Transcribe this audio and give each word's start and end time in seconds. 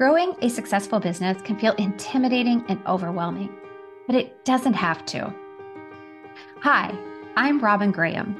Growing 0.00 0.34
a 0.40 0.48
successful 0.48 0.98
business 0.98 1.42
can 1.42 1.58
feel 1.58 1.74
intimidating 1.74 2.64
and 2.70 2.80
overwhelming, 2.86 3.54
but 4.06 4.16
it 4.16 4.46
doesn't 4.46 4.72
have 4.72 5.04
to. 5.04 5.30
Hi, 6.62 6.90
I'm 7.36 7.60
Robin 7.60 7.92
Graham. 7.92 8.34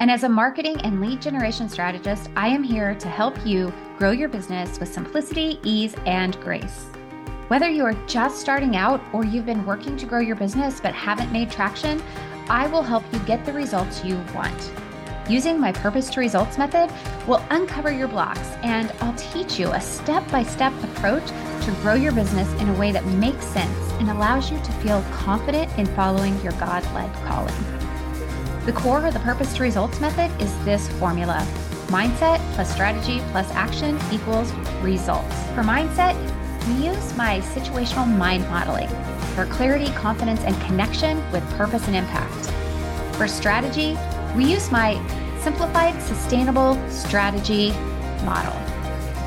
And 0.00 0.10
as 0.10 0.22
a 0.22 0.28
marketing 0.28 0.78
and 0.82 1.00
lead 1.00 1.22
generation 1.22 1.70
strategist, 1.70 2.28
I 2.36 2.48
am 2.48 2.62
here 2.62 2.94
to 2.96 3.08
help 3.08 3.46
you 3.46 3.72
grow 3.96 4.10
your 4.10 4.28
business 4.28 4.78
with 4.78 4.92
simplicity, 4.92 5.58
ease, 5.62 5.94
and 6.04 6.38
grace. 6.42 6.84
Whether 7.48 7.70
you 7.70 7.86
are 7.86 7.96
just 8.06 8.42
starting 8.42 8.76
out 8.76 9.00
or 9.14 9.24
you've 9.24 9.46
been 9.46 9.64
working 9.64 9.96
to 9.96 10.04
grow 10.04 10.20
your 10.20 10.36
business 10.36 10.78
but 10.78 10.92
haven't 10.92 11.32
made 11.32 11.50
traction, 11.50 12.02
I 12.50 12.66
will 12.66 12.82
help 12.82 13.04
you 13.14 13.18
get 13.20 13.46
the 13.46 13.54
results 13.54 14.04
you 14.04 14.22
want. 14.34 14.70
Using 15.28 15.60
my 15.60 15.70
purpose 15.70 16.10
to 16.10 16.20
results 16.20 16.58
method 16.58 16.92
will 17.28 17.42
uncover 17.50 17.92
your 17.92 18.08
blocks 18.08 18.50
and 18.62 18.92
I'll 19.00 19.14
teach 19.14 19.58
you 19.58 19.70
a 19.72 19.80
step 19.80 20.28
by 20.30 20.42
step 20.42 20.72
approach 20.82 21.26
to 21.26 21.70
grow 21.80 21.94
your 21.94 22.12
business 22.12 22.52
in 22.60 22.68
a 22.68 22.74
way 22.74 22.90
that 22.90 23.04
makes 23.06 23.44
sense 23.46 23.78
and 24.00 24.10
allows 24.10 24.50
you 24.50 24.58
to 24.58 24.72
feel 24.72 25.02
confident 25.12 25.70
in 25.78 25.86
following 25.94 26.40
your 26.42 26.52
God 26.52 26.84
led 26.92 27.12
calling. 27.24 27.54
The 28.66 28.72
core 28.72 29.06
of 29.06 29.14
the 29.14 29.20
purpose 29.20 29.54
to 29.56 29.62
results 29.62 30.00
method 30.00 30.30
is 30.40 30.52
this 30.64 30.88
formula 30.98 31.46
mindset 31.86 32.38
plus 32.54 32.72
strategy 32.72 33.20
plus 33.30 33.50
action 33.52 33.98
equals 34.10 34.52
results. 34.80 35.34
For 35.54 35.62
mindset, 35.62 36.16
we 36.66 36.86
use 36.86 37.16
my 37.16 37.40
situational 37.40 38.08
mind 38.08 38.48
modeling 38.48 38.88
for 39.34 39.46
clarity, 39.46 39.86
confidence, 39.92 40.40
and 40.40 40.60
connection 40.62 41.18
with 41.32 41.48
purpose 41.52 41.86
and 41.86 41.96
impact. 41.96 42.50
For 43.16 43.28
strategy, 43.28 43.96
we 44.34 44.44
use 44.46 44.70
my 44.70 44.94
simplified 45.40 46.00
sustainable 46.02 46.78
strategy 46.88 47.70
model 48.24 48.54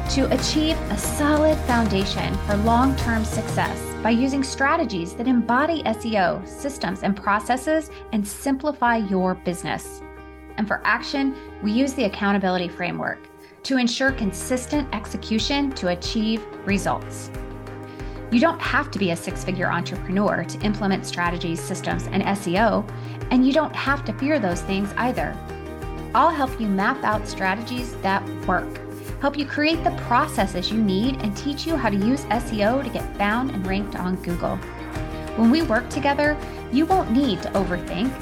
to 0.09 0.31
achieve 0.33 0.79
a 0.91 0.97
solid 0.97 1.57
foundation 1.65 2.33
for 2.45 2.55
long 2.57 2.95
term 2.95 3.23
success 3.23 3.79
by 4.01 4.09
using 4.09 4.43
strategies 4.43 5.13
that 5.13 5.27
embody 5.27 5.83
SEO, 5.83 6.47
systems, 6.47 7.03
and 7.03 7.15
processes 7.15 7.91
and 8.13 8.27
simplify 8.27 8.97
your 8.97 9.35
business. 9.35 10.01
And 10.57 10.67
for 10.67 10.81
action, 10.85 11.35
we 11.61 11.71
use 11.71 11.93
the 11.93 12.05
accountability 12.05 12.67
framework 12.67 13.27
to 13.63 13.77
ensure 13.77 14.11
consistent 14.11 14.87
execution 14.93 15.71
to 15.71 15.89
achieve 15.89 16.45
results. 16.65 17.29
You 18.31 18.39
don't 18.39 18.59
have 18.59 18.91
to 18.91 18.99
be 18.99 19.11
a 19.11 19.15
six 19.15 19.43
figure 19.43 19.71
entrepreneur 19.71 20.43
to 20.43 20.59
implement 20.61 21.05
strategies, 21.05 21.61
systems, 21.61 22.07
and 22.07 22.23
SEO, 22.23 22.87
and 23.31 23.45
you 23.45 23.53
don't 23.53 23.75
have 23.75 24.05
to 24.05 24.13
fear 24.13 24.39
those 24.39 24.61
things 24.61 24.93
either. 24.97 25.35
I'll 26.13 26.29
help 26.29 26.59
you 26.59 26.67
map 26.67 27.03
out 27.03 27.27
strategies 27.27 27.95
that 27.97 28.23
work, 28.47 28.79
help 29.19 29.37
you 29.37 29.45
create 29.45 29.83
the 29.83 29.91
processes 30.07 30.71
you 30.71 30.81
need, 30.81 31.21
and 31.21 31.35
teach 31.35 31.65
you 31.65 31.75
how 31.75 31.89
to 31.89 31.97
use 31.97 32.23
SEO 32.25 32.83
to 32.83 32.89
get 32.89 33.17
found 33.17 33.51
and 33.51 33.65
ranked 33.67 33.95
on 33.95 34.15
Google. 34.23 34.57
When 35.35 35.51
we 35.51 35.61
work 35.61 35.89
together, 35.89 36.37
you 36.71 36.85
won't 36.85 37.11
need 37.11 37.41
to 37.41 37.49
overthink. 37.49 38.13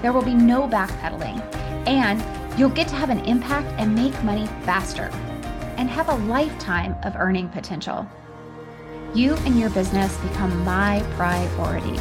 There 0.00 0.12
will 0.12 0.22
be 0.22 0.34
no 0.34 0.66
backpedaling, 0.66 1.40
and 1.86 2.22
you'll 2.58 2.70
get 2.70 2.88
to 2.88 2.94
have 2.94 3.10
an 3.10 3.20
impact 3.26 3.68
and 3.78 3.94
make 3.94 4.22
money 4.24 4.46
faster 4.64 5.10
and 5.76 5.90
have 5.90 6.08
a 6.08 6.14
lifetime 6.26 6.94
of 7.02 7.16
earning 7.16 7.48
potential. 7.48 8.06
You 9.14 9.34
and 9.44 9.58
your 9.58 9.68
business 9.70 10.16
become 10.18 10.64
my 10.64 11.04
priority. 11.16 11.98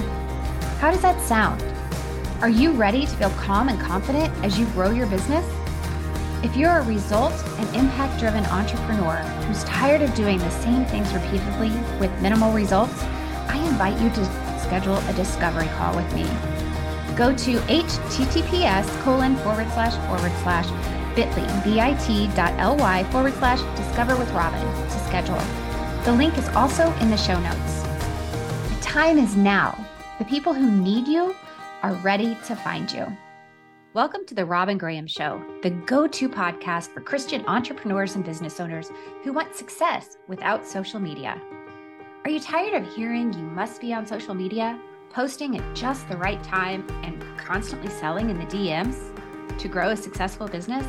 How 0.79 0.91
does 0.91 1.01
that 1.01 1.19
sound? 1.21 1.61
Are 2.41 2.49
you 2.49 2.71
ready 2.71 3.05
to 3.05 3.15
feel 3.17 3.29
calm 3.31 3.69
and 3.69 3.79
confident 3.79 4.33
as 4.43 4.57
you 4.57 4.65
grow 4.73 4.89
your 4.89 5.05
business? 5.05 5.45
If 6.43 6.57
you're 6.57 6.79
a 6.79 6.83
result 6.83 7.33
and 7.59 7.75
impact 7.75 8.19
driven 8.19 8.43
entrepreneur 8.45 9.17
who's 9.45 9.63
tired 9.65 10.01
of 10.01 10.11
doing 10.15 10.39
the 10.39 10.49
same 10.49 10.83
things 10.85 11.13
repeatedly 11.13 11.69
with 11.99 12.09
minimal 12.19 12.51
results, 12.51 13.03
I 13.47 13.63
invite 13.67 14.01
you 14.01 14.09
to 14.09 14.25
schedule 14.59 14.97
a 14.97 15.13
discovery 15.13 15.67
call 15.77 15.95
with 15.95 16.11
me. 16.15 16.23
Go 17.15 17.31
to 17.31 17.59
https 17.69 19.01
colon 19.03 19.35
forward 19.35 19.69
slash 19.73 19.93
forward 20.07 20.31
slash 20.41 20.65
bit.ly, 21.15 21.93
bit.ly 21.93 23.03
forward 23.11 23.33
slash 23.35 23.77
discover 23.77 24.17
with 24.17 24.31
Robin 24.31 24.65
to 24.89 24.99
schedule. 25.05 25.37
The 26.05 26.13
link 26.13 26.39
is 26.39 26.49
also 26.49 26.91
in 26.93 27.11
the 27.11 27.17
show 27.17 27.39
notes. 27.39 27.83
The 28.73 28.81
time 28.81 29.19
is 29.19 29.35
now. 29.35 29.77
The 30.17 30.25
people 30.25 30.55
who 30.55 30.71
need 30.71 31.07
you 31.07 31.35
are 31.83 31.93
ready 31.95 32.37
to 32.45 32.55
find 32.55 32.91
you. 32.91 33.07
Welcome 33.95 34.25
to 34.27 34.35
the 34.35 34.45
Robin 34.45 34.77
Graham 34.77 35.07
Show, 35.07 35.43
the 35.63 35.71
go 35.71 36.05
to 36.05 36.29
podcast 36.29 36.93
for 36.93 37.01
Christian 37.01 37.43
entrepreneurs 37.47 38.15
and 38.15 38.23
business 38.23 38.59
owners 38.59 38.91
who 39.23 39.33
want 39.33 39.55
success 39.55 40.17
without 40.27 40.65
social 40.65 40.99
media. 40.99 41.41
Are 42.23 42.29
you 42.29 42.39
tired 42.39 42.75
of 42.75 42.93
hearing 42.93 43.33
you 43.33 43.39
must 43.39 43.81
be 43.81 43.95
on 43.95 44.05
social 44.05 44.35
media, 44.35 44.79
posting 45.09 45.57
at 45.57 45.75
just 45.75 46.07
the 46.07 46.17
right 46.17 46.41
time, 46.43 46.85
and 47.03 47.25
constantly 47.39 47.89
selling 47.89 48.29
in 48.29 48.37
the 48.37 48.45
DMs 48.45 49.17
to 49.57 49.67
grow 49.67 49.89
a 49.89 49.97
successful 49.97 50.47
business? 50.47 50.85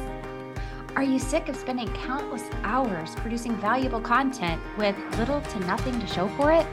Are 0.94 1.02
you 1.02 1.18
sick 1.18 1.48
of 1.48 1.56
spending 1.56 1.88
countless 1.94 2.44
hours 2.64 3.14
producing 3.16 3.56
valuable 3.56 4.00
content 4.00 4.60
with 4.76 4.94
little 5.16 5.40
to 5.40 5.60
nothing 5.60 5.98
to 5.98 6.06
show 6.06 6.28
for 6.36 6.52
it? 6.52 6.66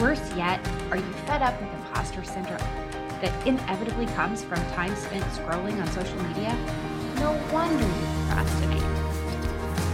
Worse 0.00 0.32
yet, 0.36 0.64
are 0.92 0.96
you 0.96 1.12
fed 1.26 1.42
up 1.42 1.60
with 1.60 1.72
imposter 1.74 2.22
syndrome? 2.22 2.87
That 3.20 3.46
inevitably 3.46 4.06
comes 4.06 4.42
from 4.44 4.58
time 4.72 4.94
spent 4.96 5.24
scrolling 5.24 5.80
on 5.80 5.86
social 5.88 6.22
media, 6.24 6.54
no 7.16 7.32
wonder 7.52 7.84
you 7.84 8.06
procrastinate. 8.26 8.82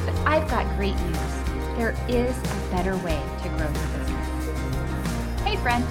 But 0.04 0.14
I've 0.26 0.48
got 0.48 0.66
great 0.76 0.96
news. 0.96 1.34
There 1.76 1.96
is 2.08 2.36
a 2.36 2.70
better 2.70 2.96
way 2.98 3.20
to 3.42 3.48
grow 3.50 3.66
your 3.66 3.98
business. 3.98 5.40
Hey, 5.42 5.56
friend. 5.56 5.84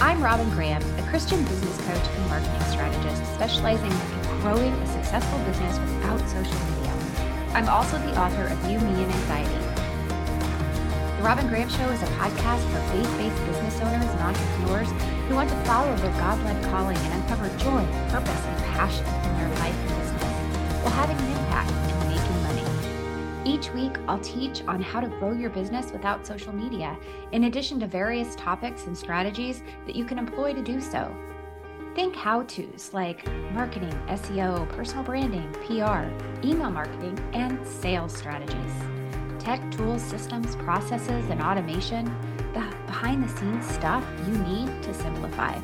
I'm 0.00 0.22
Robin 0.22 0.48
Graham, 0.50 0.80
a 0.96 1.02
Christian 1.10 1.42
business 1.42 1.76
coach 1.78 2.06
and 2.14 2.28
marketing 2.28 2.60
strategist 2.70 3.34
specializing 3.34 3.90
in 3.90 4.40
growing 4.40 4.72
a 4.72 4.86
successful 4.86 5.38
business 5.40 5.76
without 5.80 6.20
social 6.28 6.54
media. 6.70 6.94
I'm 7.52 7.68
also 7.68 7.98
the 7.98 8.14
author 8.20 8.46
of 8.46 8.70
You, 8.70 8.78
Me, 8.78 9.02
and 9.02 9.12
Anxiety. 9.12 9.58
The 11.16 11.24
Robin 11.24 11.48
Graham 11.48 11.68
Show 11.68 11.88
is 11.90 12.00
a 12.00 12.06
podcast 12.14 12.62
for 12.70 12.78
faith-based 12.94 13.44
business 13.46 13.80
owners 13.80 14.06
and 14.06 14.20
entrepreneurs 14.20 15.17
who 15.28 15.34
want 15.34 15.50
to 15.50 15.56
follow 15.64 15.94
their 15.96 16.10
God 16.12 16.42
led 16.44 16.64
calling 16.64 16.96
and 16.96 17.22
uncover 17.22 17.48
joy, 17.58 17.84
purpose, 18.08 18.44
and 18.46 18.64
passion 18.64 19.04
in 19.04 19.36
their 19.36 19.50
life 19.58 19.74
and 19.74 19.88
business 20.00 20.22
while 20.82 20.94
having 20.94 21.18
an 21.18 21.32
impact 21.32 21.70
and 21.70 22.08
making 22.08 22.42
money. 22.44 23.50
Each 23.50 23.70
week, 23.72 23.98
I'll 24.08 24.20
teach 24.20 24.62
on 24.66 24.80
how 24.80 25.00
to 25.00 25.06
grow 25.06 25.32
your 25.32 25.50
business 25.50 25.92
without 25.92 26.26
social 26.26 26.54
media, 26.54 26.96
in 27.32 27.44
addition 27.44 27.78
to 27.80 27.86
various 27.86 28.34
topics 28.36 28.86
and 28.86 28.96
strategies 28.96 29.62
that 29.84 29.94
you 29.94 30.06
can 30.06 30.18
employ 30.18 30.54
to 30.54 30.62
do 30.62 30.80
so. 30.80 31.14
Think 31.94 32.16
how 32.16 32.44
to's 32.44 32.90
like 32.94 33.30
marketing, 33.52 33.92
SEO, 34.08 34.66
personal 34.70 35.04
branding, 35.04 35.52
PR, 35.66 36.08
email 36.46 36.70
marketing, 36.70 37.18
and 37.34 37.66
sales 37.66 38.16
strategies. 38.16 38.72
Tech 39.38 39.60
tools, 39.70 40.02
systems, 40.02 40.56
processes, 40.56 41.28
and 41.28 41.42
automation 41.42 42.06
the 42.54 42.60
behind 42.86 43.22
the 43.22 43.28
scenes 43.28 43.66
stuff 43.66 44.04
you 44.26 44.36
need 44.38 44.82
to 44.82 44.94
simplify. 44.94 45.54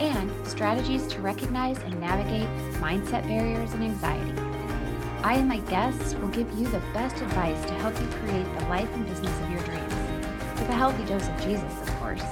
And 0.00 0.30
strategies 0.46 1.06
to 1.08 1.20
recognize 1.20 1.78
and 1.78 2.00
navigate 2.00 2.48
mindset 2.80 3.26
barriers 3.26 3.72
and 3.72 3.82
anxiety. 3.82 4.32
I 5.22 5.34
and 5.34 5.48
my 5.48 5.58
guests 5.58 6.14
will 6.14 6.28
give 6.28 6.50
you 6.52 6.68
the 6.68 6.82
best 6.92 7.16
advice 7.16 7.60
to 7.64 7.74
help 7.74 7.98
you 8.00 8.06
create 8.18 8.46
the 8.58 8.66
life 8.66 8.88
and 8.94 9.06
business 9.06 9.40
of 9.40 9.50
your 9.50 9.60
dreams, 9.62 9.94
with 10.54 10.68
a 10.68 10.74
healthy 10.74 11.04
dose 11.04 11.26
of 11.26 11.36
Jesus, 11.40 11.72
of 11.82 11.90
course, 11.96 12.22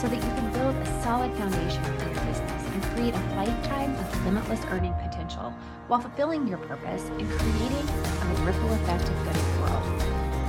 so 0.00 0.08
that 0.08 0.16
you 0.16 0.30
can 0.38 0.52
build 0.52 0.76
a 0.76 1.02
solid 1.02 1.32
foundation 1.34 1.82
for 1.82 2.04
your 2.04 2.24
business 2.26 2.66
and 2.72 2.82
create 2.94 3.14
a 3.14 3.34
lifetime 3.34 3.94
of 3.96 4.24
limitless 4.24 4.60
earning 4.70 4.94
potential 5.02 5.52
while 5.88 6.00
fulfilling 6.00 6.46
your 6.46 6.58
purpose 6.58 7.02
and 7.18 7.28
creating 7.28 7.88
a 7.88 8.42
ripple 8.44 8.72
effect 8.74 9.08
of 9.08 9.16
good 9.24 9.36
in 9.36 9.54
the 9.54 9.60
world. 9.62 10.39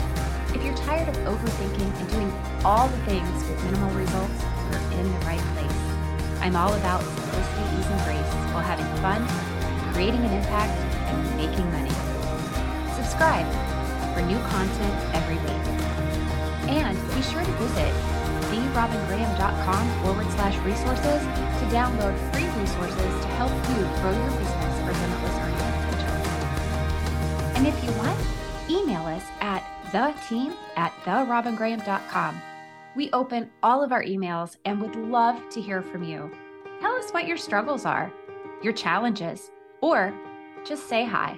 If 0.54 0.64
you're 0.64 0.76
tired 0.76 1.08
of 1.08 1.16
overthinking 1.24 2.00
and 2.00 2.10
doing 2.10 2.32
all 2.66 2.88
the 2.88 2.98
things 3.06 3.44
with 3.48 3.64
minimal 3.64 3.92
results, 3.96 4.44
you're 4.70 5.00
in 5.00 5.08
the 5.08 5.20
right 5.26 5.40
place. 5.56 5.82
I'm 6.42 6.56
all 6.56 6.74
about 6.74 7.02
simplicity, 7.02 7.64
ease, 7.80 7.88
and 7.88 8.02
grace 8.04 8.32
while 8.52 8.66
having 8.66 8.86
fun, 9.00 9.24
creating 9.94 10.20
an 10.20 10.34
impact, 10.34 10.76
and 11.08 11.18
making 11.38 11.66
money. 11.72 11.96
Subscribe 13.00 13.48
for 14.14 14.22
new 14.28 14.40
content 14.52 14.96
every 15.16 15.40
week. 15.40 15.66
And 16.68 17.00
be 17.16 17.22
sure 17.22 17.44
to 17.44 17.54
visit 17.64 17.94
therobingraham.com 18.52 20.04
forward 20.04 20.30
slash 20.36 20.58
resources 20.68 21.22
to 21.24 21.64
download 21.72 22.18
free 22.36 22.50
resources 22.60 23.12
to 23.24 23.28
help 23.40 23.52
you 23.72 23.80
grow 24.04 24.12
your 24.12 24.34
business 24.36 24.74
for 24.84 24.92
limitless 24.92 25.36
earning 25.40 25.64
potential. 25.88 26.16
And 27.56 27.68
if 27.68 27.78
you 27.84 27.92
want, 27.96 28.20
email 28.70 29.06
us 29.08 29.24
the 29.92 30.14
team 30.30 30.54
at 30.76 30.94
therobingraham.com. 31.04 32.42
We 32.96 33.10
open 33.12 33.50
all 33.64 33.84
of 33.84 33.92
our 33.92 34.04
emails 34.04 34.58
and 34.66 34.82
would 34.82 34.96
love 34.96 35.50
to 35.50 35.62
hear 35.62 35.82
from 35.82 36.04
you. 36.04 36.32
Tell 36.82 36.96
us 36.96 37.12
what 37.12 37.28
your 37.28 37.38
struggles 37.38 37.86
are, 37.86 38.12
your 38.62 38.74
challenges, 38.74 39.52
or 39.82 40.14
just 40.66 40.88
say 40.88 41.06
hi. 41.06 41.38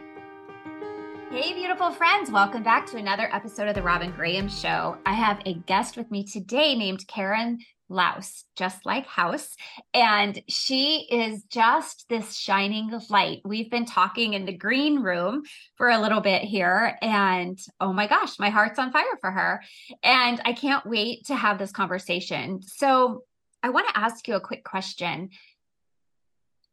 Hey, 1.31 1.53
beautiful 1.53 1.91
friends. 1.91 2.29
Welcome 2.29 2.61
back 2.61 2.85
to 2.91 2.97
another 2.97 3.27
episode 3.33 3.67
of 3.67 3.73
The 3.73 3.81
Robin 3.81 4.11
Graham 4.11 4.47
Show. 4.47 4.97
I 5.05 5.13
have 5.13 5.41
a 5.45 5.55
guest 5.55 5.97
with 5.97 6.11
me 6.11 6.23
today 6.23 6.75
named 6.75 7.07
Karen 7.07 7.57
Laos, 7.93 8.43
just 8.55 8.85
like 8.85 9.05
house. 9.05 9.55
And 9.93 10.41
she 10.49 11.07
is 11.09 11.43
just 11.43 12.05
this 12.09 12.35
shining 12.35 12.91
light. 13.09 13.41
We've 13.45 13.69
been 13.69 13.85
talking 13.85 14.33
in 14.33 14.45
the 14.45 14.57
green 14.57 14.99
room 14.99 15.43
for 15.75 15.89
a 15.89 15.99
little 15.99 16.19
bit 16.19 16.41
here. 16.41 16.97
And 17.01 17.57
oh 17.79 17.93
my 17.93 18.07
gosh, 18.07 18.39
my 18.39 18.49
heart's 18.49 18.79
on 18.79 18.91
fire 18.91 19.17
for 19.21 19.31
her. 19.31 19.61
And 20.03 20.41
I 20.43 20.53
can't 20.53 20.85
wait 20.85 21.27
to 21.27 21.35
have 21.35 21.57
this 21.57 21.71
conversation. 21.71 22.61
So 22.63 23.23
I 23.61 23.69
want 23.69 23.87
to 23.87 23.97
ask 23.97 24.27
you 24.27 24.35
a 24.35 24.41
quick 24.41 24.63
question 24.63 25.29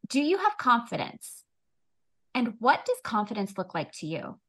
Do 0.09 0.21
you 0.21 0.37
have 0.37 0.57
confidence? 0.57 1.43
And 2.33 2.55
what 2.59 2.85
does 2.85 2.97
confidence 3.03 3.57
look 3.57 3.73
like 3.73 3.91
to 3.93 4.07
you? 4.07 4.39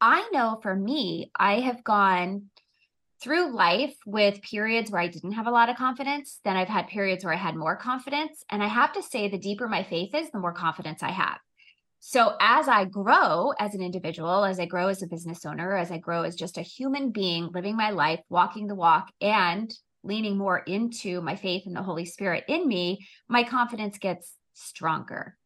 I 0.00 0.28
know 0.32 0.58
for 0.62 0.74
me, 0.74 1.30
I 1.36 1.60
have 1.60 1.82
gone 1.82 2.50
through 3.20 3.54
life 3.54 3.94
with 4.06 4.42
periods 4.42 4.90
where 4.90 5.00
I 5.00 5.08
didn't 5.08 5.32
have 5.32 5.46
a 5.46 5.50
lot 5.52 5.68
of 5.68 5.76
confidence. 5.76 6.40
Then 6.44 6.56
I've 6.56 6.68
had 6.68 6.86
periods 6.86 7.24
where 7.24 7.34
I 7.34 7.38
had 7.38 7.56
more 7.56 7.76
confidence. 7.76 8.44
And 8.50 8.62
I 8.62 8.68
have 8.68 8.92
to 8.92 9.02
say, 9.02 9.28
the 9.28 9.38
deeper 9.38 9.68
my 9.68 9.82
faith 9.82 10.14
is, 10.14 10.30
the 10.30 10.38
more 10.38 10.52
confidence 10.52 11.02
I 11.02 11.10
have. 11.10 11.38
So 12.00 12.34
as 12.40 12.68
I 12.68 12.84
grow 12.84 13.52
as 13.58 13.74
an 13.74 13.82
individual, 13.82 14.44
as 14.44 14.60
I 14.60 14.66
grow 14.66 14.86
as 14.86 15.02
a 15.02 15.08
business 15.08 15.44
owner, 15.44 15.76
as 15.76 15.90
I 15.90 15.98
grow 15.98 16.22
as 16.22 16.36
just 16.36 16.56
a 16.56 16.62
human 16.62 17.10
being 17.10 17.50
living 17.52 17.76
my 17.76 17.90
life, 17.90 18.20
walking 18.28 18.68
the 18.68 18.76
walk, 18.76 19.10
and 19.20 19.72
leaning 20.04 20.38
more 20.38 20.58
into 20.58 21.20
my 21.20 21.34
faith 21.34 21.64
and 21.66 21.74
the 21.74 21.82
Holy 21.82 22.04
Spirit 22.04 22.44
in 22.46 22.68
me, 22.68 23.06
my 23.28 23.42
confidence 23.42 23.98
gets 23.98 24.32
stronger. 24.54 25.36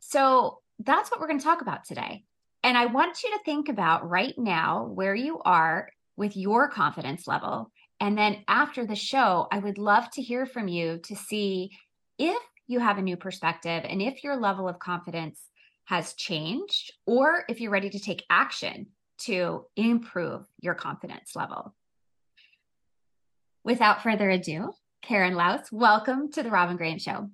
So 0.00 0.58
that's 0.78 1.10
what 1.10 1.20
we're 1.20 1.28
going 1.28 1.38
to 1.38 1.44
talk 1.44 1.62
about 1.62 1.84
today. 1.84 2.24
And 2.62 2.76
I 2.76 2.86
want 2.86 3.22
you 3.22 3.30
to 3.30 3.44
think 3.44 3.70
about 3.70 4.08
right 4.08 4.34
now 4.36 4.84
where 4.84 5.14
you 5.14 5.40
are 5.44 5.88
with 6.16 6.36
your 6.36 6.68
confidence 6.68 7.26
level. 7.26 7.70
And 8.00 8.16
then 8.18 8.44
after 8.48 8.86
the 8.86 8.96
show, 8.96 9.46
I 9.52 9.58
would 9.58 9.78
love 9.78 10.10
to 10.12 10.22
hear 10.22 10.46
from 10.46 10.68
you 10.68 10.98
to 11.04 11.16
see 11.16 11.70
if 12.18 12.42
you 12.66 12.80
have 12.80 12.98
a 12.98 13.02
new 13.02 13.16
perspective 13.16 13.84
and 13.88 14.02
if 14.02 14.24
your 14.24 14.36
level 14.36 14.68
of 14.68 14.78
confidence 14.78 15.40
has 15.84 16.14
changed 16.14 16.92
or 17.06 17.44
if 17.48 17.60
you're 17.60 17.70
ready 17.70 17.90
to 17.90 17.98
take 17.98 18.24
action 18.30 18.86
to 19.18 19.66
improve 19.76 20.44
your 20.60 20.74
confidence 20.74 21.36
level. 21.36 21.74
Without 23.64 24.02
further 24.02 24.28
ado, 24.30 24.72
Karen 25.02 25.34
Laos, 25.34 25.70
welcome 25.70 26.30
to 26.32 26.42
the 26.42 26.50
Robin 26.50 26.76
Graham 26.76 26.98
Show. 26.98 27.30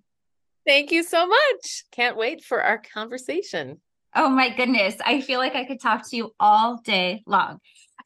Thank 0.66 0.90
you 0.92 1.02
so 1.02 1.26
much. 1.26 1.84
Can't 1.92 2.16
wait 2.16 2.44
for 2.44 2.62
our 2.62 2.82
conversation. 2.92 3.80
Oh 4.14 4.28
my 4.28 4.54
goodness. 4.54 4.96
I 5.04 5.22
feel 5.22 5.38
like 5.38 5.54
I 5.54 5.64
could 5.64 5.80
talk 5.80 6.08
to 6.10 6.16
you 6.16 6.34
all 6.38 6.80
day 6.84 7.22
long. 7.26 7.60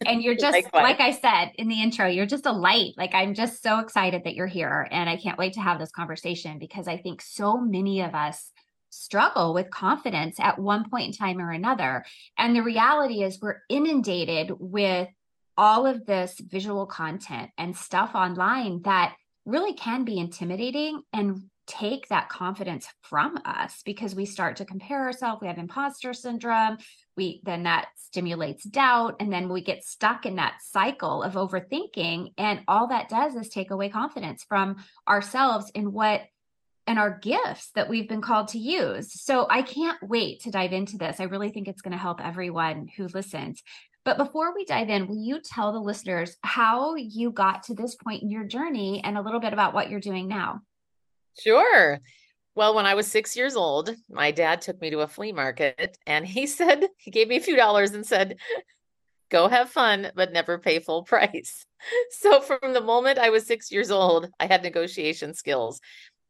And 0.06 0.22
you're 0.22 0.34
just, 0.38 0.66
like 0.72 1.00
I 1.00 1.12
said 1.12 1.52
in 1.56 1.69
the 1.69 1.82
intro, 1.82 2.06
you're 2.06 2.26
just 2.26 2.46
a 2.46 2.52
light. 2.52 2.94
Like, 2.96 3.14
I'm 3.14 3.34
just 3.34 3.62
so 3.62 3.78
excited 3.78 4.25
that 4.25 4.34
you're 4.34 4.46
here. 4.46 4.88
And 4.90 5.08
I 5.08 5.16
can't 5.16 5.38
wait 5.38 5.54
to 5.54 5.60
have 5.60 5.78
this 5.78 5.93
conversation 5.93 6.58
because 6.58 6.88
I 6.88 6.96
think 6.96 7.22
so 7.22 7.58
many 7.58 8.02
of 8.02 8.14
us 8.14 8.50
struggle 8.90 9.54
with 9.54 9.70
confidence 9.70 10.38
at 10.38 10.58
one 10.58 10.88
point 10.88 11.06
in 11.06 11.12
time 11.12 11.40
or 11.40 11.50
another. 11.50 12.04
And 12.37 12.54
the 12.54 12.62
reality 12.62 13.22
is, 13.22 13.40
we're 13.40 13.62
inundated 13.69 14.52
with 14.58 15.08
all 15.56 15.87
of 15.87 16.06
this 16.06 16.38
visual 16.38 16.87
content 16.87 17.50
and 17.58 17.76
stuff 17.76 18.14
online 18.14 18.82
that 18.82 19.14
really 19.44 19.75
can 19.75 20.04
be 20.04 20.19
intimidating 20.19 21.02
and 21.12 21.43
take 21.67 22.09
that 22.09 22.29
confidence 22.29 22.88
from 23.03 23.38
us 23.44 23.82
because 23.85 24.14
we 24.14 24.26
start 24.26 24.56
to 24.56 24.64
compare 24.64 25.03
ourselves 25.03 25.41
we 25.41 25.47
have 25.47 25.59
imposter 25.59 26.12
syndrome 26.12 26.76
we 27.17 27.41
then 27.44 27.62
that 27.62 27.87
stimulates 27.97 28.64
doubt 28.64 29.17
and 29.20 29.32
then 29.32 29.49
we 29.49 29.62
get 29.62 29.85
stuck 29.85 30.26
in 30.26 30.37
that 30.37 30.56
cycle 30.61 31.23
of 31.23 31.35
overthinking 31.35 32.32
and 32.37 32.61
all 32.67 32.88
that 32.88 33.09
does 33.09 33.35
is 33.37 33.49
take 33.49 33.70
away 33.70 33.88
confidence 33.88 34.44
from 34.49 34.76
ourselves 35.09 35.70
in 35.75 35.93
what 35.93 36.23
and 36.87 36.99
our 36.99 37.19
gifts 37.20 37.70
that 37.75 37.88
we've 37.88 38.09
been 38.09 38.20
called 38.20 38.49
to 38.49 38.59
use. 38.59 39.12
So 39.23 39.47
i 39.49 39.62
can't 39.62 40.03
wait 40.03 40.41
to 40.41 40.50
dive 40.50 40.73
into 40.73 40.99
this. 40.99 41.20
I 41.20 41.25
really 41.25 41.50
think 41.50 41.69
it's 41.69 41.82
going 41.82 41.93
to 41.93 41.99
help 41.99 42.20
everyone 42.20 42.88
who 42.97 43.06
listens. 43.06 43.62
But 44.05 44.19
before 44.19 44.53
we 44.53 44.64
dive 44.64 44.91
in 44.91 45.06
will 45.06 45.23
you 45.23 45.41
tell 45.41 45.73
the 45.73 45.79
listeners 45.79 46.37
how 46.43 46.97
you 46.97 47.31
got 47.31 47.62
to 47.64 47.75
this 47.75 47.94
point 47.94 48.23
in 48.23 48.31
your 48.31 48.44
journey 48.44 49.00
and 49.05 49.17
a 49.17 49.23
little 49.23 49.38
bit 49.38 49.53
about 49.53 49.75
what 49.75 49.91
you're 49.91 50.00
doing 50.00 50.26
now 50.26 50.62
Sure. 51.38 52.00
Well, 52.55 52.75
when 52.75 52.84
I 52.87 52.94
was 52.94 53.06
six 53.06 53.34
years 53.37 53.56
old, 53.56 53.94
my 54.11 54.31
dad 54.31 54.61
took 54.61 54.81
me 54.81 54.90
to 54.90 55.00
a 55.00 55.08
flea 55.08 55.32
market 55.32 55.96
and 56.06 56.26
he 56.26 56.46
said, 56.58 56.87
he 56.99 57.11
gave 57.11 57.29
me 57.29 57.37
a 57.37 57.40
few 57.40 57.56
dollars 57.56 57.93
and 57.93 58.06
said, 58.06 58.38
go 59.31 59.49
have 59.49 59.70
fun, 59.70 60.12
but 60.14 60.32
never 60.32 60.58
pay 60.58 60.79
full 60.81 61.05
price. 61.05 61.67
So 62.12 62.40
from 62.40 62.75
the 62.75 62.81
moment 62.81 63.19
I 63.19 63.31
was 63.31 63.44
six 63.44 63.73
years 63.73 63.90
old, 63.90 64.29
I 64.38 64.46
had 64.46 64.62
negotiation 64.62 65.34
skills. 65.34 65.81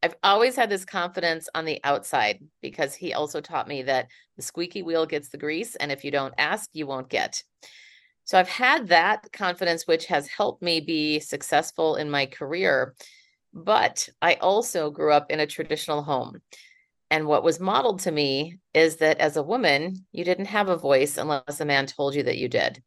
I've 0.03 0.15
always 0.23 0.57
had 0.57 0.71
this 0.71 0.87
confidence 0.87 1.47
on 1.55 1.67
the 1.67 1.79
outside 1.85 2.39
because 2.63 2.95
he 2.95 3.13
also 3.13 3.43
taught 3.43 3.69
me 3.69 3.83
that 3.83 4.09
the 4.37 4.43
squeaky 4.43 4.83
wheel 4.83 5.05
gets 5.05 5.29
the 5.29 5.37
grease. 5.37 5.77
And 5.77 5.93
if 5.93 6.05
you 6.05 6.11
don't 6.11 6.33
ask, 6.39 6.71
you 6.73 6.87
won't 6.87 7.11
get. 7.11 7.43
So 8.25 8.39
I've 8.39 8.49
had 8.49 8.89
that 8.89 9.31
confidence, 9.33 9.87
which 9.87 10.07
has 10.07 10.27
helped 10.29 10.63
me 10.63 10.81
be 10.81 11.21
successful 11.21 11.97
in 11.97 12.11
my 12.11 12.27
career. 12.27 12.95
But 13.53 14.09
I 14.21 14.35
also 14.35 14.91
grew 14.91 15.13
up 15.13 15.31
in 15.31 15.41
a 15.41 15.47
traditional 15.47 16.03
home. 16.03 16.41
And 17.11 17.27
what 17.27 17.45
was 17.45 17.61
modeled 17.61 18.01
to 18.01 18.13
me 18.13 18.59
is 18.73 18.97
that 18.97 19.19
as 19.19 19.37
a 19.37 19.43
woman, 19.43 20.07
you 20.13 20.25
didn't 20.25 20.47
have 20.47 20.69
a 20.69 20.77
voice 20.77 21.19
unless 21.19 21.61
a 21.61 21.65
man 21.67 21.87
told 21.87 22.15
you 22.15 22.23
that 22.23 22.39
you 22.39 22.49
did. 22.49 22.83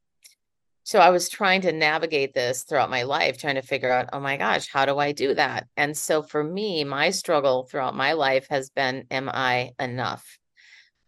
So 0.83 0.99
I 0.99 1.09
was 1.09 1.29
trying 1.29 1.61
to 1.61 1.71
navigate 1.71 2.33
this 2.33 2.63
throughout 2.63 2.91
my 2.91 3.03
life, 3.03 3.39
trying 3.39 3.55
to 3.55 3.63
figure 3.63 3.91
out, 3.91 4.09
oh 4.13 4.19
my 4.19 4.37
gosh, 4.37 4.67
how 4.71 4.85
do 4.85 4.99
I 4.99 5.11
do 5.11 5.33
that? 5.33 5.67
And 5.77 5.97
so 5.97 6.21
for 6.21 6.43
me, 6.43 6.83
my 6.83 7.09
struggle 7.09 7.63
throughout 7.63 7.95
my 7.95 8.13
life 8.13 8.47
has 8.49 8.69
been, 8.69 9.05
am 9.09 9.29
I 9.29 9.71
enough? 9.79 10.37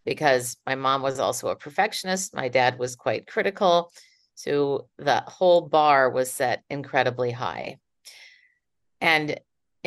Because 0.04 0.56
my 0.66 0.74
mom 0.74 1.02
was 1.02 1.20
also 1.20 1.48
a 1.48 1.56
perfectionist, 1.56 2.34
my 2.34 2.48
dad 2.48 2.78
was 2.78 2.96
quite 2.96 3.28
critical. 3.28 3.92
So 4.34 4.88
the 4.98 5.22
whole 5.26 5.60
bar 5.60 6.10
was 6.10 6.30
set 6.30 6.64
incredibly 6.68 7.30
high. 7.30 7.78
And 9.00 9.38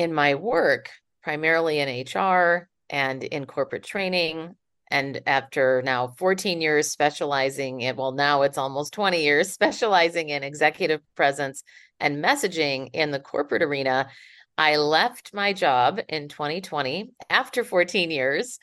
in 0.01 0.13
my 0.13 0.35
work, 0.35 0.89
primarily 1.23 1.79
in 1.79 2.05
HR 2.05 2.69
and 2.89 3.23
in 3.23 3.45
corporate 3.45 3.83
training, 3.83 4.55
and 4.89 5.21
after 5.25 5.81
now 5.83 6.07
14 6.17 6.59
years 6.59 6.91
specializing 6.91 7.79
in, 7.81 7.95
well, 7.95 8.11
now 8.11 8.41
it's 8.41 8.57
almost 8.57 8.93
20 8.93 9.23
years 9.23 9.51
specializing 9.53 10.29
in 10.29 10.43
executive 10.43 11.01
presence 11.15 11.63
and 11.99 12.23
messaging 12.23 12.89
in 12.93 13.11
the 13.11 13.19
corporate 13.19 13.61
arena, 13.63 14.09
I 14.57 14.75
left 14.77 15.33
my 15.33 15.53
job 15.53 16.01
in 16.09 16.27
2020 16.27 17.13
after 17.29 17.63
14 17.63 18.11
years, 18.11 18.59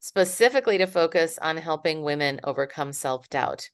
specifically 0.00 0.78
to 0.78 0.86
focus 0.86 1.38
on 1.40 1.56
helping 1.56 2.02
women 2.02 2.40
overcome 2.44 2.92
self 2.92 3.28
doubt 3.28 3.68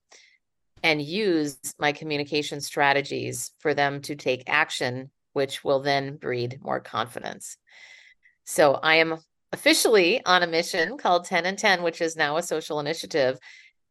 and 0.83 1.03
use 1.03 1.59
my 1.79 1.93
communication 1.93 2.61
strategies 2.61 3.53
for 3.59 3.75
them 3.75 4.01
to 4.03 4.17
take 4.17 4.45
action 4.47 5.11
which 5.33 5.65
will 5.65 5.81
then 5.81 6.17
breed 6.17 6.59
more 6.63 6.81
confidence. 6.81 7.57
So 8.45 8.75
I 8.75 8.97
am 8.97 9.19
officially 9.53 10.25
on 10.25 10.43
a 10.43 10.47
mission 10.47 10.97
called 10.99 11.25
10 11.25 11.47
and 11.47 11.59
10, 11.59 11.83
which 11.83 12.01
is 12.01 12.17
now 12.17 12.37
a 12.37 12.43
social 12.43 12.81
initiative. 12.81 13.39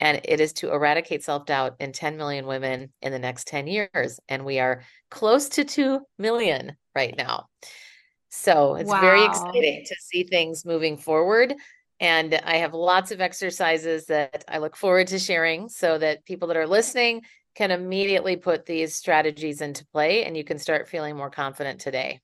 And 0.02 0.22
it 0.24 0.40
is 0.40 0.54
to 0.54 0.72
eradicate 0.72 1.24
self 1.24 1.46
doubt 1.46 1.76
in 1.80 1.92
10 1.92 2.16
million 2.16 2.46
women 2.46 2.94
in 3.02 3.12
the 3.12 3.20
next 3.20 3.48
10 3.48 3.68
years. 3.68 4.20
And 4.30 4.46
we 4.46 4.60
are 4.60 4.84
close 5.12 5.50
to 5.50 5.66
2 5.66 6.00
million 6.18 6.78
right 6.96 7.16
now. 7.18 7.48
So 8.30 8.76
it's 8.76 8.90
wow. 8.90 9.02
very 9.02 9.26
exciting 9.26 9.84
to 9.86 9.96
see 10.00 10.24
things 10.24 10.66
moving 10.66 10.98
forward. 10.98 11.54
And 12.00 12.34
I 12.46 12.58
have 12.58 12.74
lots 12.74 13.12
of 13.12 13.20
exercises 13.20 14.06
that 14.06 14.46
I 14.48 14.60
look 14.60 14.78
forward 14.78 15.08
to 15.08 15.20
sharing 15.20 15.68
so 15.68 15.98
that 15.98 16.24
people 16.26 16.48
that 16.48 16.58
are 16.58 16.68
listening 16.68 17.24
can 17.60 17.72
immediately 17.72 18.38
put 18.38 18.66
these 18.66 18.96
strategies 18.96 19.60
into 19.60 19.86
play 19.88 20.24
and 20.24 20.38
you 20.38 20.46
can 20.46 20.58
start 20.58 20.88
feeling 20.88 21.18
more 21.18 21.30
confident 21.30 21.78
today. 21.78 22.22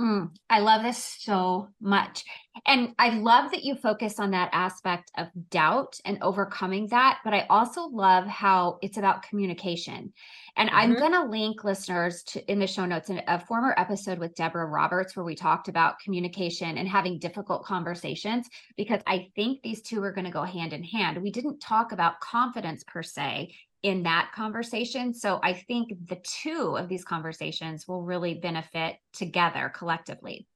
Mm, 0.00 0.30
I 0.48 0.60
love 0.60 0.84
this 0.84 1.16
so 1.18 1.68
much. 1.80 2.24
And 2.64 2.94
I 2.96 3.08
love 3.10 3.50
that 3.50 3.64
you 3.64 3.74
focus 3.74 4.20
on 4.20 4.30
that 4.30 4.50
aspect 4.52 5.10
of 5.18 5.26
doubt 5.50 5.98
and 6.04 6.16
overcoming 6.22 6.86
that. 6.88 7.18
But 7.24 7.34
I 7.34 7.46
also 7.50 7.88
love 7.88 8.24
how 8.26 8.78
it's 8.82 8.98
about 8.98 9.24
communication. 9.24 10.12
And 10.56 10.68
mm-hmm. 10.68 10.78
I'm 10.78 10.94
going 10.94 11.12
to 11.12 11.24
link 11.24 11.64
listeners 11.64 12.22
to 12.28 12.50
in 12.50 12.60
the 12.60 12.66
show 12.68 12.86
notes 12.86 13.10
in 13.10 13.20
a 13.26 13.44
former 13.44 13.74
episode 13.76 14.20
with 14.20 14.36
Debra 14.36 14.66
Roberts 14.66 15.16
where 15.16 15.24
we 15.24 15.34
talked 15.34 15.66
about 15.66 15.98
communication 15.98 16.78
and 16.78 16.86
having 16.86 17.18
difficult 17.18 17.64
conversations 17.64 18.48
because 18.76 19.02
I 19.08 19.28
think 19.34 19.62
these 19.62 19.82
two 19.82 20.00
are 20.04 20.12
going 20.12 20.26
to 20.26 20.30
go 20.30 20.44
hand 20.44 20.72
in 20.72 20.84
hand. 20.84 21.20
We 21.20 21.32
didn't 21.32 21.58
talk 21.58 21.90
about 21.90 22.20
confidence 22.20 22.84
per 22.84 23.02
se 23.02 23.54
in 23.82 24.04
that 24.04 24.30
conversation. 24.34 25.12
So 25.12 25.40
I 25.42 25.54
think 25.54 25.92
the 26.08 26.20
two 26.22 26.76
of 26.78 26.88
these 26.88 27.04
conversations 27.04 27.88
will 27.88 28.02
really 28.02 28.34
benefit 28.34 28.96
together 29.12 29.72
collectively. 29.74 30.46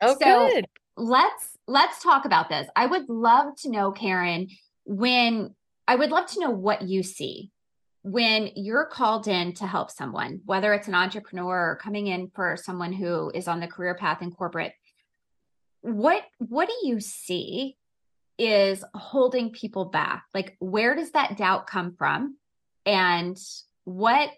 Oh, 0.00 0.16
so 0.20 0.48
good. 0.48 0.66
Let's 0.96 1.56
let's 1.66 2.02
talk 2.02 2.24
about 2.24 2.48
this. 2.48 2.68
I 2.76 2.86
would 2.86 3.08
love 3.08 3.56
to 3.62 3.70
know, 3.70 3.92
Karen, 3.92 4.48
when 4.84 5.54
I 5.88 5.96
would 5.96 6.10
love 6.10 6.26
to 6.28 6.40
know 6.40 6.50
what 6.50 6.82
you 6.82 7.02
see 7.02 7.50
when 8.06 8.50
you're 8.54 8.86
called 8.86 9.26
in 9.26 9.52
to 9.52 9.66
help 9.66 9.90
someone, 9.90 10.40
whether 10.44 10.72
it's 10.72 10.86
an 10.86 10.94
entrepreneur 10.94 11.72
or 11.72 11.76
coming 11.82 12.06
in 12.06 12.30
for 12.36 12.56
someone 12.56 12.92
who 12.92 13.32
is 13.34 13.48
on 13.48 13.58
the 13.58 13.66
career 13.66 13.96
path 13.96 14.22
in 14.22 14.30
corporate. 14.30 14.72
What 15.80 16.22
what 16.38 16.68
do 16.68 16.88
you 16.88 17.00
see 17.00 17.76
is 18.38 18.84
holding 18.94 19.50
people 19.50 19.86
back? 19.86 20.24
Like 20.32 20.56
where 20.60 20.94
does 20.94 21.10
that 21.12 21.36
doubt 21.36 21.66
come 21.66 21.96
from? 21.98 22.36
And 22.86 23.36
what 23.84 24.30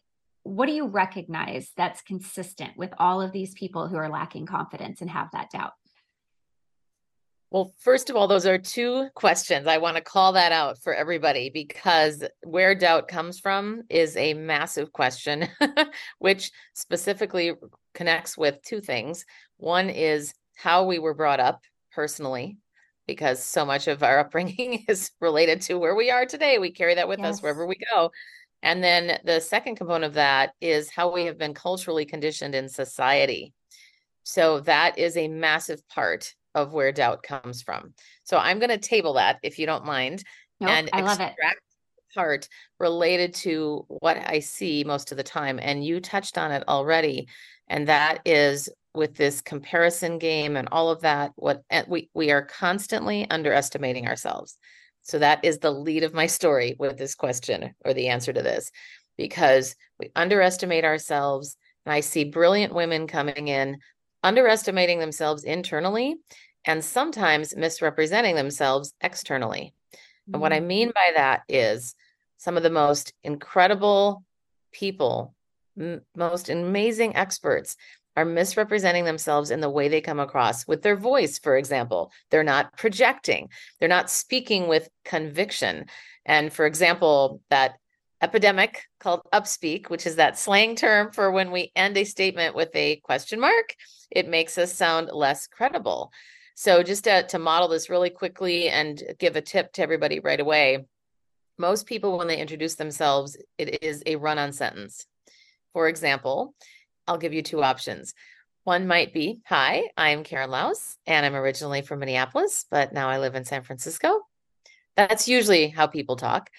what 0.43 0.67
do 0.67 0.73
you 0.73 0.87
recognize 0.87 1.71
that's 1.77 2.01
consistent 2.01 2.77
with 2.77 2.91
all 2.99 3.21
of 3.21 3.33
these 3.33 3.53
people 3.53 3.87
who 3.87 3.97
are 3.97 4.09
lacking 4.09 4.47
confidence 4.47 5.03
and 5.03 5.11
have 5.11 5.31
that 5.33 5.51
doubt? 5.51 5.73
Well, 7.51 7.73
first 7.79 8.11
of 8.11 8.17
all, 8.17 8.29
those 8.29 8.47
are 8.47 8.59
two 8.59 9.09
questions. 9.15 9.67
I 9.67 9.79
want 9.79 9.97
to 9.97 10.03
call 10.03 10.33
that 10.33 10.53
out 10.53 10.79
for 10.83 10.95
everybody 10.95 11.49
because 11.49 12.23
where 12.43 12.75
doubt 12.75 13.09
comes 13.09 13.41
from 13.41 13.83
is 13.89 14.17
a 14.17 14.35
massive 14.35 14.93
question, 14.93 15.49
which 16.19 16.51
specifically 16.75 17.55
connects 17.95 18.37
with 18.37 18.61
two 18.63 18.81
things. 18.83 19.25
One 19.57 19.89
is 19.89 20.35
how 20.55 20.85
we 20.85 20.99
were 20.99 21.15
brought 21.15 21.41
up 21.41 21.63
personally, 21.91 22.59
because 23.07 23.43
so 23.43 23.65
much 23.65 23.89
of 23.89 24.03
our 24.03 24.19
upbringing 24.21 24.85
is 24.87 25.11
related 25.19 25.63
to 25.63 25.79
where 25.79 25.95
we 25.95 26.11
are 26.11 26.27
today. 26.27 26.59
We 26.59 26.71
carry 26.71 26.97
that 26.97 27.09
with 27.09 27.21
yes. 27.21 27.37
us 27.37 27.43
wherever 27.43 27.67
we 27.67 27.77
go. 27.95 28.11
And 28.63 28.83
then 28.83 29.21
the 29.25 29.41
second 29.41 29.77
component 29.77 30.05
of 30.05 30.15
that 30.15 30.53
is 30.61 30.91
how 30.91 31.13
we 31.13 31.27
have 31.27 31.39
been 31.39 31.55
culturally 31.55 32.05
conditioned 32.05 32.55
in 32.55 32.69
society. 32.69 33.53
So 34.25 34.61
that 34.61 34.99
is 34.99 35.17
a 35.17 35.29
massive 35.29 35.87
part 35.89 36.35
of 36.55 36.73
where 36.73 36.93
doubt 36.93 37.23
comes 37.23 37.63
from. 37.63 37.95
So 38.25 38.37
I'm 38.37 38.59
going 38.59 38.71
to 38.71 38.79
table 38.79 39.15
that 39.15 39.39
if 39.43 39.59
you 39.59 39.67
don't 39.67 39.85
mind 39.85 40.25
nope, 40.61 40.71
and 40.71 40.91
I 40.93 41.03
love 41.03 41.21
it. 41.21 41.35
part 42.15 42.49
related 42.81 43.35
to 43.35 43.87
what 43.89 44.17
I 44.17 44.41
see 44.41 44.83
most 44.85 45.13
of 45.13 45.17
the 45.17 45.23
time. 45.23 45.59
And 45.63 45.85
you 45.85 46.01
touched 46.01 46.37
on 46.37 46.51
it 46.51 46.65
already. 46.69 47.29
And 47.69 47.89
that 47.89 48.21
is 48.25 48.69
with 48.95 49.15
this 49.15 49.41
comparison 49.41 50.19
game 50.19 50.57
and 50.57 50.69
all 50.73 50.91
of 50.91 51.03
that, 51.03 51.33
what 51.37 51.63
eh, 51.71 51.85
we, 51.87 52.11
we 52.15 52.31
are 52.31 52.43
constantly 52.43 53.29
underestimating 53.31 54.09
ourselves. 54.09 54.59
So 55.09 55.19
that 55.21 55.43
is 55.43 55.59
the 55.59 55.71
lead 55.71 56.05
of 56.05 56.13
my 56.13 56.27
story 56.27 56.77
with 56.79 56.99
this 56.99 57.15
question 57.15 57.75
or 57.83 57.95
the 57.95 58.09
answer 58.09 58.31
to 58.31 58.43
this, 58.43 58.71
because 59.17 59.75
we 59.99 60.13
underestimate 60.15 60.85
ourselves. 60.85 61.57
And 61.87 61.95
I 61.95 62.01
see 62.01 62.25
brilliant 62.25 62.75
women 62.75 63.07
coming 63.07 63.49
in, 63.49 63.79
underestimating 64.23 64.99
themselves 64.99 65.45
internally 65.45 66.17
and 66.67 66.85
sometimes 66.85 67.57
misrepresenting 67.57 68.35
themselves 68.35 68.93
externally. 69.01 69.73
Mm-hmm. 69.95 70.35
And 70.35 70.43
what 70.43 70.53
I 70.53 70.61
mm. 70.61 70.67
mean 70.67 70.93
by 70.95 71.13
that 71.17 71.43
is 71.49 71.95
some 72.37 72.59
of 72.59 72.63
the 72.63 72.69
most 72.69 73.15
incredible 73.25 74.25
people, 74.73 75.35
m- 75.81 76.03
most 76.15 76.51
amazing 76.51 77.17
experts 77.17 77.77
are 78.19 78.25
misrepresenting 78.25 79.05
themselves 79.05 79.53
in 79.53 79.61
the 79.61 79.71
way 79.71 79.89
they 79.89 80.01
come 80.01 80.19
across 80.19 80.67
with 80.67 80.83
their 80.83 80.97
voice, 80.97 81.39
for 81.39 81.57
example. 81.57 82.11
They're 82.31 82.43
not 82.43 82.77
projecting, 82.77 83.49
they're 83.79 83.89
not 83.89 84.11
speaking 84.11 84.67
with 84.67 84.89
conviction. 85.05 85.87
And 86.27 86.53
for 86.53 86.67
example, 86.67 87.41
that 87.51 87.77
epidemic 88.21 88.83
called 88.99 89.23
upspeak, 89.33 89.89
which 89.89 90.05
is 90.05 90.17
that 90.17 90.37
slang 90.37 90.75
term 90.75 91.13
for 91.13 91.31
when 91.31 91.53
we 91.53 91.71
end 91.77 91.97
a 91.97 92.03
statement 92.03 92.57
with 92.57 92.75
a 92.75 92.97
question 93.05 93.39
mark, 93.39 93.77
it 94.11 94.29
makes 94.29 94.59
us 94.59 94.75
sound 94.75 95.11
less 95.13 95.47
credible. 95.47 96.11
So, 96.57 96.83
just 96.83 97.05
to, 97.05 97.23
to 97.29 97.39
model 97.39 97.69
this 97.69 97.89
really 97.89 98.11
quickly 98.11 98.69
and 98.69 99.01
give 99.21 99.37
a 99.37 99.41
tip 99.41 99.73
to 99.75 99.83
everybody 99.83 100.19
right 100.19 100.41
away 100.41 100.87
most 101.59 101.87
people, 101.87 102.17
when 102.17 102.29
they 102.29 102.39
introduce 102.39 102.77
themselves, 102.77 103.37
it 103.59 103.83
is 103.83 104.03
a 104.07 104.17
run 104.17 104.39
on 104.39 104.53
sentence. 104.53 105.07
For 105.73 105.89
example, 105.89 106.55
I'll 107.09 107.19
give 107.19 107.33
you 107.33 107.43
two 107.43 107.63
options. 107.63 108.15
One 108.65 108.87
might 108.87 109.15
be 109.15 109.41
Hi, 109.47 109.85
I'm 109.97 110.25
Karen 110.25 110.51
Laos, 110.51 110.99
and 111.07 111.25
I'm 111.25 111.35
originally 111.35 111.81
from 111.81 112.01
Minneapolis, 112.01 112.67
but 112.71 112.93
now 112.93 113.09
I 113.09 113.19
live 113.19 113.35
in 113.35 113.47
San 113.47 113.63
Francisco. 113.63 114.21
That's 114.95 115.27
usually 115.27 115.69
how 115.69 115.87
people 115.87 116.17
talk. 116.17 116.51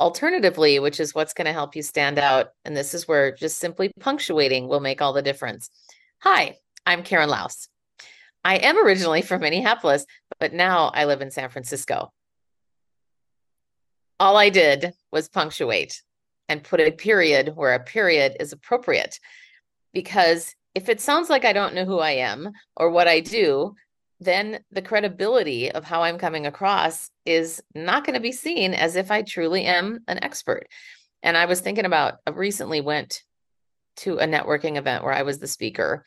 Alternatively, 0.00 0.80
which 0.80 0.98
is 0.98 1.14
what's 1.14 1.34
going 1.34 1.44
to 1.44 1.52
help 1.52 1.76
you 1.76 1.82
stand 1.82 2.18
out, 2.18 2.48
and 2.64 2.76
this 2.76 2.94
is 2.94 3.06
where 3.06 3.30
just 3.30 3.58
simply 3.58 3.92
punctuating 4.00 4.66
will 4.66 4.80
make 4.80 5.00
all 5.00 5.12
the 5.12 5.22
difference. 5.22 5.70
Hi, 6.22 6.56
I'm 6.84 7.04
Karen 7.04 7.28
Laos. 7.28 7.68
I 8.44 8.56
am 8.56 8.76
originally 8.84 9.22
from 9.22 9.40
Minneapolis, 9.40 10.04
but 10.40 10.52
now 10.52 10.90
I 10.92 11.04
live 11.04 11.22
in 11.22 11.30
San 11.30 11.48
Francisco. 11.48 12.12
All 14.18 14.36
I 14.36 14.48
did 14.48 14.94
was 15.12 15.28
punctuate 15.28 16.02
and 16.48 16.62
put 16.62 16.80
a 16.80 16.90
period 16.90 17.52
where 17.54 17.74
a 17.74 17.84
period 17.84 18.36
is 18.40 18.52
appropriate 18.52 19.20
because 19.94 20.54
if 20.74 20.88
it 20.88 21.00
sounds 21.00 21.30
like 21.30 21.44
I 21.44 21.52
don't 21.52 21.74
know 21.74 21.84
who 21.84 22.00
I 22.00 22.10
am 22.12 22.52
or 22.76 22.90
what 22.90 23.08
I 23.08 23.20
do, 23.20 23.74
then 24.20 24.58
the 24.70 24.82
credibility 24.82 25.70
of 25.70 25.84
how 25.84 26.02
I'm 26.02 26.18
coming 26.18 26.46
across 26.46 27.10
is 27.24 27.62
not 27.74 28.04
going 28.04 28.14
to 28.14 28.20
be 28.20 28.32
seen 28.32 28.74
as 28.74 28.96
if 28.96 29.10
I 29.10 29.22
truly 29.22 29.64
am 29.64 30.00
an 30.08 30.22
expert. 30.22 30.68
And 31.22 31.36
I 31.36 31.46
was 31.46 31.60
thinking 31.60 31.84
about 31.86 32.14
I 32.26 32.30
recently 32.30 32.80
went 32.80 33.22
to 33.96 34.18
a 34.18 34.26
networking 34.26 34.76
event 34.76 35.04
where 35.04 35.12
I 35.12 35.22
was 35.22 35.38
the 35.38 35.46
speaker 35.46 36.04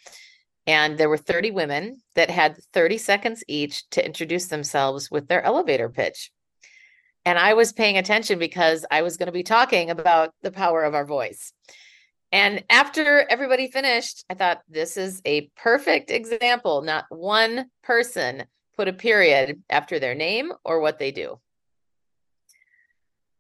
and 0.68 0.98
there 0.98 1.10
were 1.10 1.18
30 1.18 1.52
women 1.52 2.02
that 2.16 2.30
had 2.30 2.58
30 2.74 2.98
seconds 2.98 3.44
each 3.48 3.90
to 3.92 4.06
introduce 4.06 4.48
themselves 4.48 5.10
with 5.10 5.28
their 5.28 5.42
elevator 5.42 5.88
pitch. 5.88 6.30
And 7.24 7.40
I 7.40 7.54
was 7.54 7.74
paying 7.74 7.98
attention 7.98 8.38
because 8.38 8.86
I 8.92 9.02
was 9.02 9.16
going 9.16 9.28
to 9.28 9.34
be 9.34 9.44
talking 9.44 9.90
about 9.90 10.34
the 10.42 10.52
power 10.52 10.84
of 10.84 10.94
our 10.94 11.06
voice. 11.06 11.54
And 12.32 12.64
after 12.70 13.26
everybody 13.30 13.72
finished, 13.72 14.26
I 14.30 14.34
thought 14.34 14.62
this 14.68 14.98
is 14.98 15.22
a 15.26 15.50
perfect 15.56 16.12
example. 16.12 16.82
Not 16.82 17.06
one 17.10 17.70
person 17.84 18.46
put 18.76 18.90
a 18.90 18.94
period 18.94 19.64
after 19.70 19.98
their 20.00 20.14
name 20.14 20.52
or 20.66 20.82
what 20.82 21.00
they 21.00 21.12
do. 21.12 21.40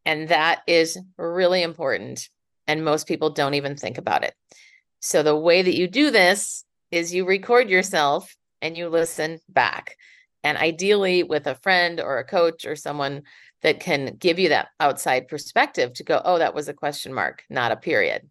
And 0.05 0.29
that 0.29 0.61
is 0.67 0.97
really 1.17 1.63
important. 1.63 2.29
And 2.65 2.85
most 2.85 3.07
people 3.07 3.29
don't 3.29 3.55
even 3.55 3.75
think 3.75 3.97
about 3.97 4.23
it. 4.23 4.33
So, 4.99 5.21
the 5.21 5.35
way 5.35 5.61
that 5.61 5.75
you 5.75 5.87
do 5.87 6.09
this 6.09 6.65
is 6.89 7.13
you 7.13 7.25
record 7.25 7.69
yourself 7.69 8.35
and 8.61 8.77
you 8.77 8.89
listen 8.89 9.39
back. 9.49 9.97
And 10.43 10.57
ideally, 10.57 11.23
with 11.23 11.45
a 11.45 11.55
friend 11.55 11.99
or 11.99 12.17
a 12.17 12.23
coach 12.23 12.65
or 12.65 12.75
someone 12.75 13.23
that 13.61 13.79
can 13.81 14.15
give 14.17 14.39
you 14.39 14.49
that 14.49 14.69
outside 14.79 15.27
perspective 15.27 15.93
to 15.93 16.03
go, 16.03 16.21
oh, 16.23 16.39
that 16.39 16.55
was 16.55 16.69
a 16.69 16.73
question 16.73 17.13
mark, 17.13 17.43
not 17.49 17.71
a 17.71 17.75
period 17.75 18.29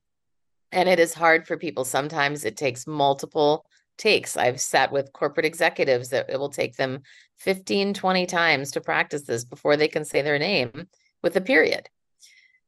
and 0.77 0.91
it 0.91 1.01
is 1.01 1.15
hard 1.15 1.47
for 1.47 1.57
people 1.57 1.85
sometimes 1.85 2.45
it 2.45 2.57
takes 2.57 2.87
multiple 2.87 3.65
takes. 3.97 4.37
I've 4.37 4.61
sat 4.61 4.93
with 4.93 5.13
corporate 5.15 5.47
executives 5.47 6.11
that 6.11 6.29
it 6.29 6.39
will 6.39 6.51
take 6.51 6.77
them 6.77 7.01
15 7.39 7.95
20 7.95 8.27
times 8.27 8.71
to 8.73 8.81
practice 8.83 9.23
this 9.23 9.45
before 9.45 9.77
they 9.77 9.89
can 9.89 10.05
say 10.05 10.21
their 10.21 10.39
name 10.39 10.87
with 11.23 11.35
a 11.35 11.41
period. 11.41 11.89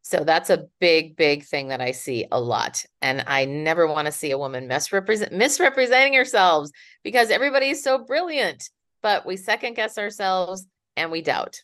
So 0.00 0.24
that's 0.24 0.48
a 0.48 0.64
big 0.80 1.16
big 1.16 1.44
thing 1.44 1.68
that 1.68 1.82
i 1.82 1.90
see 1.90 2.24
a 2.32 2.40
lot 2.40 2.82
and 3.02 3.22
i 3.26 3.44
never 3.44 3.86
want 3.86 4.06
to 4.06 4.12
see 4.12 4.30
a 4.30 4.38
woman 4.38 4.66
misrepresent 4.66 5.32
misrepresenting 5.32 6.16
ourselves 6.16 6.72
because 7.04 7.28
everybody 7.28 7.68
is 7.68 7.82
so 7.82 7.98
brilliant 7.98 8.70
but 9.02 9.26
we 9.26 9.36
second 9.36 9.74
guess 9.74 9.98
ourselves 9.98 10.66
and 10.96 11.10
we 11.12 11.20
doubt. 11.20 11.62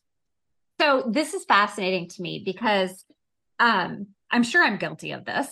So 0.79 1.05
this 1.09 1.33
is 1.33 1.45
fascinating 1.47 2.09
to 2.09 2.23
me 2.23 2.43
because 2.45 3.07
um 3.59 4.09
i'm 4.31 4.43
sure 4.43 4.63
i'm 4.63 4.77
guilty 4.77 5.13
of 5.13 5.25
this 5.25 5.49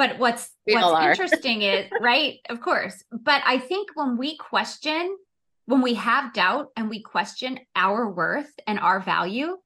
but 0.00 0.18
what's 0.18 0.50
we 0.66 0.74
what's 0.76 1.06
interesting 1.18 1.60
is 1.60 1.90
right, 2.00 2.38
of 2.48 2.62
course. 2.62 3.04
But 3.12 3.42
I 3.44 3.58
think 3.58 3.90
when 3.94 4.16
we 4.16 4.34
question, 4.38 5.14
when 5.66 5.82
we 5.82 5.92
have 5.94 6.32
doubt 6.32 6.68
and 6.74 6.88
we 6.88 7.02
question 7.02 7.60
our 7.76 8.10
worth 8.10 8.50
and 8.66 8.78
our 8.78 9.00
value, 9.00 9.58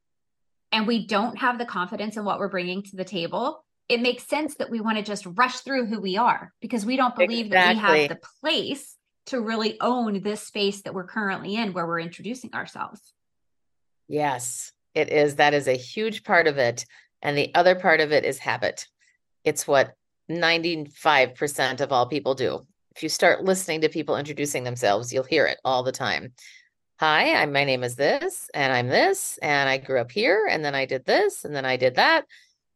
and 0.73 0.89
we 0.89 1.07
don't 1.07 1.39
have 1.39 1.57
the 1.57 1.65
confidence 1.65 2.17
in 2.17 2.25
what 2.25 2.41
we're 2.41 2.49
bringing 2.49 2.83
to 2.83 2.97
the 2.97 3.05
table, 3.05 3.65
it 3.89 4.01
makes 4.01 4.27
sense 4.27 4.57
that 4.57 4.71
we 4.71 4.81
want 4.81 4.99
to 4.99 5.05
just 5.05 5.25
rush 5.25 5.59
through 5.61 5.87
who 5.87 6.01
we 6.01 6.17
are 6.17 6.53
because 6.61 6.85
we 6.85 6.97
don't 6.97 7.15
believe 7.15 7.47
exactly. 7.47 7.81
that 7.81 7.93
we 7.93 8.01
have 8.01 8.09
the 8.09 8.29
place 8.41 8.97
to 9.27 9.41
really 9.41 9.81
own 9.81 10.21
this 10.21 10.41
space 10.41 10.83
that 10.83 10.95
we're 10.95 11.07
currently 11.07 11.55
in 11.55 11.73
where 11.73 11.87
we're 11.87 12.01
introducing 12.01 12.53
ourselves. 12.55 13.01
Yes, 14.09 14.73
it 14.97 15.11
is. 15.11 15.37
That 15.37 15.55
is 15.55 15.69
a 15.69 15.77
huge 15.77 16.25
part 16.25 16.49
of 16.49 16.59
it. 16.59 16.87
And 17.23 17.39
the 17.39 17.55
other 17.55 17.77
part 17.77 18.01
of 18.01 18.11
it 18.11 18.25
is 18.25 18.39
habit. 18.39 18.89
It's 19.45 19.69
what 19.69 19.95
95% 20.31 21.81
of 21.81 21.93
all 21.93 22.07
people 22.07 22.35
do. 22.35 22.61
If 22.97 23.03
you 23.03 23.09
start 23.09 23.45
listening 23.45 23.81
to 23.83 23.89
people 23.89 24.17
introducing 24.17 24.65
themselves, 24.65 25.13
you'll 25.13 25.25
hear 25.25 25.47
it 25.47 25.59
all 25.65 25.83
the 25.83 25.93
time. 25.93 26.33
Hi, 27.01 27.35
I'm 27.35 27.53
my 27.53 27.65
name 27.65 27.83
is 27.83 27.97
this 27.97 28.49
and 28.55 28.73
I'm 28.73 28.89
this 28.89 29.37
and 29.43 29.69
I 29.69 29.79
grew 29.79 30.01
up 30.01 30.13
here 30.13 30.47
and 30.49 30.65
then 30.65 30.77
I 30.77 30.87
did 30.87 31.05
this 31.05 31.45
and 31.45 31.55
then 31.55 31.65
I 31.65 31.77
did 31.77 31.97
that. 31.97 32.25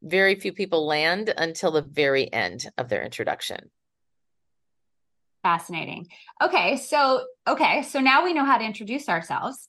Very 0.03 0.35
few 0.35 0.53
people 0.53 0.87
land 0.87 1.33
until 1.37 1.71
the 1.71 1.83
very 1.83 2.31
end 2.33 2.69
of 2.77 2.89
their 2.89 3.05
introduction. 3.05 3.71
Fascinating. 5.45 6.09
Okay, 6.43 6.77
so 6.77 7.25
okay, 7.47 7.83
so 7.83 8.01
now 8.01 8.25
we 8.25 8.35
know 8.35 8.45
how 8.45 8.59
to 8.59 8.65
introduce 8.65 9.09
ourselves, 9.09 9.69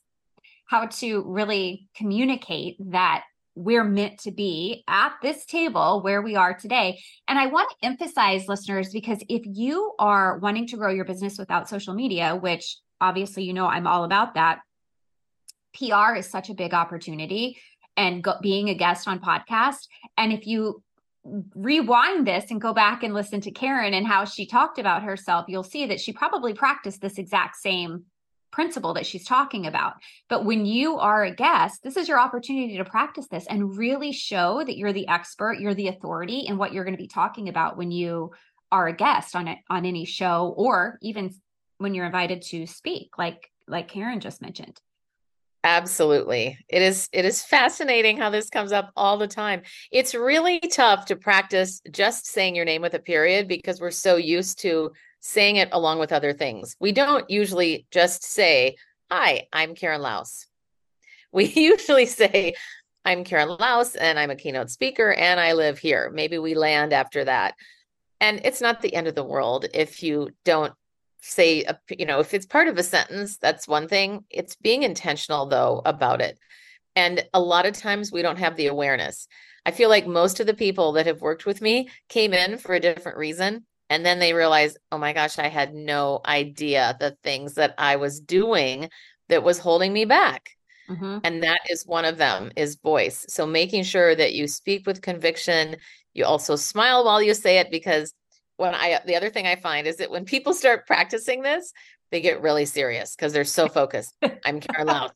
how 0.66 0.86
to 0.86 1.22
really 1.22 1.88
communicate 1.94 2.76
that 2.90 3.24
we're 3.60 3.84
meant 3.84 4.18
to 4.20 4.30
be 4.30 4.82
at 4.88 5.12
this 5.22 5.44
table 5.44 6.00
where 6.02 6.22
we 6.22 6.34
are 6.34 6.54
today. 6.54 6.98
And 7.28 7.38
I 7.38 7.46
want 7.46 7.68
to 7.70 7.86
emphasize, 7.86 8.48
listeners, 8.48 8.90
because 8.90 9.22
if 9.28 9.42
you 9.44 9.92
are 9.98 10.38
wanting 10.38 10.66
to 10.68 10.76
grow 10.76 10.90
your 10.90 11.04
business 11.04 11.38
without 11.38 11.68
social 11.68 11.92
media, 11.92 12.34
which 12.34 12.78
obviously 13.02 13.44
you 13.44 13.52
know 13.52 13.66
I'm 13.66 13.86
all 13.86 14.04
about 14.04 14.34
that, 14.34 14.60
PR 15.74 16.14
is 16.16 16.26
such 16.26 16.48
a 16.48 16.54
big 16.54 16.72
opportunity 16.72 17.58
and 17.98 18.24
go, 18.24 18.34
being 18.40 18.70
a 18.70 18.74
guest 18.74 19.06
on 19.06 19.20
podcast. 19.20 19.88
And 20.16 20.32
if 20.32 20.46
you 20.46 20.82
rewind 21.54 22.26
this 22.26 22.50
and 22.50 22.62
go 22.62 22.72
back 22.72 23.02
and 23.02 23.12
listen 23.12 23.42
to 23.42 23.50
Karen 23.50 23.92
and 23.92 24.06
how 24.06 24.24
she 24.24 24.46
talked 24.46 24.78
about 24.78 25.02
herself, 25.02 25.44
you'll 25.48 25.62
see 25.62 25.84
that 25.86 26.00
she 26.00 26.14
probably 26.14 26.54
practiced 26.54 27.02
this 27.02 27.18
exact 27.18 27.56
same 27.56 28.04
principle 28.52 28.94
that 28.94 29.06
she's 29.06 29.24
talking 29.24 29.66
about. 29.66 29.94
But 30.28 30.44
when 30.44 30.66
you 30.66 30.98
are 30.98 31.24
a 31.24 31.34
guest, 31.34 31.82
this 31.82 31.96
is 31.96 32.08
your 32.08 32.18
opportunity 32.18 32.76
to 32.76 32.84
practice 32.84 33.28
this 33.28 33.46
and 33.46 33.76
really 33.76 34.12
show 34.12 34.62
that 34.64 34.76
you're 34.76 34.92
the 34.92 35.08
expert, 35.08 35.60
you're 35.60 35.74
the 35.74 35.88
authority 35.88 36.40
in 36.40 36.58
what 36.58 36.72
you're 36.72 36.84
going 36.84 36.96
to 36.96 37.02
be 37.02 37.08
talking 37.08 37.48
about 37.48 37.76
when 37.76 37.90
you 37.90 38.32
are 38.72 38.88
a 38.88 38.92
guest 38.92 39.34
on 39.34 39.48
it 39.48 39.58
on 39.68 39.84
any 39.84 40.04
show 40.04 40.54
or 40.56 40.98
even 41.02 41.34
when 41.78 41.94
you're 41.94 42.06
invited 42.06 42.42
to 42.42 42.66
speak 42.66 43.18
like 43.18 43.50
like 43.66 43.88
Karen 43.88 44.20
just 44.20 44.42
mentioned. 44.42 44.80
Absolutely. 45.62 46.58
It 46.68 46.80
is 46.80 47.08
it 47.12 47.24
is 47.24 47.42
fascinating 47.42 48.16
how 48.16 48.30
this 48.30 48.48
comes 48.48 48.72
up 48.72 48.90
all 48.96 49.18
the 49.18 49.28
time. 49.28 49.62
It's 49.92 50.14
really 50.14 50.58
tough 50.58 51.06
to 51.06 51.16
practice 51.16 51.82
just 51.90 52.26
saying 52.26 52.54
your 52.54 52.64
name 52.64 52.80
with 52.80 52.94
a 52.94 52.98
period 52.98 53.46
because 53.46 53.80
we're 53.80 53.90
so 53.90 54.16
used 54.16 54.60
to 54.60 54.92
saying 55.20 55.56
it 55.56 55.68
along 55.72 55.98
with 55.98 56.12
other 56.12 56.32
things. 56.32 56.76
We 56.80 56.92
don't 56.92 57.28
usually 57.30 57.86
just 57.90 58.24
say, 58.24 58.76
"Hi, 59.10 59.46
I'm 59.52 59.74
Karen 59.74 60.02
Laos." 60.02 60.46
We 61.32 61.44
usually 61.54 62.06
say, 62.06 62.54
"I'm 63.04 63.24
Karen 63.24 63.48
Laos 63.48 63.94
and 63.94 64.18
I'm 64.18 64.30
a 64.30 64.36
keynote 64.36 64.70
speaker 64.70 65.12
and 65.12 65.38
I 65.38 65.52
live 65.52 65.78
here." 65.78 66.10
Maybe 66.12 66.38
we 66.38 66.54
land 66.54 66.92
after 66.92 67.24
that. 67.24 67.54
And 68.20 68.40
it's 68.44 68.60
not 68.60 68.82
the 68.82 68.94
end 68.94 69.08
of 69.08 69.14
the 69.14 69.24
world 69.24 69.66
if 69.72 70.02
you 70.02 70.30
don't 70.44 70.74
say 71.22 71.64
you 71.90 72.06
know 72.06 72.20
if 72.20 72.32
it's 72.32 72.46
part 72.46 72.68
of 72.68 72.78
a 72.78 72.82
sentence 72.82 73.36
that's 73.36 73.68
one 73.68 73.88
thing 73.88 74.24
it's 74.30 74.56
being 74.56 74.82
intentional 74.82 75.46
though 75.46 75.82
about 75.84 76.20
it 76.20 76.38
and 76.96 77.24
a 77.34 77.40
lot 77.40 77.66
of 77.66 77.74
times 77.74 78.10
we 78.10 78.22
don't 78.22 78.38
have 78.38 78.56
the 78.56 78.68
awareness 78.68 79.28
i 79.66 79.70
feel 79.70 79.90
like 79.90 80.06
most 80.06 80.40
of 80.40 80.46
the 80.46 80.54
people 80.54 80.92
that 80.92 81.06
have 81.06 81.20
worked 81.20 81.44
with 81.44 81.60
me 81.60 81.88
came 82.08 82.32
in 82.32 82.56
for 82.56 82.74
a 82.74 82.80
different 82.80 83.18
reason 83.18 83.66
and 83.90 84.06
then 84.06 84.18
they 84.18 84.32
realize 84.32 84.76
oh 84.90 84.98
my 84.98 85.12
gosh 85.12 85.38
i 85.38 85.48
had 85.48 85.74
no 85.74 86.20
idea 86.24 86.96
the 87.00 87.16
things 87.22 87.54
that 87.54 87.74
i 87.76 87.96
was 87.96 88.20
doing 88.20 88.88
that 89.28 89.42
was 89.42 89.58
holding 89.58 89.92
me 89.92 90.06
back 90.06 90.50
mm-hmm. 90.88 91.18
and 91.24 91.42
that 91.42 91.60
is 91.68 91.86
one 91.86 92.06
of 92.06 92.16
them 92.16 92.50
is 92.56 92.76
voice 92.76 93.26
so 93.28 93.46
making 93.46 93.82
sure 93.82 94.14
that 94.14 94.32
you 94.32 94.46
speak 94.46 94.86
with 94.86 95.02
conviction 95.02 95.76
you 96.14 96.24
also 96.24 96.56
smile 96.56 97.04
while 97.04 97.22
you 97.22 97.34
say 97.34 97.58
it 97.58 97.70
because 97.70 98.14
when 98.60 98.74
I 98.74 99.00
the 99.06 99.16
other 99.16 99.30
thing 99.30 99.46
I 99.46 99.56
find 99.56 99.86
is 99.86 99.96
that 99.96 100.10
when 100.10 100.24
people 100.26 100.52
start 100.52 100.86
practicing 100.86 101.42
this, 101.42 101.72
they 102.10 102.20
get 102.20 102.42
really 102.42 102.66
serious 102.66 103.16
because 103.16 103.32
they're 103.32 103.44
so 103.44 103.68
focused. 103.68 104.14
I'm 104.44 104.60
Karen 104.60 104.86
Laos. 104.86 105.12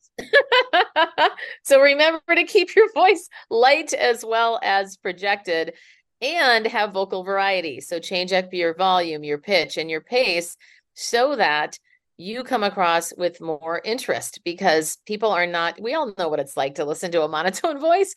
so 1.63 1.79
remember 1.79 2.21
to 2.33 2.43
keep 2.43 2.75
your 2.75 2.91
voice 2.93 3.29
light 3.49 3.93
as 3.93 4.25
well 4.25 4.59
as 4.63 4.97
projected 4.97 5.73
and 6.21 6.65
have 6.67 6.93
vocal 6.93 7.23
variety. 7.23 7.81
So 7.81 7.99
change 7.99 8.33
up 8.33 8.53
your 8.53 8.73
volume, 8.73 9.23
your 9.23 9.37
pitch, 9.37 9.77
and 9.77 9.89
your 9.89 10.01
pace 10.01 10.57
so 10.93 11.35
that 11.35 11.77
you 12.17 12.43
come 12.43 12.63
across 12.63 13.13
with 13.17 13.41
more 13.41 13.81
interest 13.83 14.39
because 14.45 14.97
people 15.05 15.31
are 15.31 15.47
not, 15.47 15.79
we 15.81 15.93
all 15.93 16.13
know 16.17 16.29
what 16.29 16.39
it's 16.39 16.55
like 16.55 16.75
to 16.75 16.85
listen 16.85 17.11
to 17.11 17.23
a 17.23 17.27
monotone 17.27 17.79
voice. 17.81 18.13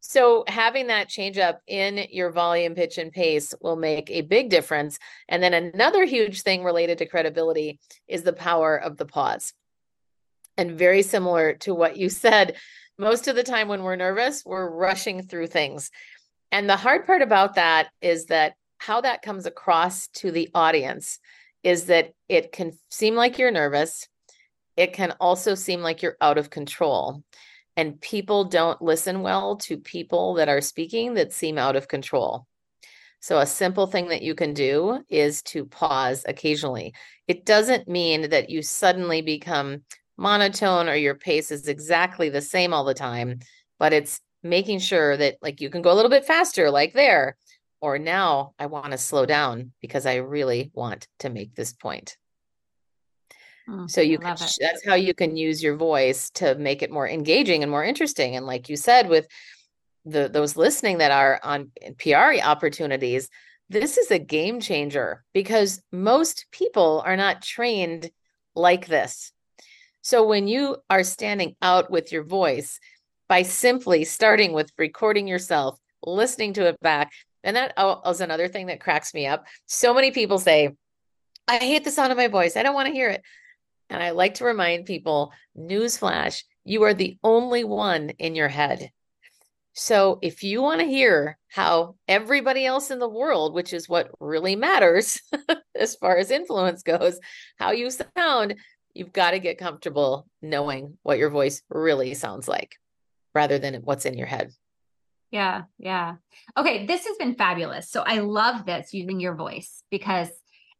So 0.00 0.44
having 0.46 0.88
that 0.88 1.08
change 1.08 1.38
up 1.38 1.60
in 1.66 2.06
your 2.10 2.30
volume, 2.30 2.74
pitch, 2.74 2.98
and 2.98 3.10
pace 3.10 3.52
will 3.60 3.76
make 3.76 4.10
a 4.10 4.20
big 4.20 4.48
difference. 4.48 4.98
And 5.28 5.42
then 5.42 5.54
another 5.54 6.04
huge 6.04 6.42
thing 6.42 6.62
related 6.62 6.98
to 6.98 7.06
credibility 7.06 7.80
is 8.06 8.22
the 8.22 8.32
power 8.32 8.76
of 8.76 8.96
the 8.96 9.06
pause. 9.06 9.52
And 10.56 10.72
very 10.72 11.02
similar 11.02 11.54
to 11.54 11.74
what 11.74 11.96
you 11.96 12.10
said, 12.10 12.56
most 12.96 13.28
of 13.28 13.36
the 13.36 13.42
time 13.42 13.68
when 13.68 13.82
we're 13.82 13.96
nervous, 13.96 14.44
we're 14.44 14.68
rushing 14.68 15.22
through 15.22 15.48
things. 15.48 15.90
And 16.50 16.68
the 16.68 16.76
hard 16.76 17.06
part 17.06 17.22
about 17.22 17.54
that 17.54 17.88
is 18.00 18.26
that 18.26 18.54
how 18.78 19.00
that 19.00 19.22
comes 19.22 19.46
across 19.46 20.08
to 20.08 20.30
the 20.30 20.48
audience 20.54 21.18
is 21.62 21.86
that 21.86 22.12
it 22.28 22.52
can 22.52 22.72
seem 22.90 23.14
like 23.14 23.38
you're 23.38 23.50
nervous. 23.50 24.08
It 24.76 24.92
can 24.92 25.12
also 25.20 25.54
seem 25.54 25.80
like 25.80 26.02
you're 26.02 26.16
out 26.20 26.38
of 26.38 26.50
control 26.50 27.22
and 27.78 28.00
people 28.00 28.44
don't 28.44 28.82
listen 28.82 29.22
well 29.22 29.54
to 29.56 29.78
people 29.78 30.34
that 30.34 30.48
are 30.48 30.60
speaking 30.60 31.14
that 31.14 31.32
seem 31.32 31.58
out 31.58 31.76
of 31.76 31.86
control. 31.86 32.44
So, 33.20 33.38
a 33.38 33.46
simple 33.46 33.86
thing 33.86 34.08
that 34.08 34.22
you 34.22 34.34
can 34.34 34.52
do 34.52 35.04
is 35.08 35.42
to 35.42 35.64
pause 35.64 36.24
occasionally. 36.26 36.92
It 37.28 37.46
doesn't 37.46 37.88
mean 37.88 38.30
that 38.30 38.50
you 38.50 38.62
suddenly 38.62 39.22
become 39.22 39.82
monotone 40.16 40.88
or 40.88 40.96
your 40.96 41.14
pace 41.14 41.52
is 41.52 41.68
exactly 41.68 42.28
the 42.28 42.40
same 42.40 42.74
all 42.74 42.84
the 42.84 42.94
time, 42.94 43.38
but 43.78 43.92
it's 43.92 44.20
making 44.42 44.78
sure 44.78 45.16
that, 45.16 45.36
like, 45.42 45.60
you 45.60 45.70
can 45.70 45.82
go 45.82 45.92
a 45.92 45.94
little 45.94 46.10
bit 46.10 46.24
faster, 46.24 46.70
like 46.70 46.92
there, 46.92 47.36
or 47.80 47.98
now 47.98 48.52
I 48.58 48.66
want 48.66 48.92
to 48.92 48.98
slow 48.98 49.26
down 49.26 49.72
because 49.80 50.06
I 50.06 50.16
really 50.16 50.70
want 50.74 51.06
to 51.20 51.30
make 51.30 51.54
this 51.54 51.72
point. 51.72 52.16
Mm, 53.68 53.90
so 53.90 54.00
you 54.00 54.18
can 54.18 54.36
that's 54.36 54.84
how 54.86 54.94
you 54.94 55.14
can 55.14 55.36
use 55.36 55.62
your 55.62 55.76
voice 55.76 56.30
to 56.30 56.54
make 56.54 56.82
it 56.82 56.90
more 56.90 57.08
engaging 57.08 57.62
and 57.62 57.70
more 57.70 57.84
interesting. 57.84 58.36
And 58.36 58.46
like 58.46 58.68
you 58.68 58.76
said, 58.76 59.08
with 59.08 59.26
the 60.04 60.28
those 60.28 60.56
listening 60.56 60.98
that 60.98 61.10
are 61.10 61.38
on 61.42 61.70
PR 61.98 62.42
opportunities, 62.42 63.28
this 63.68 63.98
is 63.98 64.10
a 64.10 64.18
game 64.18 64.60
changer 64.60 65.24
because 65.34 65.82
most 65.92 66.46
people 66.50 67.02
are 67.04 67.16
not 67.16 67.42
trained 67.42 68.10
like 68.54 68.86
this. 68.86 69.32
So 70.00 70.26
when 70.26 70.48
you 70.48 70.78
are 70.88 71.04
standing 71.04 71.54
out 71.60 71.90
with 71.90 72.10
your 72.10 72.24
voice 72.24 72.80
by 73.28 73.42
simply 73.42 74.04
starting 74.04 74.52
with 74.52 74.72
recording 74.78 75.28
yourself, 75.28 75.78
listening 76.02 76.54
to 76.54 76.66
it 76.66 76.80
back, 76.80 77.12
and 77.44 77.56
that 77.56 77.74
is 78.06 78.20
another 78.20 78.48
thing 78.48 78.66
that 78.66 78.80
cracks 78.80 79.14
me 79.14 79.26
up. 79.26 79.46
So 79.66 79.94
many 79.94 80.10
people 80.10 80.38
say, 80.38 80.70
I 81.46 81.58
hate 81.58 81.84
the 81.84 81.90
sound 81.90 82.12
of 82.12 82.18
my 82.18 82.28
voice. 82.28 82.56
I 82.56 82.62
don't 82.62 82.74
want 82.74 82.88
to 82.88 82.92
hear 82.92 83.10
it. 83.10 83.22
And 83.90 84.02
I 84.02 84.10
like 84.10 84.34
to 84.34 84.44
remind 84.44 84.86
people 84.86 85.32
newsflash, 85.56 86.42
you 86.64 86.82
are 86.82 86.94
the 86.94 87.16
only 87.22 87.64
one 87.64 88.10
in 88.10 88.34
your 88.34 88.48
head. 88.48 88.90
So 89.72 90.18
if 90.20 90.42
you 90.42 90.60
want 90.60 90.80
to 90.80 90.86
hear 90.86 91.38
how 91.48 91.94
everybody 92.08 92.66
else 92.66 92.90
in 92.90 92.98
the 92.98 93.08
world, 93.08 93.54
which 93.54 93.72
is 93.72 93.88
what 93.88 94.10
really 94.18 94.56
matters 94.56 95.20
as 95.78 95.94
far 95.94 96.18
as 96.18 96.30
influence 96.30 96.82
goes, 96.82 97.18
how 97.58 97.70
you 97.70 97.88
sound, 97.90 98.56
you've 98.92 99.12
got 99.12 99.30
to 99.30 99.38
get 99.38 99.58
comfortable 99.58 100.26
knowing 100.42 100.98
what 101.02 101.18
your 101.18 101.30
voice 101.30 101.62
really 101.70 102.14
sounds 102.14 102.48
like 102.48 102.76
rather 103.34 103.58
than 103.58 103.74
what's 103.76 104.06
in 104.06 104.16
your 104.16 104.26
head. 104.26 104.52
Yeah, 105.30 105.64
yeah. 105.78 106.16
Okay, 106.56 106.86
this 106.86 107.06
has 107.06 107.16
been 107.18 107.34
fabulous. 107.34 107.90
So 107.90 108.02
I 108.02 108.20
love 108.20 108.64
this 108.64 108.94
using 108.94 109.20
your 109.20 109.34
voice 109.34 109.82
because 109.90 110.30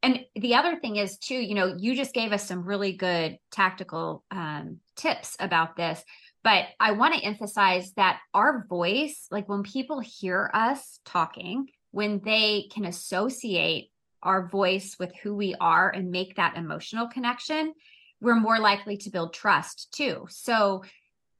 and 0.02 0.20
the 0.37 0.54
other 0.54 0.76
thing 0.76 0.96
is 0.96 1.18
too 1.18 1.34
you 1.34 1.54
know 1.54 1.74
you 1.78 1.94
just 1.94 2.14
gave 2.14 2.32
us 2.32 2.46
some 2.46 2.62
really 2.62 2.92
good 2.92 3.38
tactical 3.50 4.24
um, 4.30 4.78
tips 4.96 5.37
about 5.40 5.76
this 5.76 6.02
but 6.44 6.66
i 6.80 6.92
want 6.92 7.14
to 7.14 7.24
emphasize 7.24 7.92
that 7.94 8.20
our 8.34 8.66
voice 8.68 9.26
like 9.30 9.48
when 9.48 9.62
people 9.62 10.00
hear 10.00 10.50
us 10.54 11.00
talking 11.04 11.68
when 11.90 12.20
they 12.24 12.68
can 12.72 12.84
associate 12.84 13.90
our 14.22 14.46
voice 14.48 14.96
with 14.98 15.14
who 15.22 15.34
we 15.34 15.54
are 15.61 15.90
and 15.90 16.11
make 16.11 16.37
that 16.37 16.56
emotional 16.56 17.08
connection 17.08 17.72
we're 18.20 18.34
more 18.34 18.58
likely 18.58 18.96
to 18.96 19.11
build 19.11 19.32
trust 19.32 19.92
too 19.92 20.26
so 20.28 20.82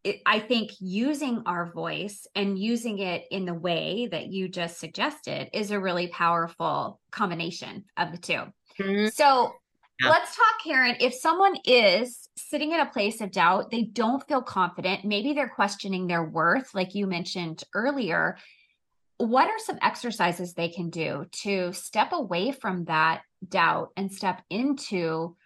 it, 0.05 0.21
I 0.25 0.39
think 0.39 0.73
using 0.81 1.43
our 1.47 1.73
voice 1.73 2.27
and 2.35 2.59
using 2.59 2.99
it 2.99 3.25
in 3.31 3.45
the 3.45 3.55
way 3.55 4.09
that 4.11 4.29
you 4.29 4.49
just 4.49 4.79
suggested 4.79 5.51
is 5.53 5.71
a 5.71 5.81
really 5.81 6.09
powerful 6.09 7.01
combination 7.11 7.85
of 7.97 8.13
the 8.13 8.19
2 8.19 8.33
mm-hmm. 8.33 9.07
So 9.09 9.53
yeah. 10.01 10.11
let's 10.11 10.37
talk, 10.37 10.55
Karen. 10.65 10.97
If 11.01 11.15
someone 11.15 11.57
is 11.65 12.29
sitting 12.37 12.73
in 12.73 12.81
a 12.81 12.87
place 12.87 13.21
of 13.21 13.33
doubt, 13.33 13.71
they 13.71 13.83
don't 13.83 14.27
feel 14.29 14.43
confident, 14.43 15.05
maybe 15.05 15.33
they're 15.33 15.49
questioning 15.49 16.07
their 16.07 16.25
worth, 16.25 16.75
like 16.75 16.95
you 16.95 17.07
mentioned 17.07 17.65
earlier. 17.75 18.37
What 19.17 19.49
are 19.49 19.59
some 19.59 19.79
exercises 19.83 20.55
they 20.55 20.69
can 20.69 20.91
do 20.91 21.27
to 21.43 21.73
step 21.73 22.13
away 22.13 22.53
from 22.53 22.85
that 22.85 23.23
doubt 23.49 23.89
and 23.97 24.13
step 24.13 24.43
into 24.49 25.37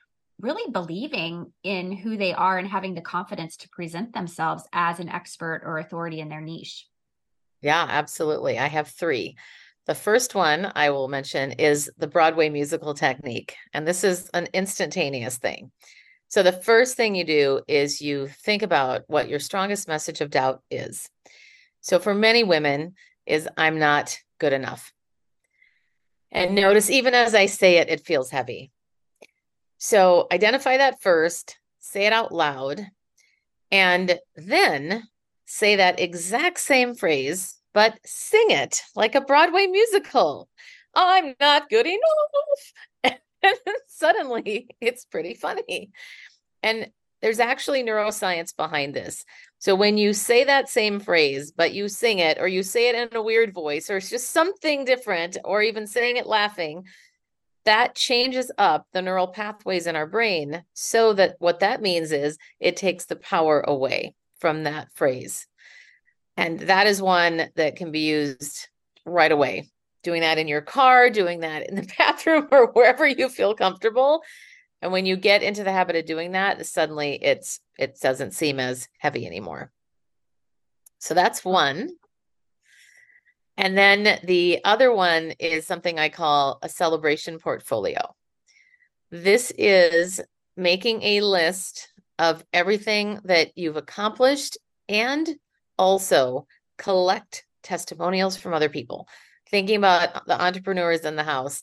really 0.43 0.71
believing 0.71 1.53
in 1.63 1.93
who 1.93 2.19
they 2.19 2.35
are 2.35 2.59
and 2.59 2.69
having 2.69 2.95
the 2.95 3.01
confidence 3.01 3.57
to 3.57 3.69
present 3.71 4.13
themselves 4.13 4.65
as 4.73 5.01
an 5.01 5.09
expert 5.09 5.63
or 5.65 5.79
authority 5.79 6.21
in 6.21 6.29
their 6.29 6.43
niche. 6.43 6.87
Yeah, 7.63 7.87
absolutely. 7.89 8.59
I 8.59 8.67
have 8.67 8.89
three. 8.89 9.37
The 9.87 9.95
first 9.95 10.35
one 10.35 10.71
I 10.75 10.91
will 10.91 11.09
mention 11.09 11.53
is 11.53 11.91
the 11.97 12.07
Broadway 12.07 12.51
musical 12.51 12.93
technique. 12.93 13.57
And 13.73 13.89
this 13.89 14.05
is 14.05 14.29
an 14.35 14.49
instantaneous 14.53 15.39
thing. 15.39 15.71
So, 16.29 16.43
the 16.43 16.53
first 16.53 16.97
thing 16.97 17.15
you 17.15 17.25
do 17.25 17.61
is 17.69 18.01
you 18.01 18.27
think 18.27 18.63
about 18.63 19.03
what 19.07 19.29
your 19.29 19.39
strongest 19.39 19.87
message 19.87 20.21
of 20.21 20.31
doubt 20.31 20.63
is. 20.71 21.09
So 21.83 21.99
for 21.99 22.15
many 22.15 22.45
women, 22.45 22.95
is 23.27 23.49
I'm 23.57 23.79
not 23.79 24.19
good 24.39 24.53
enough. 24.53 24.93
And 26.31 26.55
notice, 26.55 26.91
even 26.91 27.15
as 27.15 27.35
I 27.35 27.47
say 27.47 27.77
it, 27.77 27.89
it 27.89 28.05
feels 28.05 28.31
heavy. 28.31 28.72
So 29.85 30.29
identify 30.31 30.77
that 30.77 31.03
first, 31.03 31.59
say 31.81 32.07
it 32.07 32.13
out 32.13 32.31
loud, 32.31 32.87
and 33.73 34.17
then 34.37 35.03
say 35.45 35.75
that 35.75 35.99
exact 35.99 36.61
same 36.61 36.95
phrase, 36.95 37.57
but 37.75 37.99
sing 38.07 38.47
it 38.51 38.83
like 38.95 39.17
a 39.17 39.21
Broadway 39.21 39.67
musical. 39.67 40.49
I'm 40.95 41.35
not 41.41 41.69
good 41.69 41.89
enough. 41.89 43.19
And 43.43 43.57
suddenly 43.89 44.69
it's 44.81 45.05
pretty 45.05 45.35
funny. 45.35 45.91
And 46.63 46.93
there's 47.21 47.41
actually 47.41 47.83
neuroscience 47.83 48.57
behind 48.57 48.95
this. 48.95 49.25
So 49.59 49.75
when 49.75 49.99
you 49.99 50.13
say 50.13 50.45
that 50.45 50.69
same 50.69 51.01
phrase, 51.01 51.51
but 51.51 51.75
you 51.75 51.89
sing 51.89 52.21
it 52.21 52.39
or 52.39 52.47
you 52.47 52.63
say 52.63 52.89
it 52.89 52.95
in 52.95 53.17
a 53.17 53.23
weird 53.23 53.53
voice 53.53 53.91
or 53.91 53.97
it's 53.97 54.11
just 54.11 54.31
something 54.31 54.85
different 54.85 55.39
or 55.45 55.61
even 55.61 55.89
saying 55.89 56.19
it 56.19 56.27
laughing, 56.29 56.85
that 57.65 57.95
changes 57.95 58.51
up 58.59 58.87
the 58.93 59.03
neural 59.03 59.29
pathways 59.29 59.87
in 59.87 59.97
our 59.97 60.07
brain 60.07 60.65
so 60.73 61.13
that 61.15 61.37
what 61.39 61.61
that 61.61 61.83
means 61.83 62.13
is 62.13 62.39
it 62.61 62.77
takes 62.77 63.05
the 63.05 63.17
power 63.17 63.61
away 63.61 64.15
from 64.39 64.65
that 64.65 64.89
phrase. 64.95 65.47
And 66.37 66.61
that 66.61 66.87
is 66.87 67.01
one 67.01 67.51
that 67.57 67.77
can 67.77 67.93
be 67.93 68.01
used 68.01 68.69
right 69.05 69.31
away. 69.31 69.69
Doing 70.03 70.23
that 70.23 70.39
in 70.39 70.49
your 70.49 70.63
car, 70.63 71.11
doing 71.11 71.41
that 71.41 71.69
in 71.69 71.77
the 71.77 71.89
bathroom 71.99 72.49
or 72.51 72.67
wherever 72.73 73.07
you 73.07 73.29
feel 73.29 73.55
comfortable 73.55 74.23
and 74.83 74.91
when 74.91 75.07
you 75.07 75.17
get 75.17 75.45
into 75.45 75.63
the 75.63 75.73
habit 75.73 75.95
of 75.95 76.05
doing 76.07 76.33
that, 76.33 76.67
suddenly 76.67 77.15
it's 77.23 77.61
it 77.79 77.99
doesn't 78.01 78.33
seem 78.33 78.59
as 78.59 78.89
heavy 78.99 79.27
anymore. 79.27 79.71
So 80.99 81.15
that's 81.15 81.45
one. 81.45 81.91
And 83.57 83.77
then 83.77 84.19
the 84.25 84.61
other 84.65 84.93
one 84.93 85.33
is 85.39 85.67
something 85.67 85.99
I 85.99 86.09
call 86.09 86.59
a 86.63 86.69
celebration 86.69 87.39
portfolio. 87.39 88.15
This 89.11 89.53
is 89.59 90.21
making 90.57 91.03
a 91.03 91.21
list 91.21 91.89
of 92.19 92.45
everything 92.53 93.21
that 93.25 93.57
you've 93.57 93.77
accomplished 93.77 94.57
and 94.89 95.29
also 95.79 96.47
collect 96.79 97.45
testimonials 97.63 98.37
from 98.37 98.55
other 98.55 98.69
people. 98.69 99.09
Thinking 99.51 99.77
about 99.77 100.27
the 100.27 100.41
entrepreneurs 100.41 101.01
in 101.01 101.17
the 101.17 101.23
house, 101.23 101.63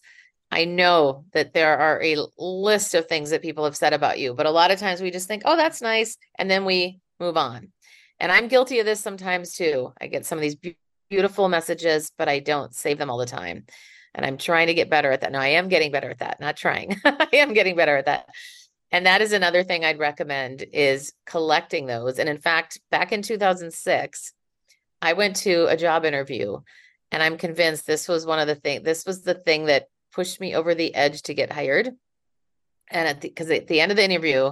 I 0.52 0.66
know 0.66 1.26
that 1.34 1.54
there 1.54 1.78
are 1.78 2.02
a 2.02 2.18
list 2.38 2.94
of 2.96 3.08
things 3.08 3.30
that 3.30 3.42
people 3.42 3.66
have 3.66 3.76
said 3.76 3.94
about 3.94 4.20
you, 4.20 4.34
but 4.34 4.46
a 4.46 4.52
lot 4.52 4.72
of 4.72 4.80
times 4.80 5.02
we 5.02 5.12
just 5.12 5.28
think, 5.28 5.44
oh, 5.46 5.56
that's 5.56 5.82
nice. 5.82 6.18
And 6.38 6.50
then 6.50 6.66
we 6.66 7.00
move 7.20 7.38
on. 7.38 7.72
And 8.20 8.32
I'm 8.32 8.48
guilty 8.48 8.80
of 8.80 8.86
this 8.86 9.00
sometimes 9.00 9.56
too. 9.56 9.94
I 10.00 10.08
get 10.08 10.26
some 10.26 10.38
of 10.38 10.42
these 10.42 10.58
beautiful 11.10 11.50
messages, 11.50 12.12
but 12.18 12.30
I 12.30 12.40
don't 12.40 12.74
save 12.74 12.98
them 12.98 13.10
all 13.10 13.18
the 13.18 13.26
time. 13.26 13.66
And 14.16 14.26
I'm 14.26 14.38
trying 14.38 14.68
to 14.68 14.74
get 14.74 14.90
better 14.90 15.12
at 15.12 15.22
that. 15.22 15.32
Now 15.32 15.42
I 15.42 15.50
am 15.50 15.68
getting 15.68 15.92
better 15.92 16.10
at 16.10 16.20
that, 16.20 16.40
not 16.40 16.58
trying. 16.58 17.00
I 17.06 17.28
am 17.34 17.54
getting 17.54 17.76
better 17.76 17.98
at 17.98 18.06
that. 18.06 18.28
And 18.92 19.06
that 19.06 19.22
is 19.22 19.34
another 19.34 19.64
thing 19.64 19.86
I'd 19.86 20.00
recommend 20.00 20.66
is 20.74 21.14
collecting 21.26 21.86
those. 21.86 22.18
And 22.18 22.28
in 22.28 22.40
fact, 22.40 22.80
back 22.90 23.12
in 23.12 23.22
2006, 23.22 24.34
I 25.02 25.14
went 25.14 25.36
to 25.38 25.66
a 25.68 25.78
job 25.78 26.06
interview 26.06 26.58
and 27.12 27.24
I'm 27.24 27.38
convinced 27.38 27.86
this 27.86 28.08
was 28.08 28.26
one 28.26 28.40
of 28.40 28.48
the 28.48 28.56
things, 28.56 28.84
this 28.84 29.06
was 29.06 29.22
the 29.22 29.34
thing 29.34 29.66
that 29.66 29.88
pushed 30.14 30.40
me 30.40 30.56
over 30.56 30.76
the 30.76 30.94
edge 30.94 31.24
to 31.24 31.34
get 31.34 31.52
hired. 31.52 31.90
And 32.92 33.08
at 33.08 33.22
the, 33.22 33.30
because 33.30 33.50
at 33.52 33.68
the 33.68 33.80
end 33.82 33.92
of 33.92 33.98
the 33.98 34.04
interview, 34.04 34.52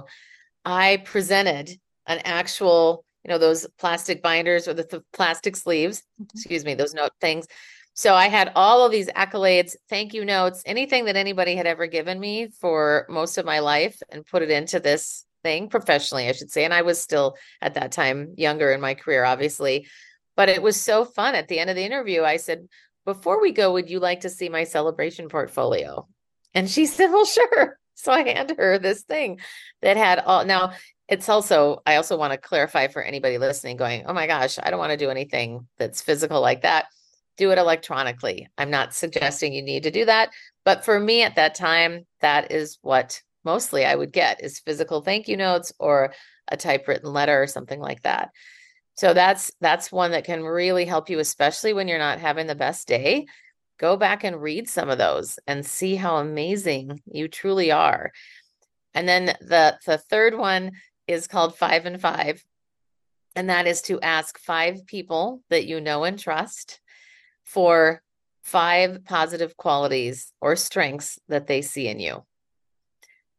I 0.64 1.02
presented 1.04 1.70
an 2.06 2.18
actual, 2.24 3.04
you 3.24 3.28
know, 3.28 3.38
those 3.38 3.66
plastic 3.78 4.22
binders 4.22 4.68
or 4.68 4.74
the, 4.74 4.84
the 4.84 5.04
plastic 5.12 5.56
sleeves, 5.56 6.02
mm-hmm. 6.20 6.24
excuse 6.34 6.64
me, 6.64 6.74
those 6.74 6.94
note 6.94 7.12
things. 7.20 7.46
So 7.94 8.14
I 8.14 8.28
had 8.28 8.52
all 8.54 8.86
of 8.86 8.92
these 8.92 9.08
accolades, 9.08 9.74
thank 9.88 10.14
you 10.14 10.24
notes, 10.24 10.62
anything 10.64 11.06
that 11.06 11.16
anybody 11.16 11.56
had 11.56 11.66
ever 11.66 11.88
given 11.88 12.20
me 12.20 12.48
for 12.60 13.06
most 13.08 13.38
of 13.38 13.44
my 13.44 13.58
life 13.58 14.00
and 14.10 14.24
put 14.24 14.42
it 14.42 14.50
into 14.50 14.78
this 14.78 15.24
thing 15.42 15.68
professionally, 15.68 16.28
I 16.28 16.32
should 16.32 16.50
say. 16.50 16.64
And 16.64 16.72
I 16.72 16.82
was 16.82 17.00
still 17.00 17.36
at 17.60 17.74
that 17.74 17.90
time 17.90 18.34
younger 18.36 18.70
in 18.70 18.80
my 18.80 18.94
career, 18.94 19.24
obviously. 19.24 19.88
But 20.36 20.48
it 20.48 20.62
was 20.62 20.80
so 20.80 21.04
fun. 21.04 21.34
At 21.34 21.48
the 21.48 21.58
end 21.58 21.70
of 21.70 21.76
the 21.76 21.84
interview, 21.84 22.22
I 22.22 22.36
said, 22.36 22.68
before 23.04 23.40
we 23.40 23.50
go, 23.52 23.72
would 23.72 23.90
you 23.90 23.98
like 23.98 24.20
to 24.20 24.30
see 24.30 24.48
my 24.48 24.64
celebration 24.64 25.28
portfolio? 25.28 26.06
And 26.54 26.70
she 26.70 26.86
said, 26.86 27.10
well, 27.10 27.24
sure. 27.24 27.78
So 28.00 28.12
I 28.12 28.22
handed 28.22 28.58
her 28.58 28.78
this 28.78 29.02
thing 29.02 29.40
that 29.82 29.96
had 29.96 30.20
all 30.20 30.44
now 30.44 30.74
it's 31.08 31.28
also 31.28 31.82
I 31.86 31.96
also 31.96 32.16
want 32.18 32.32
to 32.32 32.38
clarify 32.38 32.88
for 32.88 33.02
anybody 33.02 33.38
listening 33.38 33.76
going, 33.76 34.04
"Oh 34.06 34.12
my 34.12 34.26
gosh, 34.26 34.58
I 34.62 34.70
don't 34.70 34.78
want 34.78 34.92
to 34.92 34.96
do 34.96 35.10
anything 35.10 35.66
that's 35.78 36.02
physical 36.02 36.40
like 36.40 36.62
that." 36.62 36.86
Do 37.36 37.50
it 37.50 37.58
electronically. 37.58 38.48
I'm 38.58 38.70
not 38.70 38.94
suggesting 38.94 39.52
you 39.52 39.62
need 39.62 39.84
to 39.84 39.90
do 39.90 40.04
that, 40.04 40.30
but 40.64 40.84
for 40.84 40.98
me 41.00 41.22
at 41.22 41.36
that 41.36 41.54
time, 41.54 42.06
that 42.20 42.50
is 42.52 42.78
what 42.82 43.22
mostly 43.44 43.84
I 43.84 43.94
would 43.94 44.12
get 44.12 44.42
is 44.44 44.58
physical 44.58 45.00
thank 45.00 45.28
you 45.28 45.36
notes 45.36 45.72
or 45.78 46.12
a 46.48 46.56
typewritten 46.56 47.12
letter 47.12 47.42
or 47.42 47.46
something 47.46 47.80
like 47.80 48.02
that. 48.02 48.30
So 48.96 49.14
that's 49.14 49.52
that's 49.60 49.92
one 49.92 50.10
that 50.10 50.24
can 50.24 50.42
really 50.42 50.84
help 50.84 51.08
you 51.08 51.20
especially 51.20 51.72
when 51.72 51.88
you're 51.88 51.98
not 51.98 52.18
having 52.18 52.46
the 52.46 52.54
best 52.54 52.88
day. 52.88 53.26
Go 53.78 53.96
back 53.96 54.24
and 54.24 54.42
read 54.42 54.68
some 54.68 54.90
of 54.90 54.98
those 54.98 55.38
and 55.46 55.64
see 55.64 55.94
how 55.94 56.16
amazing 56.16 57.00
you 57.06 57.28
truly 57.28 57.70
are. 57.70 58.12
And 58.94 59.08
then 59.08 59.26
the 59.40 59.78
the 59.86 59.98
third 59.98 60.36
one 60.36 60.72
is 61.08 61.26
called 61.26 61.56
5 61.56 61.86
and 61.86 62.00
5 62.00 62.44
and 63.34 63.50
that 63.50 63.66
is 63.66 63.82
to 63.82 64.00
ask 64.00 64.38
5 64.38 64.86
people 64.86 65.42
that 65.48 65.66
you 65.66 65.80
know 65.80 66.04
and 66.04 66.18
trust 66.18 66.80
for 67.44 68.02
five 68.42 69.04
positive 69.04 69.56
qualities 69.56 70.32
or 70.40 70.56
strengths 70.56 71.18
that 71.28 71.46
they 71.46 71.60
see 71.60 71.86
in 71.86 72.00
you. 72.00 72.24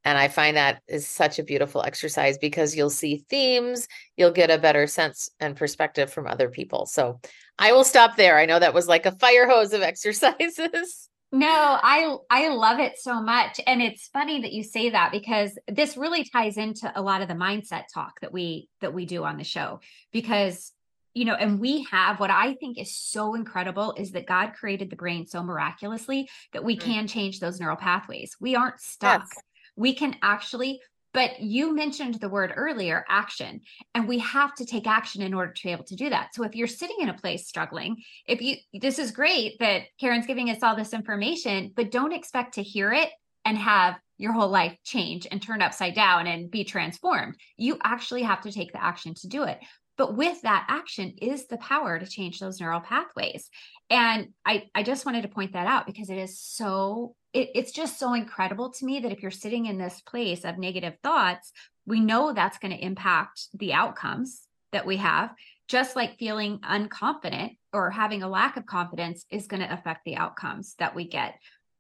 And 0.06 0.18
I 0.18 0.28
find 0.28 0.56
that 0.56 0.82
is 0.88 1.08
such 1.08 1.40
a 1.40 1.44
beautiful 1.44 1.82
exercise 1.82 2.38
because 2.38 2.76
you'll 2.76 2.90
see 2.90 3.26
themes, 3.30 3.88
you'll 4.16 4.32
get 4.32 4.52
a 4.52 4.58
better 4.58 4.88
sense 4.88 5.30
and 5.40 5.56
perspective 5.56 6.12
from 6.14 6.28
other 6.28 6.50
people. 6.50 6.86
So 6.86 7.20
I 7.58 7.74
will 7.74 7.84
stop 7.84 8.16
there. 8.16 8.38
I 8.38 8.46
know 8.46 8.60
that 8.60 8.74
was 8.74 8.88
like 8.88 9.06
a 9.06 9.12
fire 9.12 9.48
hose 9.48 9.74
of 9.74 9.82
exercises. 9.92 11.09
No, 11.32 11.48
I 11.48 12.16
I 12.30 12.50
love 12.50 12.80
it 12.80 12.98
so 12.98 13.22
much 13.22 13.60
and 13.68 13.82
it's 13.82 14.08
funny 14.08 14.42
that 14.42 14.52
you 14.52 14.64
say 14.64 14.90
that 14.90 15.12
because 15.12 15.58
this 15.68 15.96
really 15.96 16.24
ties 16.24 16.58
into 16.58 16.92
a 16.96 17.02
lot 17.02 17.22
of 17.22 17.28
the 17.28 17.36
mindset 17.36 17.84
talk 17.94 18.20
that 18.22 18.34
we 18.34 18.68
that 18.82 18.94
we 18.94 19.06
do 19.06 19.24
on 19.24 19.38
the 19.38 19.44
show 19.44 19.80
because 20.12 20.72
you 21.14 21.26
know 21.26 21.36
and 21.36 21.60
we 21.60 21.84
have 21.92 22.20
what 22.20 22.32
I 22.32 22.56
think 22.56 22.80
is 22.80 22.96
so 22.96 23.36
incredible 23.36 23.94
is 23.96 24.12
that 24.14 24.26
God 24.26 24.54
created 24.54 24.90
the 24.90 24.96
brain 24.96 25.28
so 25.28 25.44
miraculously 25.44 26.28
that 26.54 26.64
we 26.64 26.76
mm-hmm. 26.76 26.92
can 26.92 27.08
change 27.08 27.40
those 27.40 27.60
neural 27.60 27.78
pathways. 27.78 28.36
We 28.40 28.56
aren't 28.56 28.80
stuck. 28.80 29.28
Yes 29.30 29.44
we 29.80 29.94
can 29.94 30.16
actually 30.22 30.82
but 31.14 31.40
you 31.40 31.76
mentioned 31.76 32.16
the 32.16 32.30
word 32.30 32.54
earlier 32.56 33.06
action 33.10 33.62
and 33.96 34.08
we 34.08 34.20
have 34.20 34.54
to 34.56 34.66
take 34.66 34.88
action 34.88 35.22
in 35.22 35.34
order 35.34 35.52
to 35.52 35.64
be 35.64 35.72
able 35.72 35.84
to 35.86 35.96
do 35.96 36.10
that. 36.10 36.34
So 36.34 36.44
if 36.44 36.56
you're 36.56 36.68
sitting 36.68 36.98
in 37.00 37.10
a 37.10 37.14
place 37.14 37.48
struggling 37.48 37.98
if 38.28 38.42
you 38.42 38.58
this 38.80 39.00
is 39.00 39.12
great 39.12 39.60
that 39.60 39.84
karen's 40.00 40.28
giving 40.28 40.50
us 40.50 40.64
all 40.64 40.76
this 40.76 40.94
information 40.94 41.72
but 41.76 41.92
don't 41.92 42.14
expect 42.14 42.56
to 42.56 42.64
hear 42.64 42.92
it 42.94 43.10
and 43.46 43.58
have 43.58 43.96
your 44.18 44.34
whole 44.34 44.50
life 44.50 44.78
change 44.84 45.26
and 45.32 45.42
turn 45.42 45.62
upside 45.62 45.96
down 45.96 46.28
and 46.28 46.52
be 46.52 46.64
transformed. 46.64 47.36
You 47.58 47.80
actually 47.84 48.24
have 48.24 48.42
to 48.42 48.52
take 48.52 48.74
the 48.74 48.84
action 48.84 49.14
to 49.16 49.28
do 49.28 49.44
it. 49.44 49.60
But 49.98 50.16
with 50.16 50.42
that 50.44 50.66
action 50.70 51.16
is 51.22 51.48
the 51.48 51.58
power 51.58 52.00
to 52.00 52.06
change 52.06 52.40
those 52.40 52.60
neural 52.60 52.82
pathways. 52.82 53.50
And 53.90 54.30
i 54.46 54.64
i 54.76 54.84
just 54.84 55.06
wanted 55.06 55.24
to 55.24 55.30
point 55.30 55.54
that 55.54 55.68
out 55.68 55.88
because 55.88 56.10
it 56.10 56.18
is 56.18 56.40
so 56.40 57.16
it, 57.34 57.50
it's 57.56 57.72
just 57.72 58.00
so 58.00 58.14
incredible 58.14 58.72
to 58.72 58.86
me 58.86 59.00
that 59.02 59.12
if 59.12 59.22
you're 59.22 59.32
sitting 59.32 59.66
in 59.66 59.78
this 59.78 60.02
place 60.02 60.46
of 60.46 60.58
negative 60.58 60.98
thoughts, 61.04 61.52
we 61.86 62.00
know 62.00 62.34
that's 62.34 62.60
going 62.60 62.76
to 62.76 62.84
impact 62.84 63.48
the 63.54 63.74
outcomes 63.74 64.48
that 64.72 64.86
we 64.86 64.98
have, 64.98 65.34
just 65.68 65.96
like 65.96 66.18
feeling 66.18 66.60
unconfident 66.60 67.58
or 67.74 67.90
having 67.90 68.24
a 68.24 68.30
lack 68.30 68.58
of 68.58 68.66
confidence 68.66 69.26
is 69.30 69.48
going 69.48 69.62
to 69.62 69.74
affect 69.74 70.06
the 70.06 70.16
outcomes 70.16 70.76
that 70.80 70.96
we 70.96 71.08
get. 71.08 71.36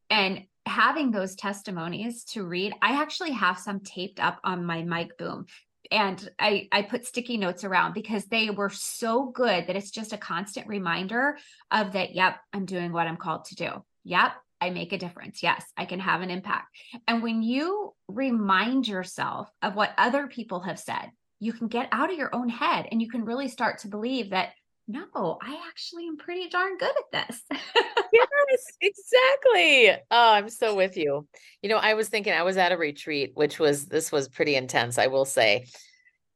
And 0.09 0.45
having 0.65 1.11
those 1.11 1.35
testimonies 1.35 2.23
to 2.25 2.43
read, 2.43 2.73
I 2.81 3.01
actually 3.01 3.31
have 3.31 3.59
some 3.59 3.79
taped 3.79 4.19
up 4.19 4.39
on 4.43 4.65
my 4.65 4.83
mic 4.83 5.17
boom 5.17 5.45
and 5.91 6.29
I, 6.37 6.67
I 6.71 6.83
put 6.83 7.05
sticky 7.05 7.37
notes 7.37 7.63
around 7.63 7.93
because 7.93 8.25
they 8.25 8.49
were 8.49 8.69
so 8.69 9.25
good 9.25 9.67
that 9.67 9.75
it's 9.75 9.91
just 9.91 10.13
a 10.13 10.17
constant 10.17 10.67
reminder 10.67 11.37
of 11.71 11.93
that 11.93 12.13
yep 12.13 12.37
i'm 12.53 12.65
doing 12.65 12.91
what 12.91 13.07
i'm 13.07 13.17
called 13.17 13.45
to 13.45 13.55
do 13.55 13.83
yep 14.03 14.33
I 14.61 14.69
make 14.69 14.93
a 14.93 14.97
difference. 14.97 15.41
Yes, 15.41 15.65
I 15.77 15.85
can 15.85 15.99
have 15.99 16.21
an 16.21 16.29
impact. 16.29 16.67
And 17.07 17.23
when 17.23 17.41
you 17.41 17.93
remind 18.07 18.87
yourself 18.87 19.49
of 19.61 19.75
what 19.75 19.93
other 19.97 20.27
people 20.27 20.61
have 20.61 20.79
said, 20.79 21.11
you 21.39 21.53
can 21.53 21.67
get 21.67 21.87
out 21.91 22.11
of 22.11 22.17
your 22.17 22.33
own 22.35 22.49
head 22.49 22.87
and 22.91 23.01
you 23.01 23.09
can 23.09 23.23
really 23.23 23.47
start 23.47 23.79
to 23.79 23.87
believe 23.87 24.31
that 24.31 24.49
no, 24.91 25.37
I 25.39 25.55
actually 25.67 26.07
am 26.07 26.17
pretty 26.17 26.49
darn 26.49 26.75
good 26.79 26.89
at 26.89 27.27
this. 27.27 27.43
yes, 27.51 28.65
exactly. 28.81 29.91
Oh, 30.09 30.31
I'm 30.33 30.49
so 30.49 30.75
with 30.75 30.97
you. 30.97 31.27
You 31.61 31.69
know, 31.69 31.77
I 31.77 31.93
was 31.93 32.09
thinking 32.09 32.33
I 32.33 32.41
was 32.41 32.57
at 32.57 32.71
a 32.71 32.77
retreat, 32.77 33.33
which 33.35 33.59
was 33.59 33.85
this 33.85 34.11
was 34.11 34.27
pretty 34.27 34.55
intense, 34.55 34.97
I 34.97 35.05
will 35.05 35.25
say. 35.25 35.67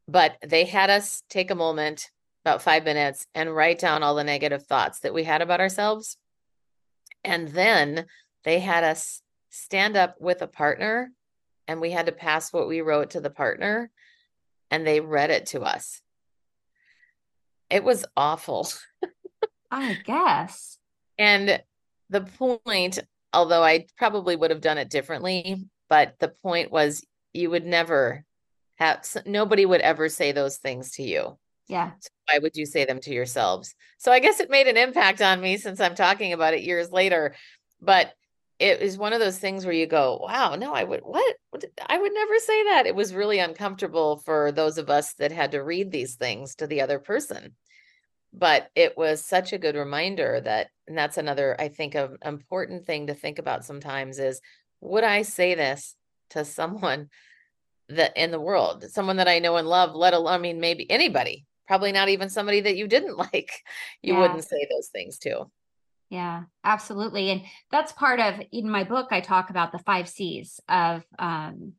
But 0.08 0.38
they 0.46 0.66
had 0.66 0.92
us 0.92 1.24
take 1.30 1.50
a 1.50 1.56
moment 1.56 2.12
about 2.46 2.62
five 2.62 2.84
minutes 2.84 3.26
and 3.34 3.54
write 3.54 3.80
down 3.80 4.04
all 4.04 4.14
the 4.14 4.24
negative 4.24 4.68
thoughts 4.68 5.00
that 5.00 5.16
we 5.16 5.24
had 5.24 5.42
about 5.42 5.60
ourselves. 5.60 6.18
And 7.24 7.48
then 7.50 8.06
they 8.44 8.60
had 8.60 8.84
us 8.84 9.22
stand 9.50 9.96
up 9.96 10.20
with 10.20 10.42
a 10.42 10.48
partner 10.48 11.12
and 11.68 11.80
we 11.80 11.92
had 11.92 12.08
to 12.08 12.12
pass 12.12 12.52
what 12.52 12.68
we 12.68 12.82
wrote 12.82 13.12
to 13.12 13.22
the 13.22 13.30
partner 13.30 13.90
and 14.70 14.86
they 14.86 15.00
read 15.00 15.30
it 15.30 15.46
to 15.48 15.62
us. 15.62 16.02
It 17.70 17.84
was 17.84 18.06
awful. 18.18 18.68
I 19.72 19.98
guess. 20.04 20.78
And 21.18 21.62
the 22.10 22.22
point, 22.22 23.00
although 23.32 23.64
I 23.64 23.88
probably 23.98 24.36
would 24.36 24.52
have 24.52 24.62
done 24.62 24.78
it 24.78 24.90
differently, 24.90 25.66
but 25.90 26.16
the 26.20 26.28
point 26.28 26.72
was 26.72 27.06
you 27.34 27.50
would 27.50 27.66
never 27.66 28.26
have, 28.76 29.06
nobody 29.26 29.66
would 29.66 29.82
ever 29.82 30.10
say 30.10 30.32
those 30.32 30.58
things 30.58 30.92
to 30.94 31.04
you. 31.04 31.38
Yeah. 31.68 31.92
So 32.00 32.10
why 32.32 32.40
would 32.40 32.56
you 32.56 32.66
say 32.66 32.86
them 32.86 33.00
to 33.02 33.14
yourselves? 33.14 33.74
So 33.98 34.12
I 34.12 34.20
guess 34.20 34.40
it 34.40 34.50
made 34.50 34.68
an 34.68 34.78
impact 34.78 35.22
on 35.22 35.42
me 35.42 35.58
since 35.58 35.80
I'm 35.80 35.96
talking 35.96 36.34
about 36.34 36.54
it 36.54 36.64
years 36.64 36.92
later. 36.92 37.36
But 37.82 38.14
it 38.60 38.82
is 38.82 38.98
one 38.98 39.14
of 39.14 39.20
those 39.20 39.40
things 39.40 39.66
where 39.66 39.74
you 39.74 39.88
go, 39.88 40.20
wow, 40.22 40.56
no, 40.56 40.74
I 40.74 40.84
would, 40.84 41.02
what? 41.02 41.36
I 41.86 41.98
would 41.98 42.14
never 42.14 42.40
say 42.40 42.64
that. 42.66 42.86
It 42.86 42.96
was 42.96 43.14
really 43.14 43.40
uncomfortable 43.40 44.18
for 44.18 44.52
those 44.52 44.78
of 44.78 44.90
us 44.90 45.14
that 45.16 45.32
had 45.32 45.52
to 45.52 45.64
read 45.64 45.92
these 45.92 46.16
things 46.16 46.56
to 46.56 46.68
the 46.68 46.82
other 46.82 47.00
person. 47.00 47.56
But 48.32 48.70
it 48.76 48.98
was 48.98 49.26
such 49.26 49.54
a 49.54 49.58
good 49.58 49.76
reminder 49.76 50.42
that, 50.42 50.70
and 50.88 50.98
that's 50.98 51.18
another, 51.18 51.56
I 51.60 51.68
think, 51.68 51.96
an 51.96 52.18
important 52.24 52.86
thing 52.86 53.08
to 53.08 53.14
think 53.14 53.38
about 53.38 53.66
sometimes 53.66 54.18
is 54.20 54.42
would 54.82 55.04
I 55.04 55.22
say 55.22 55.56
this 55.56 55.96
to 56.32 56.46
someone 56.46 57.10
that 57.90 58.16
in 58.18 58.32
the 58.32 58.40
world, 58.40 58.86
someone 58.90 59.18
that 59.18 59.28
I 59.28 59.40
know 59.40 59.58
and 59.58 59.68
love, 59.68 59.94
let 59.94 60.14
alone, 60.14 60.34
I 60.34 60.38
mean, 60.38 60.60
maybe 60.60 60.90
anybody, 60.90 61.46
probably 61.68 61.92
not 61.92 62.10
even 62.10 62.30
somebody 62.30 62.62
that 62.62 62.78
you 62.78 62.88
didn't 62.88 63.18
like, 63.34 63.52
you 64.02 64.14
yeah. 64.14 64.20
wouldn't 64.20 64.44
say 64.44 64.68
those 64.70 64.90
things 64.90 65.18
to. 65.20 65.46
Yeah, 66.10 66.44
absolutely. 66.64 67.32
And 67.32 67.42
that's 67.72 67.92
part 67.92 68.20
of 68.20 68.36
in 68.52 68.70
my 68.70 68.84
book, 68.84 69.08
I 69.10 69.20
talk 69.20 69.50
about 69.50 69.72
the 69.72 69.80
five 69.80 70.08
C's 70.08 70.60
of 70.70 71.04
um, 71.18 71.74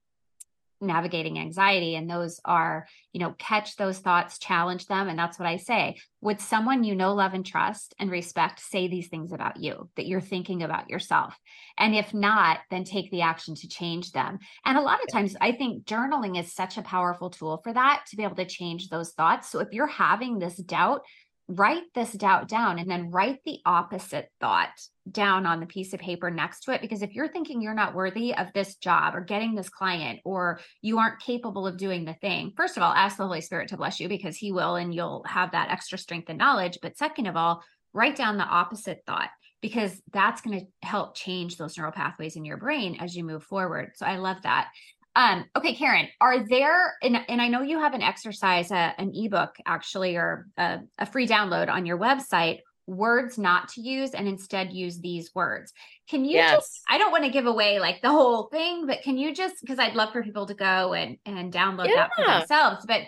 navigating 0.86 1.38
anxiety 1.38 1.96
and 1.96 2.08
those 2.08 2.40
are 2.44 2.86
you 3.12 3.20
know 3.20 3.34
catch 3.38 3.76
those 3.76 3.98
thoughts 3.98 4.38
challenge 4.38 4.86
them 4.86 5.08
and 5.08 5.18
that's 5.18 5.38
what 5.38 5.48
i 5.48 5.56
say. 5.56 5.96
Would 6.20 6.40
someone 6.40 6.84
you 6.84 6.94
know 6.94 7.14
love 7.14 7.34
and 7.34 7.44
trust 7.44 7.94
and 7.98 8.10
respect 8.10 8.58
say 8.58 8.88
these 8.88 9.08
things 9.08 9.32
about 9.32 9.58
you 9.58 9.90
that 9.96 10.06
you're 10.06 10.22
thinking 10.22 10.62
about 10.62 10.88
yourself? 10.88 11.38
And 11.76 11.94
if 11.94 12.14
not 12.14 12.60
then 12.70 12.84
take 12.84 13.10
the 13.10 13.22
action 13.22 13.54
to 13.56 13.68
change 13.68 14.12
them. 14.12 14.38
And 14.64 14.78
a 14.78 14.82
lot 14.82 15.02
of 15.02 15.12
times 15.12 15.36
i 15.40 15.52
think 15.52 15.84
journaling 15.84 16.38
is 16.38 16.54
such 16.54 16.78
a 16.78 16.82
powerful 16.82 17.30
tool 17.30 17.60
for 17.62 17.72
that 17.72 18.04
to 18.08 18.16
be 18.16 18.24
able 18.24 18.36
to 18.36 18.46
change 18.46 18.88
those 18.88 19.12
thoughts. 19.12 19.50
So 19.50 19.60
if 19.60 19.68
you're 19.72 19.86
having 19.86 20.38
this 20.38 20.56
doubt 20.56 21.02
write 21.48 21.82
this 21.94 22.12
doubt 22.12 22.48
down 22.48 22.78
and 22.78 22.90
then 22.90 23.10
write 23.10 23.38
the 23.44 23.58
opposite 23.66 24.30
thought 24.40 24.70
down 25.10 25.44
on 25.44 25.60
the 25.60 25.66
piece 25.66 25.92
of 25.92 26.00
paper 26.00 26.30
next 26.30 26.60
to 26.60 26.72
it. 26.72 26.80
Because 26.80 27.02
if 27.02 27.14
you're 27.14 27.28
thinking 27.28 27.60
you're 27.60 27.74
not 27.74 27.94
worthy 27.94 28.34
of 28.34 28.46
this 28.54 28.76
job 28.76 29.14
or 29.14 29.20
getting 29.20 29.54
this 29.54 29.68
client 29.68 30.20
or 30.24 30.58
you 30.80 30.98
aren't 30.98 31.20
capable 31.20 31.66
of 31.66 31.76
doing 31.76 32.04
the 32.04 32.14
thing, 32.14 32.52
first 32.56 32.76
of 32.76 32.82
all, 32.82 32.92
ask 32.92 33.16
the 33.16 33.26
Holy 33.26 33.42
Spirit 33.42 33.68
to 33.68 33.76
bless 33.76 34.00
you 34.00 34.08
because 34.08 34.36
He 34.36 34.52
will 34.52 34.76
and 34.76 34.94
you'll 34.94 35.24
have 35.26 35.52
that 35.52 35.70
extra 35.70 35.98
strength 35.98 36.30
and 36.30 36.38
knowledge. 36.38 36.78
But 36.80 36.96
second 36.96 37.26
of 37.26 37.36
all, 37.36 37.62
write 37.92 38.16
down 38.16 38.38
the 38.38 38.44
opposite 38.44 39.02
thought 39.06 39.30
because 39.60 40.02
that's 40.12 40.42
going 40.42 40.60
to 40.60 40.66
help 40.86 41.16
change 41.16 41.56
those 41.56 41.76
neural 41.78 41.90
pathways 41.90 42.36
in 42.36 42.44
your 42.44 42.58
brain 42.58 42.98
as 43.00 43.16
you 43.16 43.24
move 43.24 43.42
forward. 43.42 43.92
So 43.94 44.04
I 44.04 44.16
love 44.16 44.42
that. 44.42 44.68
Um, 45.16 45.44
okay, 45.56 45.74
Karen, 45.74 46.08
are 46.20 46.46
there, 46.46 46.94
and, 47.02 47.18
and 47.28 47.40
I 47.40 47.48
know 47.48 47.62
you 47.62 47.78
have 47.78 47.94
an 47.94 48.02
exercise, 48.02 48.72
uh, 48.72 48.92
an 48.98 49.12
ebook 49.14 49.54
actually, 49.64 50.16
or 50.16 50.48
a, 50.56 50.80
a 50.98 51.06
free 51.06 51.28
download 51.28 51.68
on 51.68 51.86
your 51.86 51.98
website, 51.98 52.60
words 52.86 53.38
not 53.38 53.68
to 53.68 53.80
use 53.80 54.10
and 54.10 54.28
instead 54.28 54.72
use 54.72 54.98
these 54.98 55.30
words. 55.34 55.72
Can 56.08 56.24
you 56.24 56.32
yes. 56.32 56.56
just, 56.56 56.80
I 56.88 56.98
don't 56.98 57.12
want 57.12 57.24
to 57.24 57.30
give 57.30 57.46
away 57.46 57.78
like 57.78 58.02
the 58.02 58.10
whole 58.10 58.48
thing, 58.48 58.86
but 58.86 59.02
can 59.02 59.16
you 59.16 59.32
just, 59.32 59.54
because 59.60 59.78
I'd 59.78 59.94
love 59.94 60.12
for 60.12 60.22
people 60.22 60.46
to 60.46 60.54
go 60.54 60.92
and, 60.92 61.16
and 61.24 61.52
download 61.52 61.88
yeah. 61.88 61.94
that 61.94 62.10
for 62.14 62.24
themselves, 62.24 62.84
but 62.86 63.02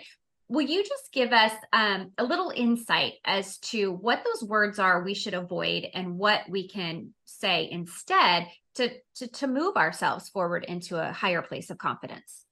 will 0.49 0.65
you 0.65 0.83
just 0.83 1.11
give 1.11 1.33
us 1.33 1.51
um, 1.73 2.11
a 2.17 2.23
little 2.23 2.51
insight 2.55 3.13
as 3.25 3.57
to 3.57 3.91
what 3.91 4.23
those 4.23 4.47
words 4.47 4.79
are 4.79 5.03
we 5.03 5.13
should 5.13 5.33
avoid 5.33 5.87
and 5.93 6.17
what 6.17 6.41
we 6.49 6.67
can 6.67 7.13
say 7.25 7.67
instead 7.69 8.47
to, 8.75 8.91
to, 9.15 9.27
to 9.27 9.47
move 9.47 9.75
ourselves 9.75 10.29
forward 10.29 10.63
into 10.63 10.97
a 10.97 11.11
higher 11.11 11.41
place 11.41 11.69
of 11.69 11.77
confidence? 11.77 12.45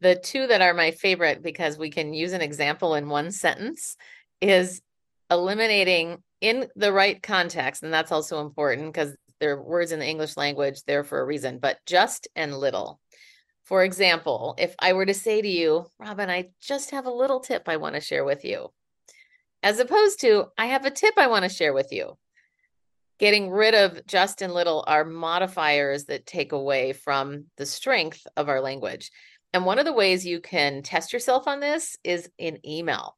The 0.00 0.16
two 0.16 0.46
that 0.46 0.62
are 0.62 0.74
my 0.74 0.90
favorite 0.92 1.42
because 1.42 1.78
we 1.78 1.90
can 1.90 2.14
use 2.14 2.32
an 2.32 2.40
example 2.40 2.94
in 2.94 3.08
one 3.08 3.30
sentence 3.30 3.96
is 4.40 4.80
eliminating 5.30 6.22
in 6.40 6.68
the 6.76 6.92
right 6.92 7.20
context. 7.22 7.82
And 7.82 7.92
that's 7.92 8.12
also 8.12 8.40
important 8.40 8.92
because 8.92 9.16
they're 9.40 9.60
words 9.60 9.92
in 9.92 9.98
the 9.98 10.06
English 10.06 10.36
language, 10.36 10.82
there 10.84 11.04
for 11.04 11.20
a 11.20 11.24
reason, 11.24 11.58
but 11.58 11.78
just 11.86 12.28
and 12.34 12.56
little. 12.56 13.00
For 13.68 13.84
example, 13.84 14.54
if 14.58 14.74
I 14.78 14.94
were 14.94 15.06
to 15.06 15.14
say 15.14 15.40
to 15.40 15.48
you, 15.48 15.86
Robin, 15.98 16.30
I 16.30 16.50
just 16.60 16.90
have 16.90 17.06
a 17.06 17.10
little 17.10 17.40
tip 17.40 17.68
I 17.68 17.76
want 17.76 17.94
to 17.94 18.00
share 18.00 18.24
with 18.24 18.44
you, 18.44 18.72
as 19.62 19.78
opposed 19.78 20.20
to, 20.22 20.46
I 20.56 20.66
have 20.66 20.86
a 20.86 20.90
tip 20.90 21.14
I 21.16 21.26
want 21.26 21.44
to 21.44 21.48
share 21.48 21.72
with 21.72 21.92
you 21.92 22.16
getting 23.18 23.50
rid 23.50 23.74
of 23.74 24.06
just 24.06 24.42
and 24.42 24.54
little 24.54 24.84
are 24.86 25.04
modifiers 25.04 26.04
that 26.04 26.26
take 26.26 26.52
away 26.52 26.92
from 26.92 27.46
the 27.56 27.66
strength 27.66 28.26
of 28.36 28.48
our 28.48 28.60
language. 28.60 29.10
And 29.52 29.64
one 29.64 29.78
of 29.78 29.84
the 29.84 29.92
ways 29.92 30.26
you 30.26 30.40
can 30.40 30.82
test 30.82 31.12
yourself 31.12 31.48
on 31.48 31.60
this 31.60 31.96
is 32.04 32.30
in 32.38 32.64
email. 32.66 33.16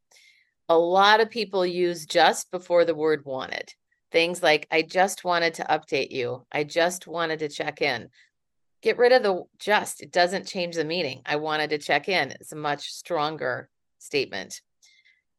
A 0.69 0.79
lot 0.79 1.21
of 1.21 1.31
people 1.31 1.67
use 1.67 2.07
just 2.07 2.51
before 2.51 2.85
the 2.85 2.95
word 2.95 3.25
wanted. 3.25 3.75
Things 4.13 4.43
like, 4.43 4.67
I 4.71 4.83
just 4.83 5.25
wanted 5.25 5.55
to 5.55 5.65
update 5.65 6.11
you. 6.11 6.47
I 6.51 6.65
just 6.65 7.07
wanted 7.07 7.41
to 7.41 7.49
check 7.49 7.83
in. 7.83 8.09
Get 8.83 8.99
rid 8.99 9.12
of 9.12 9.23
the 9.23 9.45
just. 9.59 10.03
It 10.03 10.11
doesn't 10.11 10.47
change 10.47 10.77
the 10.77 10.85
meaning. 10.85 11.23
I 11.27 11.37
wanted 11.37 11.71
to 11.71 11.79
check 11.79 12.09
in. 12.09 12.31
It's 12.33 12.53
a 12.53 12.57
much 12.57 12.93
stronger 12.93 13.69
statement. 13.99 14.61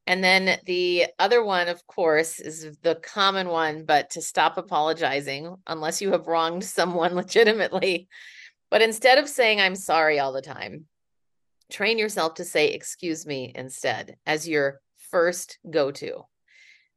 And 0.08 0.24
then 0.24 0.60
the 0.66 1.08
other 1.20 1.44
one, 1.44 1.68
of 1.68 1.86
course, 1.88 2.40
is 2.40 2.78
the 2.82 2.96
common 2.96 3.50
one, 3.50 3.86
but 3.86 4.12
to 4.12 4.22
stop 4.22 4.58
apologizing 4.58 5.56
unless 5.68 6.02
you 6.02 6.12
have 6.12 6.28
wronged 6.28 6.64
someone 6.64 7.16
legitimately. 7.16 8.08
But 8.70 8.82
instead 8.82 9.18
of 9.18 9.30
saying, 9.30 9.60
I'm 9.60 9.76
sorry 9.76 10.20
all 10.20 10.32
the 10.32 10.42
time, 10.42 10.86
train 11.72 11.98
yourself 11.98 12.36
to 12.36 12.46
say, 12.46 12.70
excuse 12.70 13.26
me 13.26 13.52
instead 13.56 14.18
as 14.26 14.48
your 14.48 14.82
first 15.12 15.60
go 15.70 15.92
to. 15.92 16.26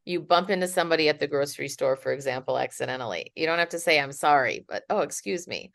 You 0.04 0.20
bump 0.20 0.50
into 0.50 0.68
somebody 0.68 1.08
at 1.08 1.18
the 1.18 1.26
grocery 1.26 1.68
store, 1.68 1.96
for 1.96 2.12
example, 2.12 2.58
accidentally. 2.58 3.32
You 3.34 3.46
don't 3.46 3.58
have 3.58 3.70
to 3.70 3.78
say, 3.78 3.98
I'm 3.98 4.12
sorry, 4.12 4.64
but 4.68 4.84
oh, 4.90 5.00
excuse 5.00 5.48
me. 5.48 5.72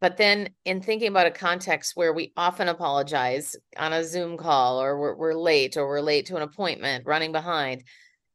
But 0.00 0.16
then, 0.16 0.50
in 0.64 0.80
thinking 0.80 1.08
about 1.08 1.26
a 1.26 1.30
context 1.30 1.92
where 1.94 2.12
we 2.12 2.32
often 2.36 2.68
apologize 2.68 3.54
on 3.76 3.92
a 3.92 4.04
Zoom 4.04 4.38
call, 4.38 4.82
or 4.82 4.98
we're, 4.98 5.14
we're 5.14 5.34
late, 5.34 5.76
or 5.76 5.86
we're 5.86 6.00
late 6.00 6.26
to 6.26 6.36
an 6.36 6.42
appointment, 6.42 7.06
running 7.06 7.32
behind, 7.32 7.84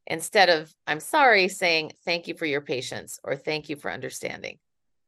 instead 0.07 0.49
of 0.49 0.71
I'm 0.85 0.99
sorry, 0.99 1.47
saying 1.47 1.93
thank 2.05 2.27
you 2.27 2.35
for 2.35 2.45
your 2.45 2.61
patience 2.61 3.19
or 3.23 3.35
thank 3.35 3.69
you 3.69 3.75
for 3.75 3.91
understanding. 3.91 4.59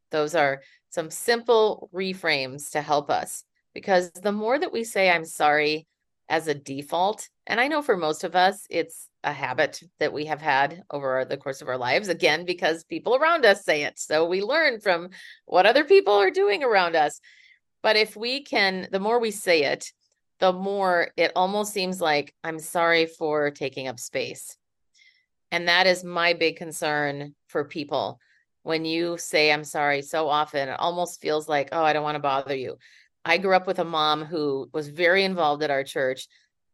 Those 0.10 0.36
are 0.36 0.62
some 0.90 1.12
simple 1.12 1.90
reframes 1.94 2.72
to 2.72 2.82
help 2.82 3.10
us 3.10 3.44
because 3.74 4.12
the 4.12 4.32
more 4.32 4.58
that 4.58 4.74
we 4.74 4.84
say 4.84 5.10
I'm 5.10 5.26
sorry 5.26 5.86
as 6.30 6.48
a 6.48 6.54
default, 6.54 7.30
and 7.46 7.60
I 7.60 7.68
know 7.68 7.82
for 7.82 7.96
most 7.96 8.24
of 8.24 8.36
us, 8.36 8.66
it's 8.70 9.08
a 9.24 9.32
habit 9.32 9.82
that 10.00 10.12
we 10.12 10.26
have 10.26 10.42
had 10.42 10.84
over 10.92 11.26
the 11.26 11.38
course 11.38 11.62
of 11.62 11.70
our 11.70 11.78
lives, 11.78 12.10
again, 12.10 12.46
because 12.46 12.84
people 12.84 13.16
around 13.16 13.46
us 13.46 13.64
say 13.64 13.84
it. 13.84 13.98
So 13.98 14.26
we 14.26 14.42
learn 14.42 14.80
from 14.80 15.10
what 15.46 15.66
other 15.66 15.84
people 15.84 16.14
are 16.14 16.32
doing 16.32 16.64
around 16.64 16.96
us. 16.96 17.22
But 17.82 17.96
if 17.96 18.16
we 18.16 18.44
can, 18.44 18.88
the 18.92 19.00
more 19.00 19.20
we 19.20 19.32
say 19.32 19.64
it, 19.64 19.92
the 20.40 20.54
more 20.54 21.10
it 21.16 21.32
almost 21.36 21.74
seems 21.74 22.02
like 22.02 22.34
I'm 22.44 22.60
sorry 22.60 23.06
for 23.06 23.50
taking 23.52 23.88
up 23.88 24.00
space. 24.00 24.58
And 25.52 25.68
that 25.68 25.88
is 25.88 26.04
my 26.04 26.34
big 26.34 26.58
concern 26.58 27.34
for 27.48 27.64
people. 27.64 28.20
When 28.64 28.84
you 28.84 29.18
say 29.18 29.52
I'm 29.52 29.64
sorry 29.64 30.02
so 30.02 30.28
often, 30.28 30.68
it 30.68 30.80
almost 30.80 31.22
feels 31.22 31.48
like, 31.48 31.70
oh, 31.72 31.84
I 31.84 31.94
don't 31.94 32.04
want 32.04 32.16
to 32.16 32.22
bother 32.22 32.56
you. 32.56 32.78
I 33.28 33.38
grew 33.38 33.56
up 33.56 33.68
with 33.68 33.80
a 33.80 33.84
mom 33.84 34.24
who 34.24 34.70
was 34.74 34.88
very 34.88 35.24
involved 35.24 35.62
at 35.62 35.70
our 35.70 35.84
church 35.84 36.28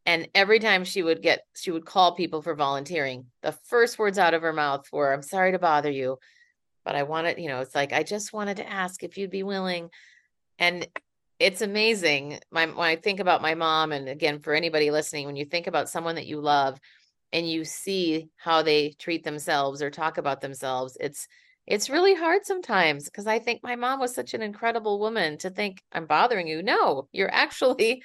and 0.06 0.28
every 0.36 0.60
time 0.60 0.84
she 0.84 1.02
would 1.02 1.22
get 1.22 1.46
she 1.56 1.72
would 1.72 1.86
call 1.86 2.16
people 2.16 2.42
for 2.42 2.56
volunteering 2.56 3.26
the 3.42 3.52
first 3.52 3.98
words 3.98 4.18
out 4.20 4.34
of 4.34 4.42
her 4.42 4.54
mouth 4.54 4.86
were 4.92 5.14
i'm 5.14 5.22
sorry 5.22 5.52
to 5.52 5.60
bother 5.60 5.92
you 5.92 6.18
but 6.86 6.96
i 6.96 7.04
wanted 7.04 7.40
you 7.40 7.48
know 7.48 7.62
it's 7.62 7.76
like 7.76 7.94
i 7.94 8.04
just 8.04 8.34
wanted 8.34 8.58
to 8.58 8.70
ask 8.70 9.04
if 9.04 9.18
you'd 9.18 9.30
be 9.30 9.44
willing. 9.44 9.90
And 10.60 10.88
it's 11.40 11.62
amazing 11.62 12.40
my, 12.52 12.66
when 12.66 12.88
i 12.88 12.96
think 12.96 13.20
about 13.20 13.42
my 13.42 13.56
mom 13.56 13.92
and 13.92 14.08
again 14.08 14.40
for 14.40 14.54
anybody 14.54 14.92
listening 14.92 15.26
when 15.26 15.36
you 15.36 15.46
think 15.46 15.68
about 15.68 15.90
someone 15.90 16.16
that 16.16 16.28
you 16.28 16.40
love 16.40 16.80
and 17.32 17.50
you 17.50 17.66
see 17.66 18.30
how 18.38 18.62
they 18.62 18.92
treat 19.00 19.24
themselves 19.24 19.82
or 19.82 19.90
talk 19.90 20.18
about 20.20 20.42
themselves 20.42 20.96
it's 21.00 21.28
it's 21.66 21.90
really 21.90 22.14
hard 22.14 22.46
sometimes 22.46 23.06
because 23.06 23.28
i 23.28 23.40
think 23.40 23.62
my 23.64 23.76
mom 23.76 24.00
was 24.00 24.14
such 24.14 24.34
an 24.34 24.42
incredible 24.42 25.00
woman 25.00 25.38
to 25.38 25.50
think 25.50 25.82
i'm 25.92 26.06
bothering 26.06 26.48
you 26.48 26.62
no 26.62 27.08
you're 27.12 27.34
actually 27.34 28.04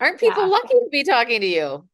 Aren't 0.00 0.18
people 0.18 0.44
yeah. 0.44 0.48
lucky 0.48 0.74
to 0.74 0.88
be 0.90 1.04
talking 1.04 1.40
to 1.42 1.46
you? 1.46 1.86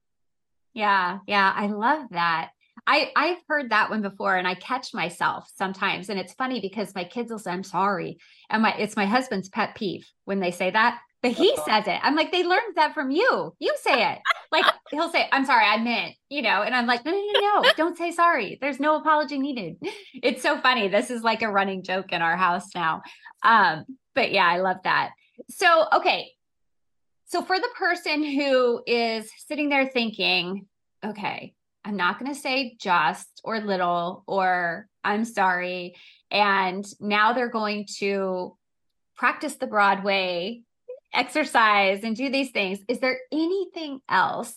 Yeah. 0.73 1.19
Yeah. 1.27 1.53
I 1.55 1.66
love 1.66 2.07
that. 2.11 2.51
I, 2.87 3.11
I've 3.16 3.38
heard 3.49 3.71
that 3.71 3.90
one 3.90 4.03
before 4.03 4.37
and 4.37 4.47
I 4.47 4.55
catch 4.55 4.95
myself 4.95 5.51
sometimes. 5.57 6.09
And 6.09 6.21
it's 6.21 6.35
funny 6.35 6.61
because 6.61 6.95
my 6.95 7.03
kids 7.03 7.33
will 7.33 7.40
say, 7.40 7.51
I'm 7.51 7.64
sorry. 7.64 8.19
And 8.49 8.62
my 8.62 8.75
it's 8.77 8.95
my 8.95 9.07
husband's 9.07 9.49
pet 9.49 9.75
peeve 9.75 10.07
when 10.25 10.38
they 10.38 10.53
say 10.53 10.71
that. 10.71 11.01
But 11.21 11.33
he 11.33 11.53
uh-huh. 11.53 11.64
says 11.64 11.88
it. 11.88 11.99
I'm 12.03 12.14
like, 12.14 12.31
they 12.31 12.45
learned 12.45 12.77
that 12.77 12.95
from 12.95 13.11
you. 13.11 13.55
You 13.59 13.75
say 13.81 14.12
it. 14.12 14.19
Like 14.61 14.75
he'll 14.90 15.11
say, 15.11 15.29
I'm 15.33 15.45
sorry, 15.45 15.64
I 15.64 15.79
meant, 15.79 16.14
you 16.29 16.42
know, 16.42 16.62
and 16.62 16.75
I'm 16.75 16.87
like, 16.87 17.05
no, 17.05 17.11
no, 17.11 17.19
no, 17.19 17.62
no, 17.62 17.71
don't 17.77 17.97
say 17.97 18.11
sorry. 18.11 18.59
There's 18.61 18.81
no 18.81 18.97
apology 18.97 19.38
needed. 19.38 19.77
It's 20.14 20.42
so 20.42 20.61
funny. 20.61 20.88
This 20.88 21.11
is 21.11 21.23
like 21.23 21.42
a 21.42 21.51
running 21.51 21.83
joke 21.83 22.12
in 22.12 22.23
our 22.23 22.37
house 22.37 22.75
now. 22.75 23.03
Um, 23.42 23.85
but 24.14 24.33
yeah, 24.33 24.47
I 24.47 24.59
love 24.59 24.79
that. 24.85 25.11
So, 25.51 25.87
okay. 25.92 26.33
So 27.27 27.42
for 27.42 27.59
the 27.59 27.69
person 27.77 28.23
who 28.25 28.83
is 28.87 29.31
sitting 29.47 29.69
there 29.69 29.87
thinking, 29.87 30.66
okay, 31.05 31.55
I'm 31.85 31.97
not 31.97 32.19
going 32.19 32.33
to 32.33 32.40
say 32.40 32.77
just 32.81 33.40
or 33.45 33.61
little 33.61 34.25
or 34.27 34.88
I'm 35.05 35.25
sorry. 35.25 35.95
And 36.31 36.85
now 37.01 37.33
they're 37.33 37.49
going 37.49 37.87
to 37.99 38.57
practice 39.16 39.57
the 39.57 39.66
Broadway, 39.66 40.62
exercise, 41.12 42.03
and 42.05 42.16
do 42.16 42.31
these 42.31 42.51
things. 42.51 42.79
Is 42.88 43.01
there 43.01 43.19
anything 43.33 44.01
else 44.09 44.55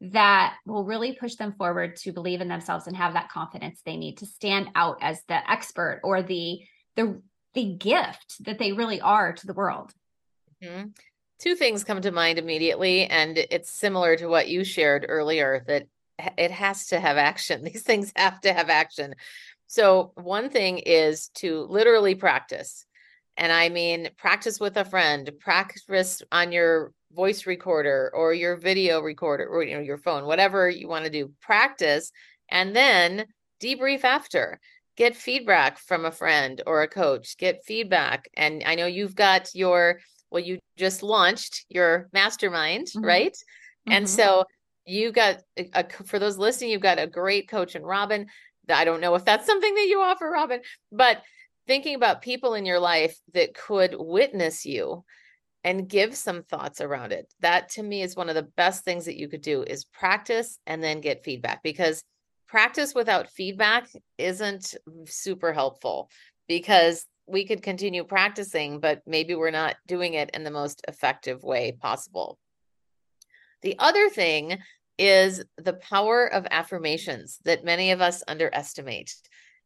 that 0.00 0.56
will 0.66 0.84
really 0.84 1.12
push 1.14 1.34
them 1.34 1.52
forward 1.52 1.96
to 1.96 2.12
believe 2.12 2.40
in 2.40 2.48
themselves 2.48 2.86
and 2.86 2.96
have 2.96 3.12
that 3.12 3.28
confidence 3.28 3.80
they 3.84 3.96
need 3.96 4.18
to 4.18 4.26
stand 4.26 4.70
out 4.74 4.96
as 5.02 5.22
the 5.28 5.50
expert 5.50 6.00
or 6.02 6.22
the 6.22 6.60
the 6.96 7.20
the 7.54 7.74
gift 7.74 8.44
that 8.44 8.58
they 8.58 8.72
really 8.72 9.00
are 9.00 9.32
to 9.32 9.46
the 9.46 9.52
world? 9.52 9.92
Mm-hmm. 10.62 10.88
Two 11.38 11.54
things 11.54 11.84
come 11.84 12.00
to 12.02 12.12
mind 12.12 12.38
immediately, 12.38 13.06
and 13.06 13.38
it's 13.38 13.70
similar 13.70 14.16
to 14.16 14.26
what 14.26 14.48
you 14.48 14.62
shared 14.62 15.06
earlier 15.08 15.64
that 15.66 15.86
it 16.36 16.50
has 16.50 16.88
to 16.88 17.00
have 17.00 17.16
action. 17.16 17.64
These 17.64 17.82
things 17.82 18.12
have 18.16 18.40
to 18.42 18.52
have 18.52 18.68
action. 18.68 19.14
So, 19.66 20.12
one 20.16 20.50
thing 20.50 20.78
is 20.78 21.28
to 21.36 21.62
literally 21.62 22.14
practice. 22.14 22.84
And 23.40 23.50
I 23.50 23.70
mean, 23.70 24.10
practice 24.18 24.60
with 24.60 24.76
a 24.76 24.84
friend, 24.84 25.28
practice 25.40 26.20
on 26.30 26.52
your 26.52 26.92
voice 27.12 27.46
recorder 27.46 28.12
or 28.14 28.34
your 28.34 28.56
video 28.56 29.00
recorder 29.00 29.46
or 29.46 29.64
you 29.64 29.74
know, 29.74 29.80
your 29.80 29.96
phone, 29.96 30.26
whatever 30.26 30.68
you 30.68 30.86
want 30.88 31.06
to 31.06 31.10
do. 31.10 31.32
Practice 31.40 32.12
and 32.50 32.76
then 32.76 33.24
debrief 33.60 34.04
after. 34.04 34.60
Get 34.96 35.16
feedback 35.16 35.78
from 35.78 36.04
a 36.04 36.12
friend 36.12 36.60
or 36.66 36.82
a 36.82 36.88
coach. 36.88 37.38
Get 37.38 37.64
feedback. 37.64 38.28
And 38.36 38.62
I 38.66 38.74
know 38.74 38.84
you've 38.84 39.14
got 39.14 39.48
your, 39.54 40.00
well, 40.30 40.42
you 40.42 40.58
just 40.76 41.02
launched 41.02 41.64
your 41.70 42.10
mastermind, 42.12 42.88
mm-hmm. 42.88 43.06
right? 43.06 43.32
Mm-hmm. 43.32 43.92
And 43.92 44.10
so 44.10 44.44
you've 44.84 45.14
got 45.14 45.38
a, 45.56 45.70
a, 45.72 45.88
for 46.04 46.18
those 46.18 46.36
listening, 46.36 46.72
you've 46.72 46.82
got 46.82 46.98
a 46.98 47.06
great 47.06 47.48
coach 47.48 47.74
in 47.74 47.84
Robin. 47.84 48.26
I 48.68 48.84
don't 48.84 49.00
know 49.00 49.14
if 49.14 49.24
that's 49.24 49.46
something 49.46 49.74
that 49.74 49.86
you 49.86 50.02
offer, 50.02 50.28
Robin, 50.30 50.60
but 50.92 51.22
thinking 51.70 51.94
about 51.94 52.20
people 52.20 52.54
in 52.54 52.66
your 52.66 52.80
life 52.80 53.16
that 53.32 53.54
could 53.54 53.94
witness 53.96 54.66
you 54.66 55.04
and 55.62 55.88
give 55.88 56.16
some 56.16 56.42
thoughts 56.42 56.80
around 56.80 57.12
it. 57.12 57.32
That 57.42 57.68
to 57.74 57.82
me 57.84 58.02
is 58.02 58.16
one 58.16 58.28
of 58.28 58.34
the 58.34 58.48
best 58.56 58.82
things 58.82 59.04
that 59.04 59.16
you 59.16 59.28
could 59.28 59.40
do 59.40 59.62
is 59.62 59.84
practice 59.84 60.58
and 60.66 60.82
then 60.82 61.00
get 61.00 61.22
feedback 61.22 61.62
because 61.62 62.02
practice 62.48 62.92
without 62.92 63.30
feedback 63.30 63.88
isn't 64.18 64.74
super 65.06 65.52
helpful 65.52 66.10
because 66.48 67.06
we 67.28 67.46
could 67.46 67.62
continue 67.62 68.02
practicing 68.02 68.80
but 68.80 69.00
maybe 69.06 69.36
we're 69.36 69.52
not 69.52 69.76
doing 69.86 70.14
it 70.14 70.30
in 70.34 70.42
the 70.42 70.50
most 70.50 70.84
effective 70.88 71.44
way 71.44 71.78
possible. 71.80 72.36
The 73.62 73.76
other 73.78 74.08
thing 74.08 74.58
is 74.98 75.44
the 75.56 75.74
power 75.74 76.26
of 76.26 76.48
affirmations 76.50 77.38
that 77.44 77.64
many 77.64 77.92
of 77.92 78.00
us 78.00 78.24
underestimate. 78.26 79.14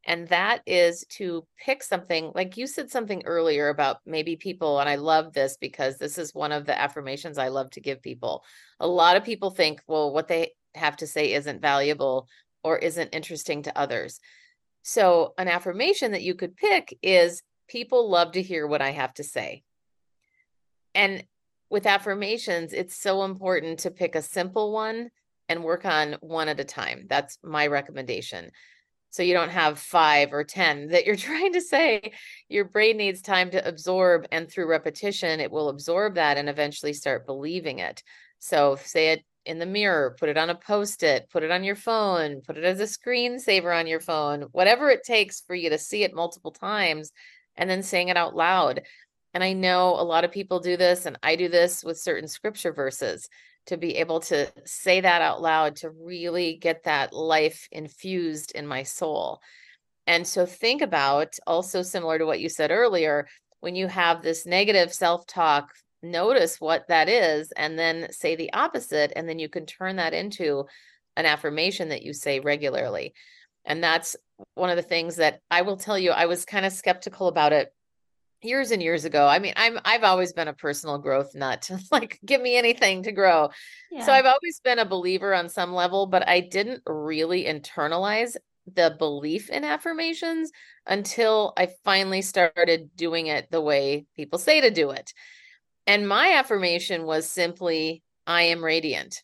And 0.06 0.28
that 0.28 0.62
is 0.66 1.04
to 1.10 1.46
pick 1.64 1.82
something, 1.82 2.32
like 2.34 2.56
you 2.56 2.66
said 2.66 2.90
something 2.90 3.22
earlier 3.24 3.68
about 3.68 3.98
maybe 4.04 4.36
people, 4.36 4.78
and 4.78 4.88
I 4.88 4.96
love 4.96 5.32
this 5.32 5.56
because 5.58 5.96
this 5.96 6.18
is 6.18 6.34
one 6.34 6.52
of 6.52 6.66
the 6.66 6.78
affirmations 6.78 7.38
I 7.38 7.48
love 7.48 7.70
to 7.70 7.80
give 7.80 8.02
people. 8.02 8.44
A 8.80 8.86
lot 8.86 9.16
of 9.16 9.24
people 9.24 9.50
think, 9.50 9.82
well, 9.86 10.12
what 10.12 10.28
they 10.28 10.52
have 10.74 10.96
to 10.98 11.06
say 11.06 11.32
isn't 11.32 11.62
valuable 11.62 12.28
or 12.62 12.78
isn't 12.78 13.14
interesting 13.14 13.62
to 13.62 13.78
others. 13.78 14.20
So, 14.82 15.32
an 15.38 15.48
affirmation 15.48 16.12
that 16.12 16.22
you 16.22 16.34
could 16.34 16.56
pick 16.56 16.98
is 17.02 17.42
people 17.68 18.10
love 18.10 18.32
to 18.32 18.42
hear 18.42 18.66
what 18.66 18.82
I 18.82 18.90
have 18.90 19.14
to 19.14 19.24
say. 19.24 19.62
And 20.94 21.24
with 21.70 21.86
affirmations, 21.86 22.72
it's 22.72 22.96
so 22.96 23.24
important 23.24 23.80
to 23.80 23.90
pick 23.90 24.14
a 24.14 24.22
simple 24.22 24.72
one 24.72 25.10
and 25.48 25.64
work 25.64 25.84
on 25.84 26.16
one 26.20 26.48
at 26.48 26.60
a 26.60 26.64
time. 26.64 27.06
That's 27.08 27.38
my 27.42 27.66
recommendation. 27.66 28.50
So 29.14 29.22
you 29.22 29.32
don't 29.32 29.50
have 29.50 29.78
five 29.78 30.32
or 30.32 30.42
10 30.42 30.88
that 30.88 31.06
you're 31.06 31.14
trying 31.30 31.52
to 31.52 31.60
say. 31.60 32.10
Your 32.48 32.64
brain 32.64 32.96
needs 32.96 33.22
time 33.22 33.48
to 33.52 33.64
absorb, 33.64 34.26
and 34.32 34.50
through 34.50 34.66
repetition, 34.66 35.38
it 35.38 35.52
will 35.52 35.68
absorb 35.68 36.16
that 36.16 36.36
and 36.36 36.48
eventually 36.48 36.92
start 36.92 37.24
believing 37.24 37.78
it. 37.78 38.02
So 38.40 38.76
say 38.82 39.12
it 39.12 39.24
in 39.46 39.60
the 39.60 39.66
mirror, 39.66 40.16
put 40.18 40.30
it 40.30 40.36
on 40.36 40.50
a 40.50 40.56
post 40.56 41.04
it, 41.04 41.30
put 41.30 41.44
it 41.44 41.52
on 41.52 41.62
your 41.62 41.76
phone, 41.76 42.40
put 42.40 42.58
it 42.58 42.64
as 42.64 42.80
a 42.80 42.98
screensaver 42.98 43.78
on 43.78 43.86
your 43.86 44.00
phone, 44.00 44.48
whatever 44.50 44.90
it 44.90 45.04
takes 45.04 45.42
for 45.42 45.54
you 45.54 45.70
to 45.70 45.78
see 45.78 46.02
it 46.02 46.12
multiple 46.12 46.50
times 46.50 47.12
and 47.54 47.70
then 47.70 47.84
saying 47.84 48.08
it 48.08 48.16
out 48.16 48.34
loud. 48.34 48.82
And 49.32 49.44
I 49.44 49.52
know 49.52 49.90
a 49.90 50.02
lot 50.02 50.24
of 50.24 50.32
people 50.32 50.58
do 50.58 50.76
this, 50.76 51.06
and 51.06 51.20
I 51.22 51.36
do 51.36 51.48
this 51.48 51.84
with 51.84 52.00
certain 52.00 52.26
scripture 52.26 52.72
verses 52.72 53.28
to 53.66 53.76
be 53.76 53.96
able 53.96 54.20
to 54.20 54.50
say 54.64 55.00
that 55.00 55.22
out 55.22 55.40
loud 55.40 55.76
to 55.76 55.90
really 55.90 56.56
get 56.56 56.84
that 56.84 57.12
life 57.12 57.68
infused 57.72 58.52
in 58.52 58.66
my 58.66 58.82
soul. 58.82 59.40
And 60.06 60.26
so 60.26 60.44
think 60.44 60.82
about 60.82 61.38
also 61.46 61.82
similar 61.82 62.18
to 62.18 62.26
what 62.26 62.40
you 62.40 62.48
said 62.48 62.70
earlier, 62.70 63.26
when 63.60 63.74
you 63.74 63.86
have 63.86 64.22
this 64.22 64.44
negative 64.44 64.92
self 64.92 65.26
talk, 65.26 65.70
notice 66.02 66.60
what 66.60 66.86
that 66.88 67.08
is 67.08 67.50
and 67.52 67.78
then 67.78 68.12
say 68.12 68.36
the 68.36 68.52
opposite. 68.52 69.12
And 69.16 69.26
then 69.26 69.38
you 69.38 69.48
can 69.48 69.64
turn 69.64 69.96
that 69.96 70.12
into 70.12 70.66
an 71.16 71.24
affirmation 71.24 71.88
that 71.88 72.02
you 72.02 72.12
say 72.12 72.40
regularly. 72.40 73.14
And 73.64 73.82
that's 73.82 74.16
one 74.54 74.68
of 74.68 74.76
the 74.76 74.82
things 74.82 75.16
that 75.16 75.40
I 75.50 75.62
will 75.62 75.76
tell 75.76 75.98
you, 75.98 76.10
I 76.10 76.26
was 76.26 76.44
kind 76.44 76.66
of 76.66 76.72
skeptical 76.72 77.28
about 77.28 77.52
it 77.52 77.72
years 78.44 78.70
and 78.70 78.82
years 78.82 79.04
ago. 79.04 79.26
I 79.26 79.38
mean, 79.38 79.54
I'm 79.56 79.78
I've 79.84 80.04
always 80.04 80.32
been 80.32 80.48
a 80.48 80.52
personal 80.52 80.98
growth 80.98 81.34
nut. 81.34 81.70
like 81.90 82.18
give 82.24 82.40
me 82.40 82.56
anything 82.56 83.02
to 83.04 83.12
grow. 83.12 83.50
Yeah. 83.90 84.04
So 84.04 84.12
I've 84.12 84.26
always 84.26 84.60
been 84.62 84.78
a 84.78 84.84
believer 84.84 85.34
on 85.34 85.48
some 85.48 85.72
level, 85.72 86.06
but 86.06 86.28
I 86.28 86.40
didn't 86.40 86.82
really 86.86 87.44
internalize 87.44 88.36
the 88.72 88.94
belief 88.98 89.50
in 89.50 89.64
affirmations 89.64 90.50
until 90.86 91.52
I 91.56 91.68
finally 91.84 92.22
started 92.22 92.96
doing 92.96 93.26
it 93.26 93.50
the 93.50 93.60
way 93.60 94.06
people 94.16 94.38
say 94.38 94.60
to 94.62 94.70
do 94.70 94.90
it. 94.90 95.12
And 95.86 96.08
my 96.08 96.34
affirmation 96.34 97.04
was 97.04 97.28
simply 97.28 98.02
I 98.26 98.42
am 98.44 98.64
radiant. 98.64 99.22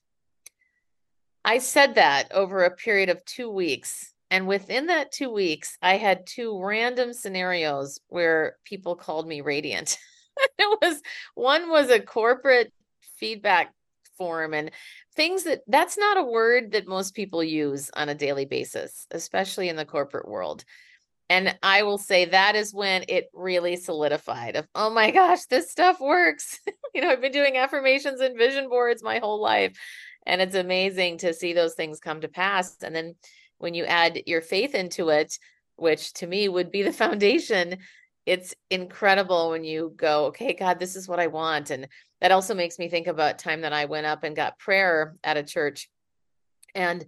I 1.42 1.59
said 1.59 1.94
that 1.94 2.33
over 2.33 2.64
a 2.64 2.76
period 2.76 3.09
of 3.09 3.24
2 3.24 3.50
weeks 3.50 4.10
and 4.31 4.47
within 4.47 4.87
that 4.87 5.12
two 5.12 5.31
weeks, 5.31 5.77
I 5.83 5.97
had 5.97 6.27
two 6.27 6.62
random 6.62 7.12
scenarios 7.12 8.01
where 8.09 8.57
people 8.64 8.95
called 8.95 9.27
me 9.27 9.40
radiant. 9.40 9.99
it 10.59 10.79
was 10.81 11.03
one 11.35 11.69
was 11.69 11.90
a 11.90 12.01
corporate 12.01 12.73
feedback 13.19 13.75
form 14.16 14.55
and 14.55 14.71
things 15.16 15.45
that 15.45 15.62
that's 15.66 15.99
not 15.99 16.16
a 16.16 16.23
word 16.23 16.73
that 16.73 16.87
most 16.87 17.14
people 17.14 17.43
use 17.43 17.90
on 17.95 18.09
a 18.09 18.14
daily 18.14 18.45
basis, 18.45 19.07
especially 19.11 19.69
in 19.69 19.77
the 19.77 19.85
corporate 19.85 20.29
world. 20.29 20.64
And 21.29 21.57
I 21.62 21.85
will 21.85 21.99
say 21.99 22.25
that 22.27 22.57
is 22.57 22.75
when 22.75 23.05
it 23.09 23.31
really 23.33 23.77
solidified 23.77 24.57
of, 24.57 24.66
oh 24.75 24.90
my 24.90 25.11
gosh, 25.11 25.45
this 25.47 25.71
stuff 25.71 26.01
works. 26.01 26.59
you 26.95 27.01
know, 27.01 27.09
I've 27.09 27.21
been 27.21 27.33
doing 27.33 27.57
affirmations 27.57 28.21
and 28.21 28.37
vision 28.37 28.69
boards 28.69 29.03
my 29.03 29.19
whole 29.19 29.40
life. 29.40 29.79
And 30.27 30.40
it's 30.43 30.57
amazing 30.57 31.18
to 31.18 31.33
see 31.33 31.53
those 31.53 31.74
things 31.74 32.01
come 32.01 32.20
to 32.20 32.28
pass. 32.28 32.76
And 32.83 32.95
then 32.95 33.14
when 33.61 33.74
you 33.74 33.84
add 33.84 34.22
your 34.26 34.40
faith 34.40 34.74
into 34.74 35.11
it, 35.11 35.38
which 35.76 36.12
to 36.14 36.26
me 36.26 36.48
would 36.48 36.70
be 36.70 36.82
the 36.82 36.92
foundation, 37.04 37.78
it's 38.26 38.54
incredible 38.70 39.50
when 39.50 39.64
you 39.64 39.92
go, 39.96 40.26
okay, 40.26 40.52
God, 40.52 40.78
this 40.78 40.96
is 40.96 41.08
what 41.08 41.20
I 41.20 41.28
want. 41.28 41.70
And 41.70 41.88
that 42.20 42.32
also 42.32 42.54
makes 42.54 42.78
me 42.78 42.88
think 42.88 43.06
about 43.06 43.38
time 43.38 43.62
that 43.62 43.72
I 43.72 43.86
went 43.86 44.06
up 44.06 44.24
and 44.24 44.36
got 44.36 44.58
prayer 44.58 45.16
at 45.24 45.36
a 45.36 45.42
church. 45.42 45.88
And 46.74 47.04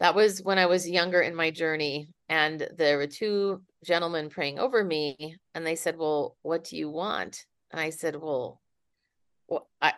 that 0.00 0.14
was 0.14 0.42
when 0.42 0.58
I 0.58 0.66
was 0.66 0.88
younger 0.88 1.20
in 1.20 1.34
my 1.34 1.50
journey. 1.50 2.08
And 2.28 2.68
there 2.76 2.98
were 2.98 3.06
two 3.06 3.62
gentlemen 3.84 4.30
praying 4.30 4.58
over 4.58 4.82
me. 4.84 5.36
And 5.54 5.66
they 5.66 5.76
said, 5.76 5.96
Well, 5.96 6.36
what 6.42 6.64
do 6.64 6.76
you 6.76 6.90
want? 6.90 7.44
And 7.70 7.80
I 7.80 7.90
said, 7.90 8.16
Well, 8.16 8.60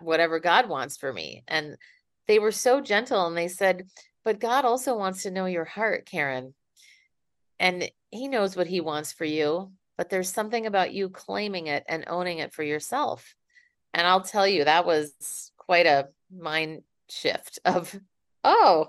whatever 0.01 0.39
God 0.39 0.69
wants 0.69 0.97
for 0.97 1.13
me. 1.13 1.43
And 1.49 1.77
they 2.29 2.39
were 2.39 2.53
so 2.53 2.81
gentle 2.81 3.27
and 3.27 3.37
they 3.37 3.49
said, 3.49 3.89
but 4.25 4.41
God 4.41 4.65
also 4.65 4.97
wants 4.97 5.23
to 5.23 5.31
know 5.31 5.47
your 5.47 5.65
heart, 5.65 6.07
Karen. 6.07 6.55
And 7.59 7.91
He 8.11 8.29
knows 8.29 8.57
what 8.57 8.67
He 8.67 8.81
wants 8.81 9.13
for 9.13 9.25
you, 9.25 9.73
but 9.97 10.11
there's 10.11 10.33
something 10.33 10.67
about 10.67 10.93
you 10.93 11.09
claiming 11.09 11.67
it 11.67 11.85
and 11.89 12.05
owning 12.07 12.39
it 12.39 12.53
for 12.53 12.63
yourself. 12.63 13.35
And 13.93 14.07
I'll 14.07 14.23
tell 14.23 14.47
you, 14.47 14.65
that 14.65 14.87
was 14.87 15.53
quite 15.57 15.87
a 15.87 16.09
mind 16.35 16.83
shift 17.09 17.59
of, 17.65 17.99
oh, 18.45 18.89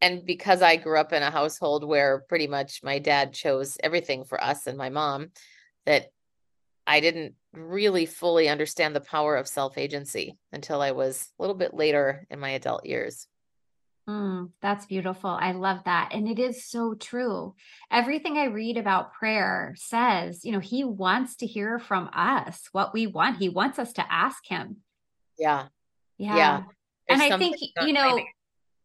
and 0.00 0.26
because 0.26 0.62
I 0.62 0.76
grew 0.76 0.98
up 0.98 1.12
in 1.12 1.22
a 1.22 1.30
household 1.30 1.82
where 1.84 2.24
pretty 2.28 2.46
much 2.46 2.82
my 2.82 2.98
dad 2.98 3.32
chose 3.32 3.78
everything 3.82 4.24
for 4.24 4.42
us 4.42 4.66
and 4.66 4.76
my 4.76 4.90
mom, 4.90 5.30
that 5.86 6.08
I 6.86 7.00
didn't 7.00 7.34
really 7.52 8.06
fully 8.06 8.48
understand 8.48 8.94
the 8.94 9.00
power 9.00 9.36
of 9.36 9.48
self 9.48 9.78
agency 9.78 10.36
until 10.52 10.80
I 10.82 10.92
was 10.92 11.28
a 11.38 11.42
little 11.42 11.56
bit 11.56 11.74
later 11.74 12.26
in 12.30 12.38
my 12.38 12.50
adult 12.50 12.84
years. 12.86 13.26
Mm, 14.08 14.50
that's 14.62 14.86
beautiful. 14.86 15.30
I 15.30 15.52
love 15.52 15.80
that. 15.84 16.10
And 16.12 16.28
it 16.28 16.38
is 16.38 16.64
so 16.64 16.94
true. 16.94 17.54
Everything 17.90 18.38
I 18.38 18.44
read 18.44 18.76
about 18.76 19.14
prayer 19.14 19.74
says, 19.76 20.44
you 20.44 20.52
know, 20.52 20.60
he 20.60 20.84
wants 20.84 21.36
to 21.36 21.46
hear 21.46 21.80
from 21.80 22.08
us 22.12 22.68
what 22.70 22.94
we 22.94 23.08
want. 23.08 23.38
He 23.38 23.48
wants 23.48 23.80
us 23.80 23.92
to 23.94 24.12
ask 24.12 24.46
him. 24.46 24.76
Yeah. 25.36 25.66
Yeah. 26.18 26.36
yeah. 26.36 26.62
And 27.08 27.20
I 27.20 27.36
think, 27.36 27.56
you 27.82 27.92
know, 27.92 28.20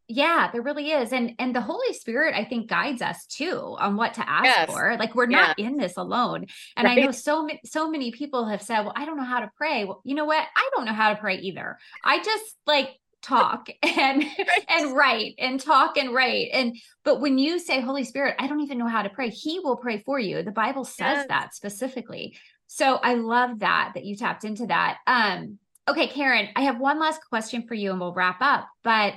yeah, 0.08 0.50
there 0.52 0.62
really 0.62 0.90
is. 0.90 1.12
And 1.12 1.34
and 1.38 1.54
the 1.54 1.60
Holy 1.60 1.92
Spirit, 1.94 2.34
I 2.34 2.44
think, 2.44 2.68
guides 2.68 3.00
us 3.00 3.24
too 3.26 3.76
on 3.78 3.96
what 3.96 4.14
to 4.14 4.28
ask 4.28 4.44
yes. 4.44 4.70
for. 4.70 4.96
Like 4.98 5.14
we're 5.14 5.26
not 5.26 5.58
in 5.58 5.76
this 5.76 5.96
alone. 5.96 6.46
And 6.76 6.84
right. 6.84 6.98
I 6.98 7.02
know 7.02 7.12
so 7.12 7.44
many 7.44 7.60
so 7.64 7.88
many 7.90 8.10
people 8.10 8.46
have 8.46 8.60
said, 8.60 8.80
Well, 8.80 8.92
I 8.94 9.04
don't 9.04 9.16
know 9.16 9.24
how 9.24 9.40
to 9.40 9.50
pray. 9.56 9.84
Well, 9.84 10.02
you 10.04 10.14
know 10.14 10.24
what? 10.24 10.44
I 10.54 10.70
don't 10.74 10.84
know 10.84 10.92
how 10.92 11.14
to 11.14 11.20
pray 11.20 11.36
either. 11.36 11.78
I 12.04 12.18
just 12.18 12.56
like 12.66 12.90
talk 13.22 13.68
and 13.82 14.24
and 14.68 14.96
write 14.96 15.34
and 15.38 15.60
talk 15.60 15.96
and 15.96 16.14
write. 16.14 16.50
And 16.52 16.76
but 17.04 17.20
when 17.20 17.38
you 17.38 17.58
say 17.58 17.80
holy 17.80 18.04
spirit 18.04 18.36
i 18.38 18.46
don't 18.46 18.60
even 18.60 18.78
know 18.78 18.88
how 18.88 19.02
to 19.02 19.10
pray 19.10 19.30
he 19.30 19.60
will 19.60 19.76
pray 19.76 19.98
for 19.98 20.18
you. 20.18 20.42
The 20.42 20.50
bible 20.50 20.84
says 20.84 21.18
yes. 21.18 21.28
that 21.28 21.54
specifically. 21.54 22.36
So 22.66 22.96
i 22.96 23.14
love 23.14 23.60
that 23.60 23.92
that 23.94 24.04
you 24.04 24.16
tapped 24.16 24.44
into 24.44 24.66
that. 24.66 24.98
Um 25.06 25.58
okay 25.88 26.06
karen 26.06 26.48
i 26.54 26.62
have 26.62 26.78
one 26.78 27.00
last 27.00 27.20
question 27.28 27.66
for 27.66 27.74
you 27.74 27.90
and 27.90 28.00
we'll 28.00 28.14
wrap 28.14 28.38
up 28.40 28.68
but 28.84 29.14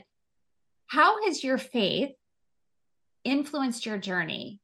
how 0.88 1.24
has 1.26 1.44
your 1.44 1.58
faith 1.58 2.12
influenced 3.24 3.86
your 3.86 3.98
journey 3.98 4.60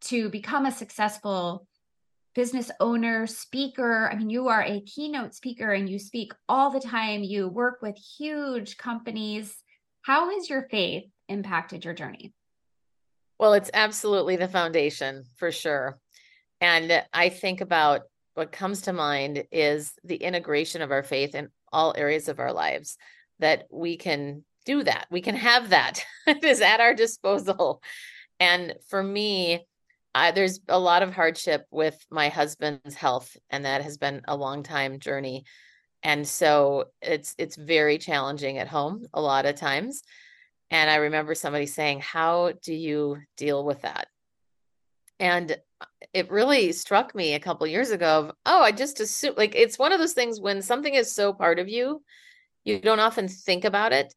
to 0.00 0.28
become 0.28 0.66
a 0.66 0.72
successful 0.72 1.66
business 2.36 2.70
owner, 2.80 3.26
speaker. 3.26 4.10
I 4.12 4.14
mean, 4.14 4.28
you 4.28 4.48
are 4.48 4.62
a 4.62 4.82
keynote 4.82 5.34
speaker 5.34 5.72
and 5.72 5.88
you 5.88 5.98
speak 5.98 6.32
all 6.50 6.70
the 6.70 6.80
time. 6.80 7.24
You 7.24 7.48
work 7.48 7.80
with 7.80 7.96
huge 7.96 8.76
companies. 8.76 9.56
How 10.02 10.30
has 10.30 10.50
your 10.50 10.68
faith 10.70 11.04
impacted 11.30 11.84
your 11.84 11.94
journey? 11.94 12.34
Well, 13.38 13.54
it's 13.54 13.70
absolutely 13.72 14.36
the 14.36 14.48
foundation 14.48 15.24
for 15.36 15.50
sure. 15.50 15.98
And 16.60 17.02
I 17.12 17.30
think 17.30 17.62
about 17.62 18.02
what 18.34 18.52
comes 18.52 18.82
to 18.82 18.92
mind 18.92 19.44
is 19.50 19.94
the 20.04 20.16
integration 20.16 20.82
of 20.82 20.90
our 20.90 21.02
faith 21.02 21.34
in 21.34 21.48
all 21.72 21.94
areas 21.96 22.28
of 22.28 22.38
our 22.38 22.52
lives, 22.52 22.98
that 23.38 23.66
we 23.70 23.96
can 23.96 24.44
do 24.66 24.84
that. 24.84 25.06
We 25.10 25.22
can 25.22 25.36
have 25.36 25.70
that. 25.70 26.04
it 26.26 26.44
is 26.44 26.60
at 26.60 26.80
our 26.80 26.92
disposal. 26.92 27.82
And 28.38 28.74
for 28.88 29.02
me, 29.02 29.66
I, 30.16 30.30
there's 30.30 30.60
a 30.68 30.78
lot 30.78 31.02
of 31.02 31.12
hardship 31.12 31.66
with 31.70 32.02
my 32.10 32.30
husband's 32.30 32.94
health, 32.94 33.36
and 33.50 33.66
that 33.66 33.82
has 33.82 33.98
been 33.98 34.22
a 34.26 34.34
long 34.34 34.62
time 34.62 34.98
journey. 34.98 35.44
And 36.02 36.26
so 36.26 36.86
it's 37.02 37.34
it's 37.36 37.54
very 37.56 37.98
challenging 37.98 38.56
at 38.56 38.66
home 38.66 39.04
a 39.12 39.20
lot 39.20 39.44
of 39.44 39.56
times. 39.56 40.02
And 40.70 40.88
I 40.88 40.96
remember 40.96 41.34
somebody 41.34 41.66
saying, 41.66 42.00
"How 42.00 42.52
do 42.62 42.72
you 42.72 43.18
deal 43.36 43.62
with 43.62 43.82
that?" 43.82 44.08
And 45.20 45.58
uh, 45.82 45.84
it 46.14 46.30
really 46.30 46.72
struck 46.72 47.14
me 47.14 47.34
a 47.34 47.40
couple 47.40 47.66
years 47.66 47.90
ago 47.90 48.20
of, 48.20 48.32
oh, 48.46 48.62
I 48.62 48.72
just 48.72 49.00
assume 49.00 49.34
like 49.36 49.54
it's 49.54 49.78
one 49.78 49.92
of 49.92 49.98
those 49.98 50.14
things 50.14 50.40
when 50.40 50.62
something 50.62 50.94
is 50.94 51.14
so 51.14 51.34
part 51.34 51.58
of 51.58 51.68
you, 51.68 52.02
you 52.64 52.80
don't 52.80 53.00
often 53.00 53.28
think 53.28 53.66
about 53.66 53.92
it. 53.92 54.14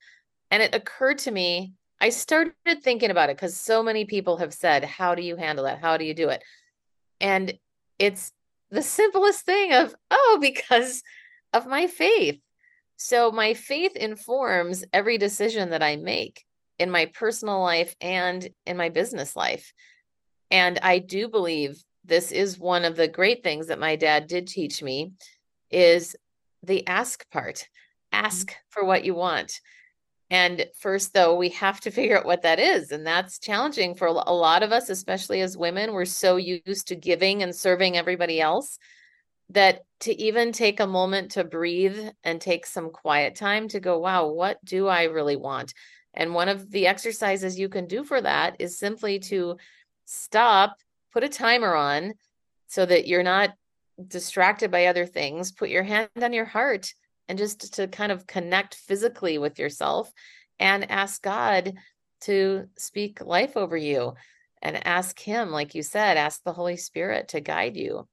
And 0.49 0.63
it 0.63 0.73
occurred 0.73 1.17
to 1.19 1.31
me 1.31 1.73
I 2.01 2.09
started 2.09 2.53
thinking 2.81 3.11
about 3.11 3.29
it 3.29 3.35
because 3.35 3.57
so 3.57 3.83
many 3.83 4.05
people 4.05 4.37
have 4.37 4.53
said, 4.53 4.83
How 4.83 5.15
do 5.15 5.21
you 5.21 5.35
handle 5.35 5.65
that? 5.65 5.79
How 5.79 5.97
do 5.97 6.05
you 6.05 6.13
do 6.13 6.29
it? 6.29 6.43
And 7.19 7.57
it's 7.97 8.31
the 8.71 8.81
simplest 8.81 9.45
thing 9.45 9.73
of, 9.73 9.95
Oh, 10.11 10.37
because 10.41 11.03
of 11.53 11.67
my 11.67 11.87
faith. 11.87 12.39
So 12.95 13.31
my 13.31 13.53
faith 13.53 13.95
informs 13.95 14.83
every 14.91 15.17
decision 15.17 15.69
that 15.69 15.83
I 15.83 15.95
make 15.95 16.45
in 16.77 16.91
my 16.91 17.05
personal 17.07 17.61
life 17.61 17.95
and 18.01 18.47
in 18.65 18.77
my 18.77 18.89
business 18.89 19.35
life. 19.35 19.73
And 20.51 20.79
I 20.81 20.99
do 20.99 21.27
believe 21.27 21.81
this 22.05 22.31
is 22.31 22.57
one 22.57 22.85
of 22.85 22.95
the 22.95 23.07
great 23.07 23.43
things 23.43 23.67
that 23.67 23.79
my 23.79 23.95
dad 23.95 24.27
did 24.27 24.47
teach 24.47 24.81
me 24.81 25.13
is 25.69 26.15
the 26.63 26.87
ask 26.87 27.29
part. 27.29 27.67
Ask 28.11 28.47
mm-hmm. 28.47 28.59
for 28.69 28.85
what 28.85 29.05
you 29.05 29.15
want. 29.15 29.59
And 30.32 30.67
first, 30.77 31.13
though, 31.13 31.36
we 31.36 31.49
have 31.49 31.80
to 31.82 31.91
figure 31.97 32.17
out 32.17 32.25
what 32.25 32.43
that 32.43 32.59
is. 32.59 32.91
And 32.91 33.05
that's 33.05 33.39
challenging 33.39 33.95
for 33.95 34.07
a 34.07 34.11
lot 34.11 34.63
of 34.63 34.71
us, 34.71 34.89
especially 34.89 35.41
as 35.41 35.57
women. 35.57 35.93
We're 35.93 36.05
so 36.05 36.38
used 36.38 36.88
to 36.88 36.95
giving 36.95 37.43
and 37.43 37.55
serving 37.55 37.97
everybody 37.97 38.39
else 38.39 38.77
that 39.51 39.84
to 40.01 40.15
even 40.21 40.51
take 40.51 40.80
a 40.80 40.88
moment 40.88 41.32
to 41.32 41.43
breathe 41.43 42.09
and 42.23 42.39
take 42.39 42.65
some 42.65 42.91
quiet 42.91 43.36
time 43.36 43.67
to 43.69 43.80
go, 43.80 43.97
wow, 43.97 44.27
what 44.27 44.63
do 44.63 44.88
I 44.88 45.03
really 45.05 45.36
want? 45.36 45.73
And 46.13 46.34
one 46.34 46.49
of 46.49 46.69
the 46.71 46.88
exercises 46.88 47.59
you 47.59 47.69
can 47.69 47.88
do 47.88 48.03
for 48.03 48.21
that 48.21 48.55
is 48.59 48.77
simply 48.77 49.19
to 49.19 49.57
stop, 50.05 50.77
put 51.11 51.23
a 51.23 51.30
timer 51.30 51.75
on 51.75 52.13
so 52.67 52.86
that 52.86 53.07
you're 53.07 53.23
not 53.23 53.53
distracted 54.07 54.71
by 54.71 54.86
other 54.86 55.05
things. 55.05 55.51
Put 55.51 55.69
your 55.69 55.84
hand 55.84 56.09
on 56.21 56.34
your 56.34 56.45
heart 56.45 56.93
and 57.30 57.38
just 57.38 57.75
to 57.75 57.88
kind 57.88 58.11
of 58.11 58.27
connect 58.27 58.75
physically 58.75 59.38
with 59.38 59.59
yourself 59.59 60.11
and 60.59 60.91
ask 60.91 61.21
God 61.21 61.75
to 62.21 62.67
speak 62.77 63.21
life 63.21 63.55
over 63.55 63.77
you 63.77 64.15
and 64.61 64.86
ask 64.86 65.17
Him, 65.17 65.51
like 65.51 65.75
you 65.75 65.84
said, 65.84 66.17
ask 66.17 66.43
the 66.43 66.51
Holy 66.51 66.75
Spirit 66.75 67.30
to 67.30 67.39
guide 67.39 67.77
you. 67.77 68.07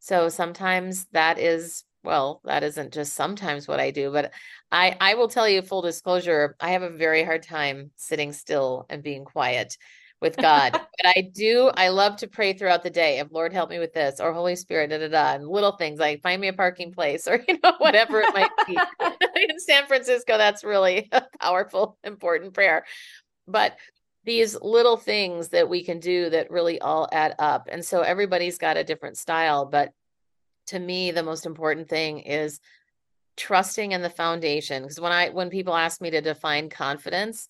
So 0.00 0.28
sometimes 0.28 1.06
that 1.12 1.38
is 1.38 1.84
well 2.04 2.40
that 2.44 2.62
isn't 2.62 2.94
just 2.94 3.14
sometimes 3.14 3.66
what 3.66 3.80
i 3.80 3.90
do 3.90 4.12
but 4.12 4.32
i 4.70 4.96
i 5.00 5.14
will 5.14 5.26
tell 5.26 5.48
you 5.48 5.60
full 5.60 5.82
disclosure 5.82 6.54
i 6.60 6.70
have 6.70 6.82
a 6.82 6.88
very 6.88 7.24
hard 7.24 7.42
time 7.42 7.90
sitting 7.96 8.32
still 8.32 8.86
and 8.88 9.02
being 9.02 9.24
quiet 9.24 9.76
with 10.20 10.36
God. 10.36 10.72
but 10.72 11.06
I 11.06 11.30
do, 11.32 11.70
I 11.74 11.88
love 11.88 12.16
to 12.18 12.28
pray 12.28 12.52
throughout 12.52 12.82
the 12.82 12.90
day 12.90 13.18
of 13.20 13.32
Lord, 13.32 13.52
help 13.52 13.70
me 13.70 13.78
with 13.78 13.92
this, 13.92 14.20
or 14.20 14.32
Holy 14.32 14.56
Spirit, 14.56 14.90
da 14.90 14.98
da 14.98 15.08
da, 15.08 15.34
and 15.34 15.48
little 15.48 15.76
things 15.76 15.98
like 15.98 16.22
find 16.22 16.40
me 16.40 16.48
a 16.48 16.52
parking 16.52 16.92
place, 16.92 17.28
or 17.28 17.42
you 17.48 17.58
know, 17.62 17.74
whatever 17.78 18.20
it 18.20 18.34
might 18.34 18.50
be. 18.66 18.78
In 19.48 19.58
San 19.58 19.86
Francisco, 19.86 20.38
that's 20.38 20.64
really 20.64 21.08
a 21.12 21.22
powerful, 21.40 21.98
important 22.04 22.54
prayer. 22.54 22.84
But 23.46 23.76
these 24.24 24.56
little 24.60 24.96
things 24.96 25.48
that 25.50 25.68
we 25.68 25.84
can 25.84 26.00
do 26.00 26.30
that 26.30 26.50
really 26.50 26.80
all 26.80 27.08
add 27.12 27.36
up. 27.38 27.68
And 27.70 27.84
so 27.84 28.00
everybody's 28.00 28.58
got 28.58 28.76
a 28.76 28.82
different 28.82 29.16
style. 29.16 29.66
But 29.66 29.92
to 30.66 30.78
me, 30.78 31.12
the 31.12 31.22
most 31.22 31.46
important 31.46 31.88
thing 31.88 32.18
is 32.18 32.58
trusting 33.36 33.92
in 33.92 34.02
the 34.02 34.10
foundation. 34.10 34.82
Because 34.82 34.98
when 35.00 35.12
I 35.12 35.28
when 35.28 35.48
people 35.48 35.76
ask 35.76 36.00
me 36.00 36.10
to 36.10 36.20
define 36.20 36.70
confidence, 36.70 37.48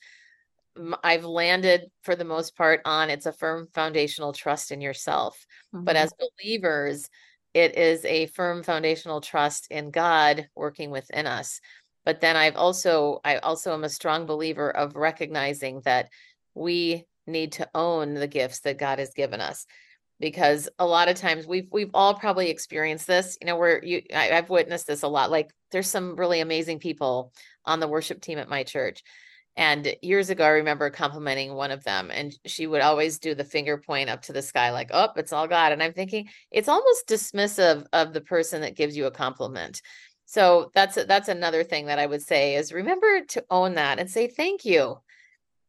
I've 1.02 1.24
landed 1.24 1.90
for 2.02 2.16
the 2.16 2.24
most 2.24 2.56
part 2.56 2.80
on 2.84 3.10
it's 3.10 3.26
a 3.26 3.32
firm 3.32 3.68
foundational 3.74 4.32
trust 4.32 4.72
in 4.72 4.80
yourself. 4.80 5.46
Mm-hmm. 5.74 5.84
But 5.84 5.96
as 5.96 6.12
believers, 6.18 7.08
it 7.54 7.76
is 7.76 8.04
a 8.04 8.26
firm 8.26 8.62
foundational 8.62 9.20
trust 9.20 9.68
in 9.70 9.90
God 9.90 10.48
working 10.54 10.90
within 10.90 11.26
us. 11.26 11.60
But 12.04 12.20
then 12.20 12.36
I've 12.36 12.56
also 12.56 13.20
I 13.24 13.36
also 13.38 13.74
am 13.74 13.84
a 13.84 13.88
strong 13.88 14.26
believer 14.26 14.70
of 14.70 14.94
recognizing 14.94 15.80
that 15.84 16.08
we 16.54 17.04
need 17.26 17.52
to 17.52 17.68
own 17.74 18.14
the 18.14 18.28
gifts 18.28 18.60
that 18.60 18.78
God 18.78 18.98
has 18.98 19.12
given 19.14 19.40
us 19.40 19.66
because 20.20 20.68
a 20.78 20.86
lot 20.86 21.08
of 21.08 21.16
times 21.16 21.46
we've 21.46 21.68
we've 21.70 21.90
all 21.92 22.14
probably 22.14 22.48
experienced 22.48 23.06
this 23.06 23.36
you 23.40 23.46
know 23.46 23.56
where 23.56 23.84
you 23.84 24.02
I, 24.14 24.26
have 24.26 24.48
witnessed 24.48 24.86
this 24.86 25.02
a 25.02 25.08
lot 25.08 25.30
like 25.30 25.50
there's 25.72 25.90
some 25.90 26.16
really 26.16 26.40
amazing 26.40 26.78
people 26.78 27.32
on 27.64 27.80
the 27.80 27.88
worship 27.88 28.20
team 28.20 28.38
at 28.38 28.48
my 28.48 28.62
church 28.62 29.02
and 29.56 29.94
years 30.02 30.28
ago, 30.28 30.44
I 30.44 30.48
remember 30.48 30.90
complimenting 30.90 31.54
one 31.54 31.70
of 31.70 31.82
them, 31.82 32.10
and 32.10 32.36
she 32.44 32.66
would 32.66 32.82
always 32.82 33.18
do 33.18 33.34
the 33.34 33.44
finger 33.44 33.78
point 33.78 34.10
up 34.10 34.22
to 34.22 34.34
the 34.34 34.42
sky, 34.42 34.70
like, 34.70 34.90
oh, 34.92 35.08
it's 35.16 35.32
all 35.32 35.48
God. 35.48 35.72
And 35.72 35.82
I'm 35.82 35.94
thinking 35.94 36.28
it's 36.50 36.68
almost 36.68 37.08
dismissive 37.08 37.86
of 37.92 38.12
the 38.12 38.20
person 38.20 38.60
that 38.60 38.76
gives 38.76 38.96
you 38.96 39.06
a 39.06 39.10
compliment. 39.10 39.80
So 40.26 40.70
that's 40.74 40.96
that's 41.06 41.28
another 41.28 41.64
thing 41.64 41.86
that 41.86 41.98
I 41.98 42.06
would 42.06 42.22
say 42.22 42.56
is 42.56 42.72
remember 42.72 43.22
to 43.28 43.44
own 43.48 43.74
that 43.74 43.98
and 43.98 44.10
say 44.10 44.26
thank 44.26 44.64
you. 44.64 45.00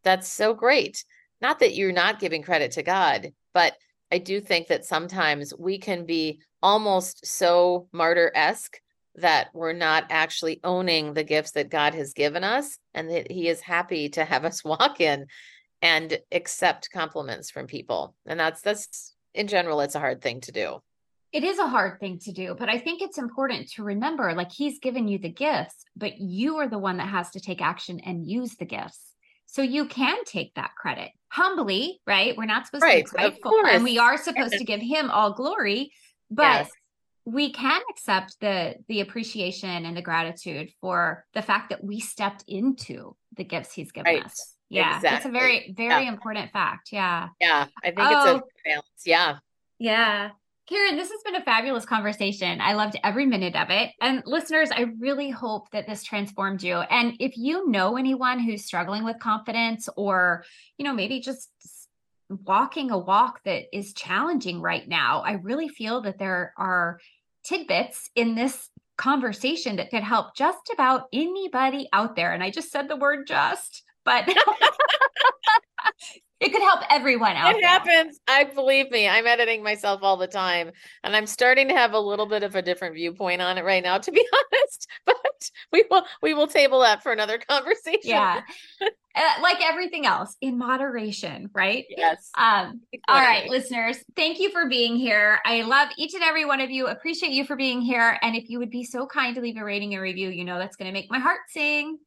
That's 0.04 0.28
so 0.28 0.54
great. 0.54 1.06
Not 1.42 1.60
that 1.60 1.76
you're 1.76 1.92
not 1.92 2.20
giving 2.20 2.42
credit 2.42 2.72
to 2.72 2.84
God, 2.84 3.32
but 3.54 3.76
I 4.12 4.18
do 4.18 4.42
think 4.42 4.68
that 4.68 4.86
sometimes 4.86 5.54
we 5.58 5.78
can 5.78 6.06
be 6.06 6.42
almost 6.62 7.26
so 7.26 7.88
martyr 7.92 8.32
esque 8.34 8.80
that 9.18 9.49
we're 9.53 9.74
not 9.74 10.05
actually 10.09 10.59
owning 10.63 11.13
the 11.13 11.24
gifts 11.24 11.51
that 11.51 11.70
God 11.70 11.93
has 11.95 12.13
given 12.13 12.43
us 12.43 12.78
and 12.93 13.09
that 13.09 13.32
He 13.32 13.47
is 13.47 13.61
happy 13.61 14.09
to 14.09 14.24
have 14.24 14.45
us 14.45 14.63
walk 14.63 15.01
in 15.01 15.28
and 15.82 16.18
accept 16.32 16.89
compliments 16.91 17.51
from 17.51 17.68
people. 17.68 18.15
And 18.26 18.39
that's 18.39 18.61
that's 18.61 19.15
in 19.34 19.47
general, 19.47 19.82
it's 19.82 19.95
a 19.95 19.99
hard 19.99 20.22
thing 20.22 20.41
to 20.41 20.51
do. 20.51 20.80
It 21.34 21.43
is 21.43 21.59
a 21.59 21.68
hard 21.68 21.99
thing 21.99 22.20
to 22.20 22.32
do, 22.32 22.55
but 22.57 22.70
I 22.70 22.80
think 22.80 23.01
it's 23.01 23.18
important 23.18 23.70
to 23.74 23.84
remember 23.84 24.34
like 24.34 24.51
he's 24.51 24.80
given 24.80 25.07
you 25.07 25.18
the 25.20 25.30
gifts, 25.30 25.76
but 25.95 26.18
you 26.20 26.57
are 26.57 26.70
the 26.70 26.80
one 26.80 26.97
that 26.97 27.09
has 27.09 27.32
to 27.32 27.39
take 27.39 27.61
action 27.61 27.99
and 27.99 28.26
use 28.26 28.55
the 28.55 28.65
gifts. 28.65 29.13
So 29.45 29.61
you 29.61 29.88
can 29.88 30.24
take 30.26 30.53
that 30.55 30.72
credit 30.76 31.11
humbly, 31.30 31.99
right? 32.07 32.36
We're 32.36 32.45
not 32.45 32.65
supposed 32.65 32.84
Right, 32.84 33.05
to 33.05 33.11
be 33.11 33.18
prideful 33.18 33.53
and 33.70 33.84
we 33.84 33.97
are 33.99 34.18
supposed 34.18 34.53
to 34.57 34.63
give 34.63 34.82
him 34.82 35.11
all 35.11 35.34
glory, 35.34 35.91
but 36.32 36.43
Yes. 36.43 36.72
We 37.28 37.52
can 37.52 37.82
accept 37.90 38.40
the 38.40 38.76
the 38.88 39.02
appreciation 39.02 39.86
and 39.86 39.98
the 39.98 40.02
gratitude 40.02 40.72
for 40.80 41.26
the 41.34 41.42
fact 41.42 41.70
that 41.70 41.84
we 41.84 42.00
stepped 42.00 42.46
into 42.48 43.18
the 43.36 43.44
gifts 43.44 43.74
he's 43.74 43.92
given 43.92 44.14
Right. 44.14 44.24
us. 44.24 44.56
Yeah, 44.70 45.00
that's 45.02 45.26
a 45.26 45.30
very 45.30 45.74
very 45.76 46.04
Yeah. 46.06 46.10
important 46.14 46.54
fact. 46.54 46.94
Yeah. 46.94 47.28
Yeah. 47.42 47.68
I 47.84 47.88
think 47.88 48.00
Oh. 48.00 48.12
it's 48.12 48.26
a 48.26 48.44
oh. 48.44 48.48
balance. 48.64 49.02
Yeah. 49.06 49.40
Yeah. 49.78 50.30
Karen, 50.70 50.96
this 50.96 51.12
has 51.12 51.22
been 51.24 51.36
a 51.36 51.44
fabulous 51.44 51.86
conversation. 51.86 52.62
I 52.62 52.74
loved 52.74 52.98
every 53.04 53.26
minute 53.26 53.58
of 53.58 53.70
it. 53.72 53.92
And 54.02 54.24
listeners, 54.26 54.70
I 54.72 54.86
really 55.00 55.30
hope 55.30 55.70
that 55.72 55.86
this 55.86 56.04
transformed 56.04 56.64
you. 56.64 56.78
And 56.78 57.14
if 57.20 57.38
you 57.38 57.70
know 57.70 57.98
anyone 57.98 58.40
who's 58.40 58.66
struggling 58.66 59.04
with 59.04 59.20
confidence 59.20 59.90
or, 59.98 60.46
you 60.78 60.86
know, 60.86 60.94
maybe 60.94 61.20
just 61.20 61.50
walking 62.30 62.92
a 62.92 62.98
walk 62.98 63.42
that 63.44 63.64
is 63.72 63.94
challenging 63.94 64.60
right 64.62 64.86
now, 64.88 65.22
I 65.22 65.34
really 65.34 65.70
feel 65.70 66.02
that 66.02 66.20
there 66.20 66.54
are 66.58 67.00
tidbits 67.48 68.10
in 68.16 68.36
this 68.36 68.70
conversation 68.98 69.76
that 69.78 69.89
could 69.89 70.04
help 70.04 70.36
just 70.36 70.72
about 70.74 71.04
anybody 71.14 71.88
out 71.93 72.16
there. 72.16 72.34
And 72.34 72.43
I 72.43 72.50
just 72.50 72.72
said 72.72 72.88
the 72.89 72.95
word 72.95 73.28
just, 73.28 73.84
but 74.04 74.28
it 76.40 76.52
could 76.52 76.62
help 76.62 76.82
everyone 76.90 77.36
out 77.36 77.56
It 77.56 77.62
there. 77.62 77.70
happens. 77.70 78.20
I 78.28 78.44
believe 78.46 78.92
me. 78.92 79.08
I'm 79.08 79.26
editing 79.26 79.64
myself 79.64 80.02
all 80.04 80.18
the 80.18 80.28
time, 80.28 80.72
and 81.04 81.16
I'm 81.16 81.26
starting 81.26 81.68
to 81.70 81.74
have 81.76 81.94
a 81.94 82.00
little 82.00 82.26
bit 82.28 82.44
of 82.44 82.56
a 82.56 82.62
different 82.62 82.96
viewpoint 82.96 83.42
on 83.42 83.58
it 83.58 83.64
right 83.66 83.84
now, 83.84 83.98
to 83.98 84.12
be 84.12 84.26
honest. 84.54 84.88
But 85.06 85.50
we 85.72 85.86
will 85.90 86.04
we 86.22 86.34
will 86.34 86.48
table 86.48 86.82
that 86.82 87.02
for 87.04 87.12
another 87.12 87.38
conversation. 87.40 88.00
Yeah. 88.04 88.42
Uh, 89.20 89.42
like 89.42 89.58
everything 89.64 90.06
else 90.06 90.36
in 90.42 90.60
moderation, 90.60 91.50
right? 91.52 91.86
Yes. 91.90 92.30
Um, 92.38 92.82
all 93.08 93.20
right, 93.20 93.50
listeners, 93.50 93.98
thank 94.16 94.38
you 94.40 94.52
for 94.52 94.70
being 94.70 94.96
here. 94.96 95.40
I 95.44 95.64
love 95.64 95.90
each 95.98 96.14
and 96.14 96.22
every 96.22 96.46
one 96.46 96.62
of 96.62 96.70
you. 96.70 96.86
Appreciate 96.86 97.32
you 97.32 97.44
for 97.44 97.56
being 97.56 97.82
here. 97.82 98.20
And 98.22 98.36
if 98.36 98.48
you 98.48 98.60
would 98.60 98.70
be 98.70 98.84
so 98.84 99.08
kind 99.08 99.34
to 99.34 99.42
leave 99.42 99.58
a 99.58 99.64
rating 99.64 99.96
and 99.96 100.04
review, 100.04 100.30
you 100.30 100.46
know 100.46 100.60
that's 100.60 100.76
going 100.76 100.86
to 100.86 100.94
make 100.94 101.10
my 101.10 101.18
heart 101.18 101.40
sing. 101.50 101.98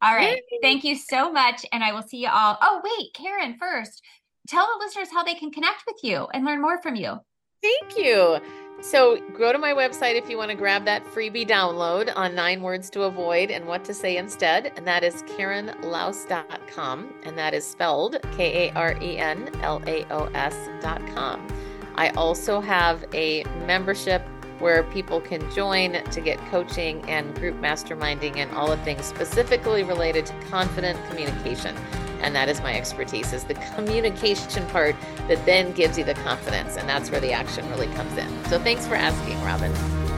All 0.00 0.14
right. 0.14 0.40
Thank 0.62 0.84
you 0.84 0.96
so 0.96 1.32
much. 1.32 1.66
And 1.72 1.82
I 1.82 1.92
will 1.92 2.02
see 2.02 2.18
you 2.18 2.28
all. 2.32 2.56
Oh, 2.62 2.80
wait, 2.84 3.12
Karen, 3.14 3.56
first, 3.58 4.02
tell 4.46 4.66
the 4.66 4.84
listeners 4.84 5.08
how 5.12 5.24
they 5.24 5.34
can 5.34 5.50
connect 5.50 5.84
with 5.86 5.96
you 6.02 6.28
and 6.32 6.44
learn 6.44 6.62
more 6.62 6.80
from 6.80 6.94
you. 6.94 7.18
Thank 7.62 7.98
you. 7.98 8.38
So 8.80 9.20
go 9.36 9.52
to 9.52 9.58
my 9.58 9.72
website 9.72 10.14
if 10.14 10.30
you 10.30 10.38
want 10.38 10.52
to 10.52 10.56
grab 10.56 10.84
that 10.84 11.04
freebie 11.04 11.48
download 11.48 12.12
on 12.14 12.36
nine 12.36 12.62
words 12.62 12.88
to 12.90 13.02
avoid 13.02 13.50
and 13.50 13.66
what 13.66 13.84
to 13.86 13.94
say 13.94 14.18
instead. 14.18 14.72
And 14.76 14.86
that 14.86 15.02
is 15.02 15.24
KarenLaos.com. 15.24 17.14
And 17.24 17.36
that 17.36 17.54
is 17.54 17.66
spelled 17.66 18.18
K 18.36 18.68
A 18.68 18.72
R 18.74 18.96
E 19.02 19.18
N 19.18 19.50
L 19.62 19.82
A 19.88 20.04
O 20.12 20.26
S.com. 20.32 21.48
I 21.96 22.10
also 22.10 22.60
have 22.60 23.04
a 23.12 23.42
membership 23.66 24.22
where 24.60 24.82
people 24.84 25.20
can 25.20 25.50
join 25.52 26.02
to 26.04 26.20
get 26.20 26.38
coaching 26.50 27.02
and 27.08 27.34
group 27.36 27.56
masterminding 27.60 28.36
and 28.36 28.50
all 28.52 28.68
the 28.68 28.76
things 28.78 29.04
specifically 29.04 29.82
related 29.82 30.26
to 30.26 30.34
confident 30.50 30.98
communication. 31.08 31.76
And 32.20 32.34
that 32.34 32.48
is 32.48 32.60
my 32.60 32.74
expertise 32.76 33.32
is 33.32 33.44
the 33.44 33.54
communication 33.76 34.66
part 34.68 34.96
that 35.28 35.44
then 35.46 35.72
gives 35.72 35.96
you 35.96 36.04
the 36.04 36.14
confidence. 36.14 36.76
And 36.76 36.88
that's 36.88 37.10
where 37.10 37.20
the 37.20 37.32
action 37.32 37.68
really 37.70 37.86
comes 37.88 38.16
in. 38.16 38.44
So 38.46 38.58
thanks 38.58 38.86
for 38.86 38.96
asking, 38.96 39.40
Robin. 39.42 39.70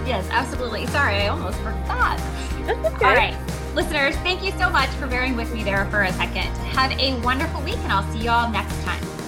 Yes, 0.06 0.26
absolutely. 0.30 0.86
Sorry, 0.86 1.16
I 1.16 1.28
almost 1.28 1.58
forgot. 1.58 2.18
Okay. 2.62 3.04
All 3.04 3.14
right. 3.14 3.36
Listeners, 3.74 4.16
thank 4.16 4.42
you 4.42 4.50
so 4.52 4.68
much 4.70 4.88
for 4.90 5.06
bearing 5.06 5.36
with 5.36 5.52
me 5.52 5.62
there 5.62 5.84
for 5.86 6.02
a 6.02 6.12
second. 6.14 6.48
Have 6.74 6.90
a 6.98 7.20
wonderful 7.20 7.60
week, 7.62 7.78
and 7.78 7.92
I'll 7.92 8.10
see 8.12 8.24
you 8.24 8.30
all 8.30 8.50
next 8.50 8.82
time. 8.82 9.19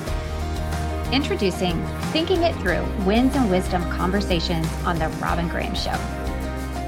Introducing 1.13 1.87
Thinking 2.11 2.43
It 2.43 2.57
Through 2.57 2.87
Wins 3.05 3.37
and 3.37 3.51
Wisdom 3.51 3.83
Conversations 3.91 4.67
on 4.87 4.99
The 4.99 5.11
Robin 5.21 5.47
Graham 5.47 5.75
Show. 5.75 5.91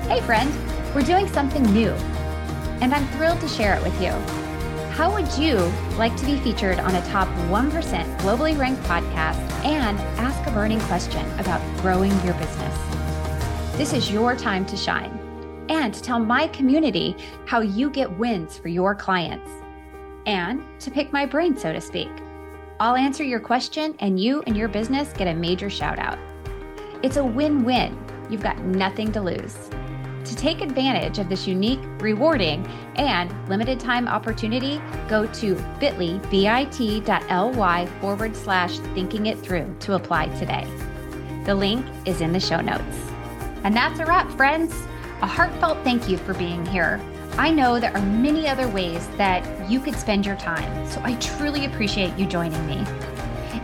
Hey, 0.08 0.22
friend, 0.22 0.50
we're 0.94 1.02
doing 1.02 1.28
something 1.28 1.62
new, 1.74 1.90
and 2.80 2.94
I'm 2.94 3.06
thrilled 3.08 3.38
to 3.42 3.48
share 3.48 3.76
it 3.76 3.82
with 3.82 3.92
you. 4.00 4.12
How 4.92 5.12
would 5.12 5.30
you 5.36 5.56
like 5.98 6.16
to 6.16 6.24
be 6.24 6.38
featured 6.38 6.80
on 6.80 6.94
a 6.94 7.06
top 7.08 7.28
1% 7.50 8.18
globally 8.20 8.58
ranked 8.58 8.82
podcast 8.84 9.38
and 9.62 10.00
ask 10.18 10.48
a 10.48 10.52
burning 10.52 10.80
question 10.80 11.30
about 11.38 11.60
growing 11.82 12.12
your 12.24 12.32
business? 12.34 12.78
This 13.76 13.92
is 13.92 14.10
your 14.10 14.34
time 14.34 14.64
to 14.66 14.76
shine 14.76 15.12
and 15.68 15.92
to 15.92 16.00
tell 16.00 16.18
my 16.18 16.48
community 16.48 17.14
how 17.44 17.60
you 17.60 17.90
get 17.90 18.10
wins 18.18 18.56
for 18.56 18.68
your 18.68 18.94
clients 18.94 19.50
and 20.24 20.64
to 20.80 20.90
pick 20.90 21.12
my 21.12 21.26
brain, 21.26 21.58
so 21.58 21.74
to 21.74 21.80
speak. 21.82 22.08
I'll 22.80 22.96
answer 22.96 23.22
your 23.22 23.40
question, 23.40 23.94
and 24.00 24.18
you 24.18 24.42
and 24.46 24.56
your 24.56 24.68
business 24.68 25.12
get 25.12 25.28
a 25.28 25.34
major 25.34 25.70
shout 25.70 25.98
out. 25.98 26.18
It's 27.02 27.16
a 27.16 27.24
win 27.24 27.64
win. 27.64 27.96
You've 28.28 28.42
got 28.42 28.58
nothing 28.64 29.12
to 29.12 29.20
lose. 29.20 29.70
To 30.24 30.34
take 30.34 30.60
advantage 30.60 31.18
of 31.18 31.28
this 31.28 31.46
unique, 31.46 31.80
rewarding, 31.98 32.66
and 32.96 33.30
limited 33.48 33.78
time 33.78 34.08
opportunity, 34.08 34.80
go 35.06 35.26
to 35.26 35.54
bit.ly, 35.78 36.18
bit.ly 36.30 37.86
forward 38.00 38.34
slash 38.34 38.78
thinking 38.78 39.26
it 39.26 39.38
through 39.38 39.76
to 39.80 39.94
apply 39.94 40.28
today. 40.38 40.66
The 41.44 41.54
link 41.54 41.86
is 42.06 42.22
in 42.22 42.32
the 42.32 42.40
show 42.40 42.60
notes. 42.60 43.10
And 43.64 43.76
that's 43.76 44.00
a 44.00 44.06
wrap, 44.06 44.30
friends. 44.32 44.74
A 45.22 45.26
heartfelt 45.26 45.78
thank 45.84 46.08
you 46.08 46.16
for 46.16 46.34
being 46.34 46.64
here. 46.66 47.00
I 47.36 47.50
know 47.50 47.80
there 47.80 47.92
are 47.96 48.00
many 48.00 48.46
other 48.46 48.68
ways 48.68 49.08
that 49.16 49.68
you 49.68 49.80
could 49.80 49.96
spend 49.96 50.24
your 50.24 50.36
time, 50.36 50.86
so 50.88 51.00
I 51.02 51.14
truly 51.16 51.64
appreciate 51.64 52.16
you 52.16 52.26
joining 52.26 52.64
me. 52.64 52.86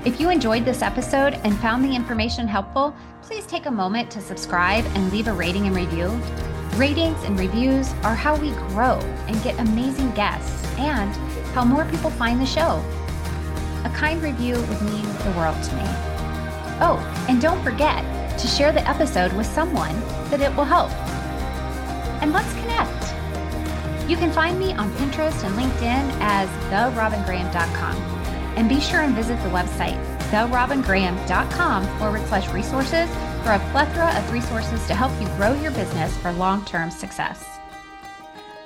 If 0.05 0.19
you 0.19 0.29
enjoyed 0.29 0.65
this 0.65 0.83
episode 0.83 1.35
and 1.45 1.57
found 1.59 1.85
the 1.85 1.95
information 1.95 2.49
helpful, 2.49 2.93
please 3.23 3.47
take 3.47 3.67
a 3.67 3.71
moment 3.71 4.11
to 4.11 4.21
subscribe 4.21 4.85
and 4.95 5.13
leave 5.13 5.29
a 5.29 5.33
rating 5.33 5.69
and 5.69 5.77
review. 5.77 6.09
Ratings 6.75 7.23
and 7.23 7.39
reviews 7.39 7.93
are 8.03 8.17
how 8.17 8.35
we 8.35 8.51
grow 8.51 8.99
and 9.29 9.41
get 9.45 9.57
amazing 9.61 10.11
guests 10.13 10.67
and 10.77 11.15
how 11.55 11.65
more 11.65 11.85
people 11.85 12.11
find 12.11 12.41
the 12.41 12.47
show. 12.47 12.85
A 13.85 13.93
kind 13.95 14.21
review 14.21 14.57
would 14.57 14.83
mean 14.83 15.07
the 15.23 15.35
world 15.37 15.63
to 15.63 15.77
me. 15.77 15.85
Oh, 16.83 16.99
and 17.29 17.41
don't 17.41 17.63
forget 17.63 18.03
to 18.37 18.49
share 18.49 18.73
the 18.73 18.87
episode 18.89 19.33
with 19.35 19.47
someone 19.47 19.95
that 20.31 20.41
it 20.41 20.55
will 20.57 20.65
help. 20.65 20.91
And 22.21 22.33
let's 22.33 22.53
connect. 22.55 23.10
You 24.11 24.17
can 24.17 24.33
find 24.33 24.59
me 24.59 24.73
on 24.73 24.91
Pinterest 24.95 25.45
and 25.45 25.57
LinkedIn 25.57 26.19
as 26.21 26.49
therobingraham.com. 26.69 27.95
And 28.57 28.69
be 28.69 28.81
sure 28.81 29.03
and 29.03 29.15
visit 29.15 29.41
the 29.45 29.49
website, 29.51 30.05
therobingraham.com 30.31 31.99
forward 31.99 32.27
slash 32.27 32.49
resources 32.49 33.09
for 33.45 33.53
a 33.53 33.69
plethora 33.71 34.13
of 34.19 34.33
resources 34.33 34.85
to 34.89 34.97
help 34.97 35.13
you 35.21 35.29
grow 35.37 35.53
your 35.63 35.71
business 35.71 36.17
for 36.17 36.33
long 36.33 36.65
term 36.65 36.91
success. 36.91 37.61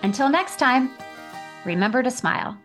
Until 0.03 0.30
next 0.30 0.57
time, 0.57 0.92
remember 1.66 2.03
to 2.03 2.11
smile. 2.11 2.59